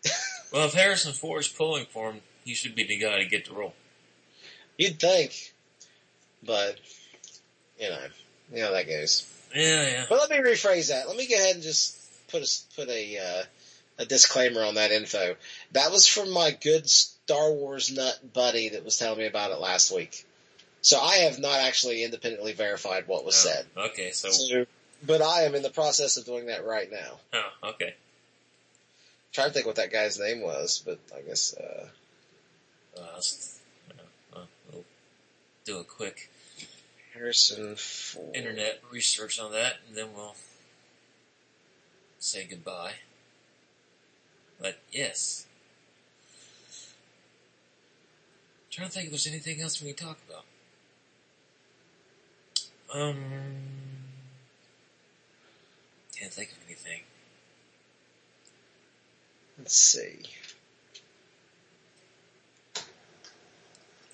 well, 0.53 0.69
if 0.69 0.75
Harrison 0.75 1.13
Ford's 1.13 1.49
pulling 1.49 1.87
for 1.87 2.13
him, 2.13 2.21
he 2.49 2.55
should 2.55 2.75
be 2.75 2.85
the 2.85 2.97
guy 2.97 3.19
to 3.19 3.27
get 3.27 3.45
the 3.47 3.53
role. 3.53 3.75
You'd 4.79 4.99
think, 4.99 5.53
but 6.43 6.79
you 7.79 7.91
know, 7.91 7.99
you 8.55 8.63
know 8.63 8.73
that 8.73 8.87
goes. 8.89 9.31
Yeah, 9.55 9.83
yeah. 9.87 10.05
But 10.09 10.19
let 10.19 10.31
me 10.31 10.39
rephrase 10.51 10.89
that. 10.89 11.07
Let 11.09 11.17
me 11.17 11.27
go 11.29 11.35
ahead 11.35 11.57
and 11.57 11.63
just 11.63 11.95
put 12.29 12.43
a 12.43 12.59
put 12.75 12.89
a 12.89 13.19
uh, 13.19 13.43
a 13.99 14.05
disclaimer 14.07 14.63
on 14.65 14.77
that 14.77 14.91
info. 14.93 15.37
That 15.73 15.91
was 15.93 16.07
from 16.09 16.31
my 16.31 16.53
good 16.53 16.89
Star 16.89 17.53
Wars 17.53 17.93
nut 17.95 18.33
buddy 18.33 18.71
that 18.71 18.85
was 18.85 18.97
telling 18.97 19.19
me 19.19 19.27
about 19.27 19.51
it 19.51 19.59
last 19.61 19.95
week. 19.95 20.25
So 20.81 20.99
I 20.99 21.17
have 21.29 21.39
not 21.39 21.59
actually 21.59 22.03
independently 22.03 22.53
verified 22.55 23.09
what 23.09 23.25
was 23.27 23.35
Oh, 23.45 23.51
said. 23.51 23.67
Okay, 23.91 24.11
so 24.13 24.31
So, 24.31 24.65
but 25.05 25.21
I 25.21 25.43
am 25.43 25.55
in 25.55 25.63
the 25.63 25.71
process 25.71 26.17
of 26.17 26.25
doing 26.25 26.47
that 26.47 26.65
right 26.65 26.91
now. 26.91 27.19
oh, 27.35 27.69
okay. 27.71 27.95
trying 29.33 29.49
to 29.49 29.53
think 29.55 29.67
what 29.67 29.77
that 29.77 29.93
guy's 29.93 30.19
name 30.21 30.41
was, 30.41 30.81
but 30.87 30.99
I 31.15 31.21
guess 31.23 31.53
uh, 31.55 31.89
Uh, 32.97 33.01
uh, 33.01 34.36
uh, 34.36 34.45
we'll 34.70 34.84
do 35.64 35.78
a 35.78 35.84
quick 35.84 36.30
Harrison 37.14 37.76
Ford. 37.76 38.34
internet 38.34 38.80
research 38.91 39.39
on 39.39 39.53
that, 39.53 39.76
and 39.86 39.97
then 39.97 40.09
we'll 40.14 40.36
say 42.18 42.47
goodbye. 42.49 42.95
But 44.61 44.78
yes, 44.91 45.47
trying 48.70 48.89
to 48.89 48.93
think 48.93 49.07
if 49.07 49.11
there's 49.11 49.26
anything 49.26 49.61
else 49.61 49.82
we 49.82 49.93
can 49.93 50.07
talk 50.07 50.18
about. 50.28 50.45
Um, 52.93 53.16
can't 56.18 56.32
think 56.32 56.51
of 56.53 56.59
anything. 56.66 57.03
Let's 59.59 59.76
see. 59.76 60.22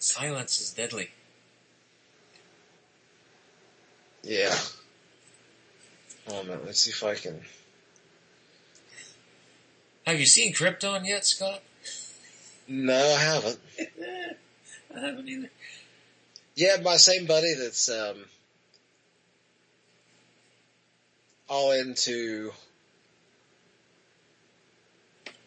Silence 0.05 0.61
is 0.61 0.71
deadly. 0.71 1.09
Yeah. 4.23 4.55
Hold 6.29 6.51
on. 6.51 6.67
Let's 6.67 6.81
see 6.81 6.91
if 6.91 7.03
I 7.03 7.15
can. 7.15 7.41
Have 10.07 10.21
you 10.21 10.27
seen 10.27 10.53
Krypton 10.53 11.09
yet, 11.09 11.25
Scott? 11.25 11.63
No, 12.69 12.95
I 12.95 13.19
haven't. 13.19 13.59
I 14.95 15.01
haven't 15.01 15.27
either. 15.27 15.51
Yeah, 16.55 16.77
my 16.83 16.97
same 16.99 17.25
buddy 17.25 17.55
that's 17.55 17.89
um, 17.89 18.27
all 21.49 21.73
into 21.73 22.53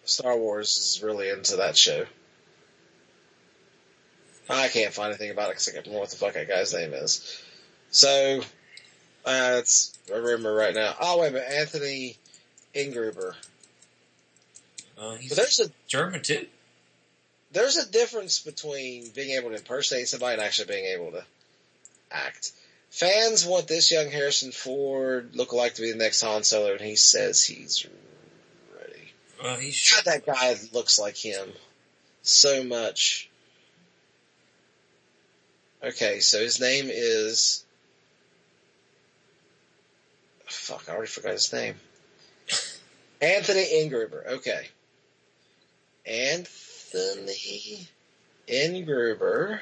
Star 0.03 0.35
Wars 0.35 0.75
is 0.77 1.03
really 1.03 1.29
into 1.29 1.57
that 1.57 1.77
show. 1.77 2.07
I 4.49 4.67
can't 4.69 4.93
find 4.93 5.09
anything 5.09 5.31
about 5.31 5.49
it 5.49 5.53
because 5.53 5.67
I 5.67 5.71
can't 5.73 5.85
remember 5.85 6.01
what 6.01 6.09
the 6.09 6.17
fuck 6.17 6.33
that 6.33 6.47
guy's 6.47 6.73
name 6.73 6.93
is. 6.93 7.41
So, 7.91 8.41
uh, 9.25 9.55
it's, 9.59 9.97
I 10.13 10.17
remember 10.17 10.53
right 10.53 10.73
now. 10.73 10.95
Oh, 10.99 11.19
wait 11.21 11.33
but. 11.33 11.43
Anthony 11.43 12.17
Ingruber. 12.73 13.33
Uh, 14.97 15.15
he's 15.15 15.29
But 15.29 15.37
there's 15.37 15.59
a 15.59 15.69
German 15.87 16.21
too. 16.21 16.47
there's 17.51 17.77
a 17.77 17.89
difference 17.91 18.39
between 18.39 19.09
being 19.09 19.37
able 19.37 19.49
to 19.49 19.55
impersonate 19.55 20.07
somebody 20.07 20.33
and 20.33 20.41
actually 20.41 20.67
being 20.73 20.85
able 20.85 21.11
to 21.11 21.23
act. 22.11 22.51
Fans 22.89 23.45
want 23.45 23.67
this 23.67 23.91
young 23.91 24.09
Harrison 24.09 24.51
Ford 24.51 25.35
look-alike 25.35 25.75
to 25.75 25.81
be 25.81 25.91
the 25.91 25.97
next 25.97 26.21
Han 26.21 26.43
Solo, 26.43 26.71
and 26.71 26.81
he 26.81 26.95
says 26.95 27.43
he's 27.43 27.85
ready. 28.75 29.11
Well, 29.43 29.57
he 29.57 29.73
God, 29.93 30.05
that 30.05 30.25
guy 30.25 30.55
looks 30.73 30.97
like 30.97 31.15
him 31.15 31.47
so 32.23 32.63
much. 32.63 33.29
Okay, 35.83 36.19
so 36.19 36.39
his 36.39 36.59
name 36.59 36.87
is. 36.89 37.63
Fuck, 40.45 40.85
I 40.89 40.93
already 40.93 41.07
forgot 41.07 41.33
his 41.33 41.53
name. 41.53 41.75
Anthony 43.21 43.63
Ingruber. 43.63 44.25
Okay. 44.27 44.67
Anthony 46.05 47.87
Ingruber. 48.47 49.59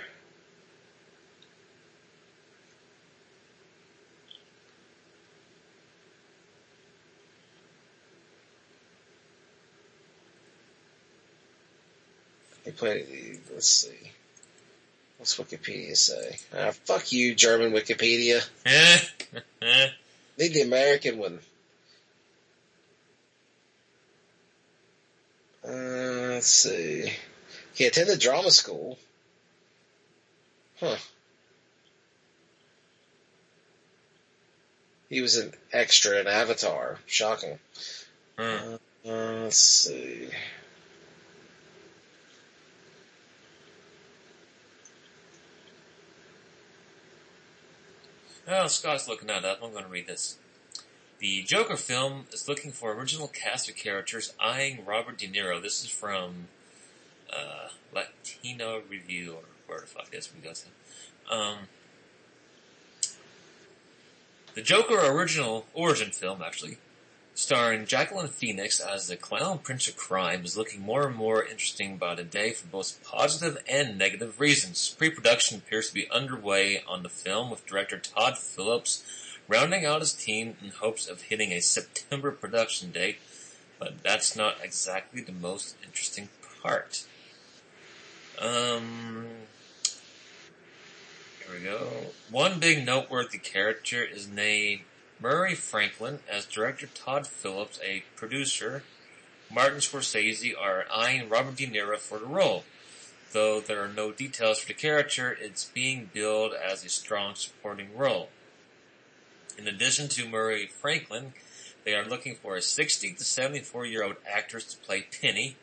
He 12.64 12.72
played. 12.72 13.42
Let's 13.54 13.70
see. 13.70 14.12
What's 15.26 15.38
Wikipedia 15.40 15.98
say? 15.98 16.38
Ah, 16.56 16.70
fuck 16.70 17.12
you, 17.12 17.34
German 17.34 17.72
Wikipedia. 17.72 18.48
Need 20.38 20.54
the 20.54 20.62
American 20.62 21.18
one. 21.18 21.40
Uh, 25.68 25.72
let's 26.34 26.46
see. 26.46 27.12
He 27.74 27.88
attended 27.88 28.20
drama 28.20 28.52
school. 28.52 29.00
Huh. 30.80 30.98
He 35.10 35.22
was 35.22 35.38
an 35.38 35.56
extra 35.74 36.20
in 36.20 36.28
Avatar. 36.28 37.00
Shocking. 37.08 37.58
Hmm. 38.38 38.76
Uh, 39.04 39.10
let's 39.42 39.58
see. 39.58 40.30
Well, 48.48 48.70
Scott's 48.70 49.08
looking 49.08 49.28
that 49.30 49.44
up. 49.44 49.62
I'm 49.64 49.72
going 49.72 49.86
to 49.86 49.90
read 49.90 50.06
this. 50.06 50.38
The 51.18 51.42
Joker 51.42 51.78
film 51.78 52.26
is 52.32 52.48
looking 52.48 52.72
for 52.72 52.94
original 52.94 53.28
cast 53.28 53.68
of 53.68 53.76
characters 53.76 54.34
eyeing 54.40 54.86
Robert 54.86 55.18
De 55.18 55.28
Niro. 55.28 55.60
This 55.60 55.84
is 55.84 55.90
from 55.90 56.48
uh, 57.34 57.70
Latino 57.92 58.84
Review, 58.88 59.34
or 59.34 59.44
where 59.66 59.80
the 59.80 59.88
fuck 59.88 60.10
is 60.14 60.30
we 60.32 60.48
goes. 60.48 60.66
Um, 61.32 61.58
the 64.54 64.62
Joker 64.62 65.00
original 65.00 65.66
origin 65.74 66.12
film, 66.12 66.44
actually, 66.46 66.78
starring 67.36 67.86
Joaquin 67.92 68.28
Phoenix 68.30 68.80
as 68.80 69.08
the 69.08 69.18
clown 69.18 69.60
prince 69.60 69.90
of 69.90 69.98
crime, 69.98 70.46
is 70.46 70.58
looking 70.58 70.82
more 70.82 71.06
and 71.06 71.16
more 71.16 71.44
interesting 71.44 71.98
by 71.98 72.16
the 72.16 72.24
day 72.24 72.54
for 72.54 72.66
both 72.68 73.04
positive 73.04 73.62
and 73.70 73.98
negative 73.98 74.40
reasons. 74.40 74.96
Pre-production 74.98 75.58
appears 75.58 75.90
to 75.90 75.94
be 75.94 76.10
underway 76.10 76.82
on 76.88 77.04
the 77.04 77.10
film, 77.10 77.52
with 77.52 77.68
director 77.68 78.00
Todd 78.00 78.38
Phillips 78.38 79.04
rounding 79.48 79.86
out 79.86 80.00
his 80.00 80.14
team 80.14 80.56
in 80.64 80.70
hopes 80.72 81.08
of 81.08 81.24
hitting 81.24 81.52
a 81.52 81.60
September 81.60 82.32
production 82.32 82.92
date, 82.92 83.18
but 83.78 84.02
that's 84.02 84.36
not 84.36 84.56
exactly 84.64 85.22
the 85.22 85.34
most 85.34 85.76
interesting 85.84 86.30
part. 86.64 87.06
Um, 88.42 89.26
here 91.46 91.60
we 91.60 91.64
go. 91.66 91.88
One 92.32 92.60
big 92.60 92.86
noteworthy 92.86 93.38
character 93.38 94.04
is 94.04 94.28
named 94.28 94.82
Murray 95.26 95.56
Franklin 95.56 96.20
as 96.32 96.46
director 96.46 96.86
Todd 96.86 97.26
Phillips, 97.26 97.80
a 97.84 98.04
producer, 98.16 98.84
Martin 99.52 99.80
Scorsese 99.80 100.54
are 100.56 100.86
eyeing 100.94 101.30
Robert 101.30 101.56
De 101.56 101.66
Niro 101.66 101.98
for 101.98 102.20
the 102.20 102.28
role. 102.28 102.64
Though 103.32 103.60
there 103.60 103.84
are 103.84 103.92
no 103.92 104.12
details 104.12 104.60
for 104.60 104.68
the 104.68 104.76
character, 104.76 105.36
it's 105.42 105.66
being 105.66 106.12
billed 106.14 106.54
as 106.54 106.86
a 106.86 106.90
strong 106.90 107.34
supporting 107.34 107.98
role. 107.98 108.30
In 109.58 109.68
addition 109.68 110.10
to 110.10 110.30
Murray 110.30 110.68
Franklin, 110.68 111.34
they 111.86 111.96
are 111.96 112.06
looking 112.06 112.36
for 112.36 112.56
a 112.56 112.62
60 112.62 113.14
to 113.14 113.24
74 113.24 113.88
year 113.88 114.04
old 114.04 114.18
actress 114.32 114.66
to 114.66 114.78
play 114.78 115.08
Penny, 115.20 115.56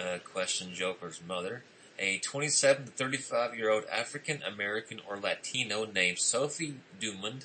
uh, 0.00 0.20
question 0.24 0.72
Joker's 0.72 1.20
mother, 1.28 1.64
a 1.98 2.16
27 2.16 2.86
to 2.86 2.90
35 2.92 3.58
year 3.58 3.68
old 3.68 3.84
African 3.92 4.42
American 4.42 5.02
or 5.06 5.18
Latino 5.18 5.84
named 5.84 6.18
Sophie 6.18 6.76
Dumond, 6.98 7.44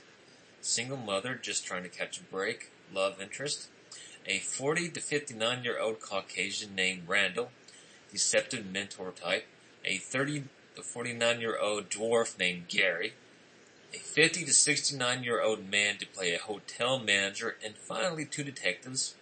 single 0.62 0.98
mother 0.98 1.36
just 1.36 1.66
trying 1.66 1.84
to 1.84 1.90
catch 1.90 2.20
a 2.20 2.24
break, 2.24 2.72
love 2.94 3.22
interest, 3.22 3.70
a 4.26 4.40
40 4.40 4.90
to 4.90 5.00
59 5.00 5.64
year 5.64 5.80
old 5.80 6.00
Caucasian 6.00 6.76
named 6.76 7.08
Randall, 7.08 7.52
deceptive 8.12 8.66
mentor 8.66 9.12
type, 9.12 9.46
a 9.86 9.98
30 9.98 10.44
to 10.76 10.82
49 10.82 11.40
year 11.42 11.58
old 11.60 11.90
dwarf 11.90 12.38
named 12.38 12.68
Gary, 12.68 13.14
a 13.94 13.98
50 13.98 14.46
to 14.46 14.54
69 14.54 15.24
year 15.24 15.42
old 15.42 15.70
man 15.70 15.98
to 15.98 16.06
play 16.06 16.34
a 16.34 16.40
hotel 16.40 17.00
manager, 17.00 17.58
and 17.64 17.76
finally 17.76 18.26
two 18.26 18.44
detectives. 18.44 19.16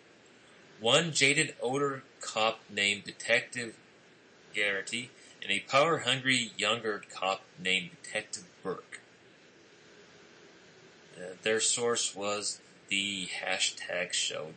One 0.79 1.11
jaded 1.11 1.55
older 1.61 2.03
cop 2.21 2.59
named 2.69 3.05
Detective 3.05 3.75
Garrity, 4.53 5.09
and 5.41 5.51
a 5.51 5.59
power 5.61 5.99
hungry 5.99 6.51
younger 6.57 7.01
cop 7.13 7.41
named 7.59 7.91
Detective 8.03 8.43
Burke. 8.63 8.99
Their 11.47 11.61
source 11.61 12.13
was 12.13 12.59
the 12.89 13.29
hashtag 13.41 14.11
show, 14.11 14.47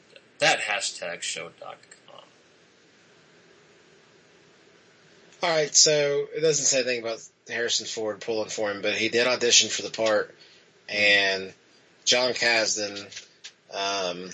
that 0.41 0.59
hashtag 0.59 1.23
show.com. 1.23 2.25
All 5.41 5.51
right, 5.51 5.73
so 5.73 6.27
it 6.35 6.41
doesn't 6.41 6.65
say 6.65 6.79
anything 6.79 7.03
about 7.03 7.23
Harrison 7.49 7.87
Ford 7.87 8.21
pulling 8.21 8.49
for 8.49 8.73
him, 8.73 8.83
but 8.83 8.95
he 8.95 9.09
did 9.09 9.29
audition 9.29 9.71
for 9.71 9.83
the 9.83 9.91
part, 9.91 10.35
and 10.89 11.53
Jon 12.05 12.33
Kasdan 12.33 12.99
um, 13.73 14.31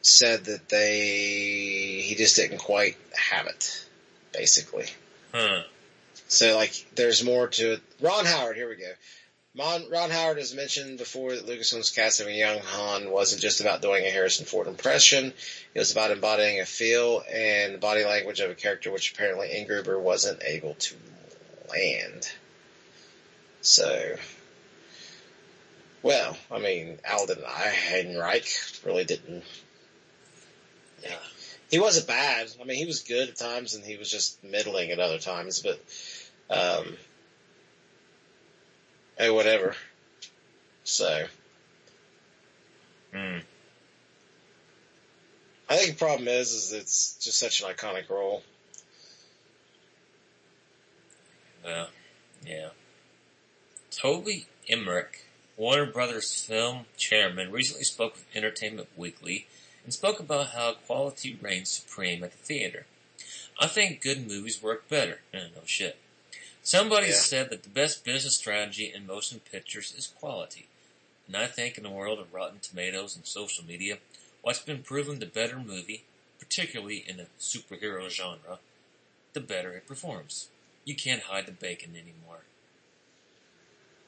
said 0.00 0.46
that 0.46 0.70
they 0.70 2.00
he 2.02 2.14
just 2.16 2.36
didn't 2.36 2.60
quite 2.60 2.96
have 3.14 3.46
it, 3.46 3.86
basically. 4.32 4.86
Huh. 5.34 5.64
So 6.28 6.56
like, 6.56 6.86
there's 6.94 7.22
more 7.22 7.48
to 7.48 7.72
it. 7.74 7.82
Ron 8.00 8.24
Howard, 8.24 8.56
here 8.56 8.70
we 8.70 8.76
go. 8.76 8.90
Ron, 9.54 9.90
Ron 9.90 10.10
Howard 10.10 10.38
has 10.38 10.54
mentioned 10.54 10.96
before 10.96 11.34
that 11.34 11.46
Lucasfilm's 11.46 11.90
casting 11.90 12.26
of 12.26 12.32
a 12.32 12.36
young 12.36 12.58
Han 12.60 13.10
wasn't 13.10 13.42
just 13.42 13.60
about 13.60 13.82
doing 13.82 14.04
a 14.04 14.10
Harrison 14.10 14.46
Ford 14.46 14.66
impression. 14.66 15.34
It 15.74 15.78
was 15.78 15.92
about 15.92 16.10
embodying 16.10 16.60
a 16.60 16.64
feel 16.64 17.22
and 17.30 17.78
body 17.78 18.04
language 18.04 18.40
of 18.40 18.50
a 18.50 18.54
character, 18.54 18.90
which 18.90 19.12
apparently 19.12 19.48
Ingruber 19.48 20.00
wasn't 20.00 20.42
able 20.42 20.74
to 20.74 20.94
land. 21.68 22.30
So, 23.60 24.16
well, 26.02 26.36
I 26.50 26.58
mean, 26.58 26.98
Alden 27.10 27.38
Ehrenreich 27.38 28.84
really 28.86 29.04
didn't. 29.04 29.44
Yeah. 31.02 31.18
He 31.70 31.78
wasn't 31.78 32.06
bad. 32.06 32.48
I 32.58 32.64
mean, 32.64 32.78
he 32.78 32.86
was 32.86 33.00
good 33.00 33.28
at 33.28 33.36
times, 33.36 33.74
and 33.74 33.84
he 33.84 33.98
was 33.98 34.10
just 34.10 34.42
middling 34.42 34.90
at 34.90 34.98
other 34.98 35.18
times. 35.18 35.62
But, 35.62 35.78
um, 36.50 36.96
hey, 39.18 39.30
whatever. 39.30 39.74
So, 40.84 41.26
Hmm. 43.12 43.38
I 45.68 45.76
think 45.76 45.90
the 45.92 46.04
problem 46.04 46.28
is, 46.28 46.52
is 46.52 46.72
it's 46.72 47.16
just 47.22 47.38
such 47.38 47.60
an 47.62 47.68
iconic 47.68 48.08
role. 48.08 48.42
Well, 51.64 51.88
yeah. 52.44 52.70
Toby 53.90 54.46
Emmerich, 54.68 55.26
Warner 55.56 55.86
Brothers 55.86 56.42
film 56.42 56.86
chairman, 56.96 57.52
recently 57.52 57.84
spoke 57.84 58.14
with 58.14 58.24
Entertainment 58.34 58.88
Weekly 58.96 59.46
and 59.84 59.92
spoke 59.92 60.18
about 60.18 60.48
how 60.48 60.72
quality 60.86 61.38
reigns 61.40 61.70
supreme 61.70 62.24
at 62.24 62.32
the 62.32 62.38
theater. 62.38 62.86
I 63.58 63.66
think 63.66 64.00
good 64.00 64.26
movies 64.26 64.62
work 64.62 64.88
better. 64.88 65.20
Eh, 65.32 65.48
no 65.54 65.62
shit. 65.66 65.98
Somebody 66.62 67.08
Yeah. 67.08 67.14
said 67.14 67.50
that 67.50 67.64
the 67.64 67.68
best 67.68 68.04
business 68.04 68.36
strategy 68.36 68.92
in 68.92 69.06
motion 69.06 69.40
pictures 69.40 69.92
is 69.92 70.06
quality. 70.06 70.68
And 71.26 71.36
I 71.36 71.46
think 71.46 71.76
in 71.76 71.82
the 71.82 71.90
world 71.90 72.18
of 72.18 72.32
Rotten 72.32 72.60
Tomatoes 72.60 73.16
and 73.16 73.26
social 73.26 73.64
media, 73.64 73.98
what's 74.42 74.60
been 74.60 74.82
proven 74.82 75.18
the 75.18 75.26
better 75.26 75.58
movie, 75.58 76.04
particularly 76.38 76.98
in 77.08 77.16
the 77.16 77.26
superhero 77.40 78.08
genre, 78.08 78.58
the 79.32 79.40
better 79.40 79.72
it 79.72 79.86
performs. 79.86 80.48
You 80.84 80.94
can't 80.94 81.22
hide 81.22 81.46
the 81.46 81.52
bacon 81.52 81.96
anymore. 81.96 82.44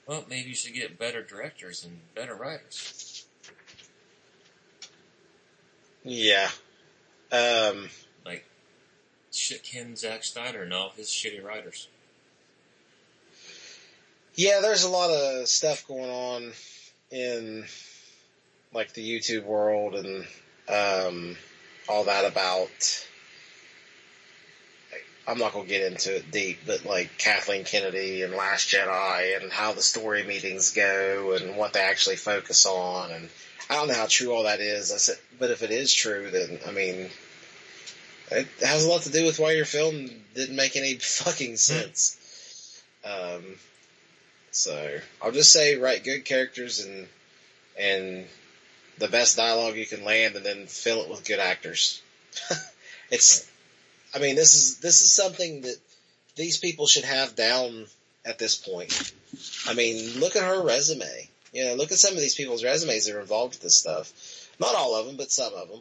Well, 0.07 0.27
maybe 0.29 0.51
you 0.51 0.55
should 0.55 0.75
get 0.75 0.99
better 0.99 1.23
directors 1.23 1.83
and 1.85 2.01
better 2.15 2.35
writers. 2.35 3.25
Yeah. 6.05 6.51
Um, 7.33 7.91
Like, 8.25 8.45
shit 9.33 9.63
Ken 9.63 9.97
Zack 9.97 10.25
Snyder 10.25 10.63
and 10.63 10.73
all 10.73 10.91
his 10.91 11.09
shitty 11.09 11.43
writers. 11.43 11.89
Yeah, 14.35 14.61
there's 14.61 14.85
a 14.85 14.91
lot 14.91 15.11
of 15.11 15.49
stuff 15.49 15.87
going 15.87 16.11
on 16.11 16.53
in 17.11 17.65
like 18.73 18.93
the 18.95 19.09
YouTube 19.09 19.45
world 19.45 19.95
and 19.95 20.27
um, 20.69 21.37
all 21.89 22.05
that 22.05 22.25
about. 22.25 23.07
I'm 25.27 25.39
not 25.39 25.53
gonna 25.55 25.67
get 25.67 25.91
into 25.91 26.17
it 26.17 26.31
deep, 26.31 26.59
but 26.67 26.85
like 26.85 27.17
Kathleen 27.17 27.65
Kennedy 27.65 28.23
and 28.23 28.35
Last 28.35 28.69
Jedi 28.69 29.41
and 29.41 29.51
how 29.51 29.73
the 29.73 29.81
story 29.81 30.23
meetings 30.23 30.73
go 30.73 31.33
and 31.33 31.57
what 31.57 31.73
they 31.73 31.81
actually 31.81 32.17
focus 32.17 32.67
on 32.67 33.11
and 33.11 33.29
I 33.71 33.77
don't 33.77 33.89
know 33.89 33.95
how 33.95 34.07
true 34.07 34.33
all 34.33 34.43
that 34.43 34.61
is. 34.61 34.93
I 34.93 34.99
said, 34.99 35.17
but 35.39 35.51
if 35.51 35.63
it 35.63 35.71
is 35.71 35.93
true, 35.93 36.31
then 36.31 36.59
I 36.67 36.71
mean, 36.71 37.09
it 38.31 38.47
has 38.63 38.85
a 38.85 38.89
lot 38.89 39.03
to 39.03 39.11
do 39.11 39.25
with 39.25 39.39
why 39.39 39.53
your 39.53 39.65
film 39.65 40.11
didn't 40.35 40.57
make 40.57 40.77
any 40.77 40.95
fucking 41.01 41.57
sense. 41.57 42.83
Um, 43.05 43.57
so 44.55 45.01
I'll 45.21 45.33
just 45.33 45.53
say 45.53 45.77
write 45.77 46.05
good 46.05 46.25
characters 46.25 46.81
and 46.81 47.09
and 47.79 48.27
the 48.99 49.09
best 49.09 49.37
dialogue 49.37 49.77
you 49.77 49.87
can 49.87 50.05
land, 50.05 50.37
and 50.37 50.45
then 50.45 50.67
fill 50.67 51.03
it 51.03 51.11
with 51.11 51.27
good 51.27 51.41
actors. 51.41 52.01
it's, 53.11 53.51
I 54.15 54.19
mean, 54.19 54.37
this 54.37 54.55
is 54.55 54.79
this 54.79 55.03
is 55.03 55.13
something 55.13 55.63
that 55.63 55.77
these 56.37 56.59
people 56.59 56.87
should 56.87 57.05
have 57.05 57.35
down 57.35 57.87
at 58.25 58.39
this 58.39 58.57
point. 58.57 59.13
I 59.67 59.75
mean, 59.75 60.21
look 60.21 60.37
at 60.37 60.45
her 60.45 60.63
resume. 60.63 61.29
You 61.53 61.67
know, 61.67 61.75
look 61.75 61.93
at 61.93 61.99
some 61.99 62.15
of 62.15 62.21
these 62.21 62.35
people's 62.35 62.65
resumes 62.65 63.07
that 63.07 63.17
are 63.17 63.21
involved 63.21 63.55
with 63.55 63.63
this 63.63 63.77
stuff. 63.77 64.13
Not 64.59 64.75
all 64.75 64.97
of 64.97 65.07
them, 65.07 65.17
but 65.17 65.31
some 65.31 65.53
of 65.55 65.69
them. 65.69 65.81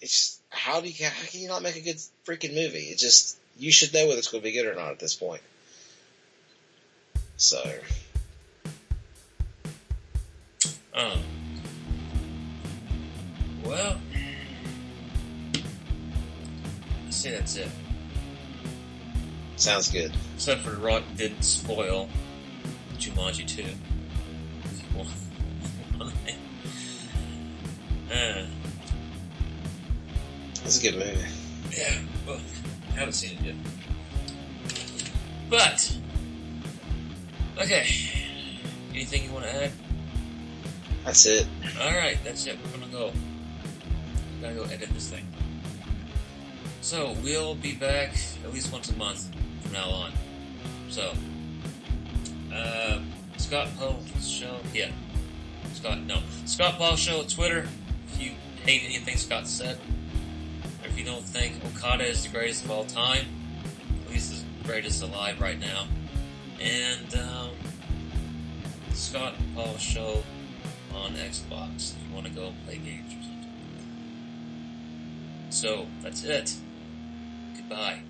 It's 0.00 0.40
how 0.50 0.80
do 0.80 0.88
you 0.88 1.06
how 1.06 1.26
can 1.26 1.40
you 1.40 1.48
not 1.48 1.62
make 1.62 1.76
a 1.76 1.80
good 1.80 2.00
freaking 2.26 2.54
movie? 2.54 2.88
It 2.90 2.98
just 2.98 3.38
you 3.56 3.72
should 3.72 3.94
know 3.94 4.06
whether 4.06 4.18
it's 4.18 4.30
going 4.30 4.42
to 4.42 4.48
be 4.48 4.52
good 4.52 4.66
or 4.66 4.74
not 4.74 4.90
at 4.90 4.98
this 4.98 5.14
point. 5.14 5.42
So, 7.36 7.60
Um. 10.94 11.18
Well, 13.64 13.96
I 17.06 17.10
say 17.10 17.30
that's 17.32 17.56
it. 17.56 17.68
sounds 19.56 19.90
good. 19.90 20.12
Except 20.36 20.60
for 20.60 20.72
Rock 20.76 21.02
didn't 21.16 21.42
spoil 21.42 22.08
Jumanji 22.98 23.46
2. 23.48 23.64
uh, 28.12 28.46
It's 30.64 30.78
a 30.78 30.82
good 30.82 30.94
movie. 30.98 31.24
yeah, 31.76 31.98
well, 32.26 32.40
I 32.92 32.98
haven't 32.98 33.14
seen 33.14 33.38
it 33.38 33.44
yet. 33.46 33.54
But, 35.50 35.96
okay. 37.58 37.86
Anything 38.90 39.24
you 39.24 39.32
want 39.32 39.44
to 39.44 39.64
add? 39.64 39.72
That's 41.04 41.26
it. 41.26 41.46
Alright, 41.80 42.18
that's 42.24 42.46
it. 42.46 42.58
We're 42.64 42.78
gonna 42.78 42.92
go. 42.92 43.12
We 44.36 44.42
gotta 44.42 44.54
go 44.54 44.64
edit 44.64 44.88
this 44.94 45.10
thing. 45.10 45.26
So, 46.80 47.16
we'll 47.22 47.54
be 47.54 47.74
back 47.74 48.14
at 48.44 48.52
least 48.52 48.72
once 48.72 48.90
a 48.90 48.96
month 48.96 49.30
from 49.62 49.72
now 49.72 49.88
on. 49.88 50.12
So, 50.88 51.12
uh, 52.54 53.00
Scott 53.36 53.68
Paul's 53.78 54.28
show, 54.28 54.56
yeah. 54.72 54.90
Scott, 55.72 56.00
no. 56.00 56.18
Scott 56.46 56.76
Paul 56.78 56.96
show 56.96 57.22
Twitter. 57.22 57.68
If 58.12 58.22
you 58.22 58.32
hate 58.64 58.82
anything 58.84 59.16
Scott 59.16 59.46
said, 59.48 59.78
or 60.82 60.88
if 60.88 60.98
you 60.98 61.04
don't 61.04 61.24
think 61.24 61.54
Okada 61.64 62.04
is 62.04 62.22
the 62.22 62.28
greatest 62.30 62.64
of 62.64 62.70
all 62.70 62.84
time, 62.84 63.26
at 64.06 64.12
least 64.12 64.44
the 64.62 64.68
greatest 64.68 65.02
alive 65.02 65.40
right 65.40 65.58
now. 65.58 65.86
And, 66.60 67.14
um, 67.16 67.50
Scott 68.92 69.34
Paul 69.54 69.76
show 69.76 70.22
on 70.94 71.12
Xbox 71.14 71.94
if 71.96 72.08
you 72.08 72.14
want 72.14 72.26
to 72.26 72.32
go 72.32 72.46
and 72.46 72.64
play 72.64 72.76
games 72.78 73.12
or 73.12 73.22
something. 73.22 73.50
So, 75.50 75.86
that's 76.02 76.24
it. 76.24 76.54
Goodbye. 77.56 78.00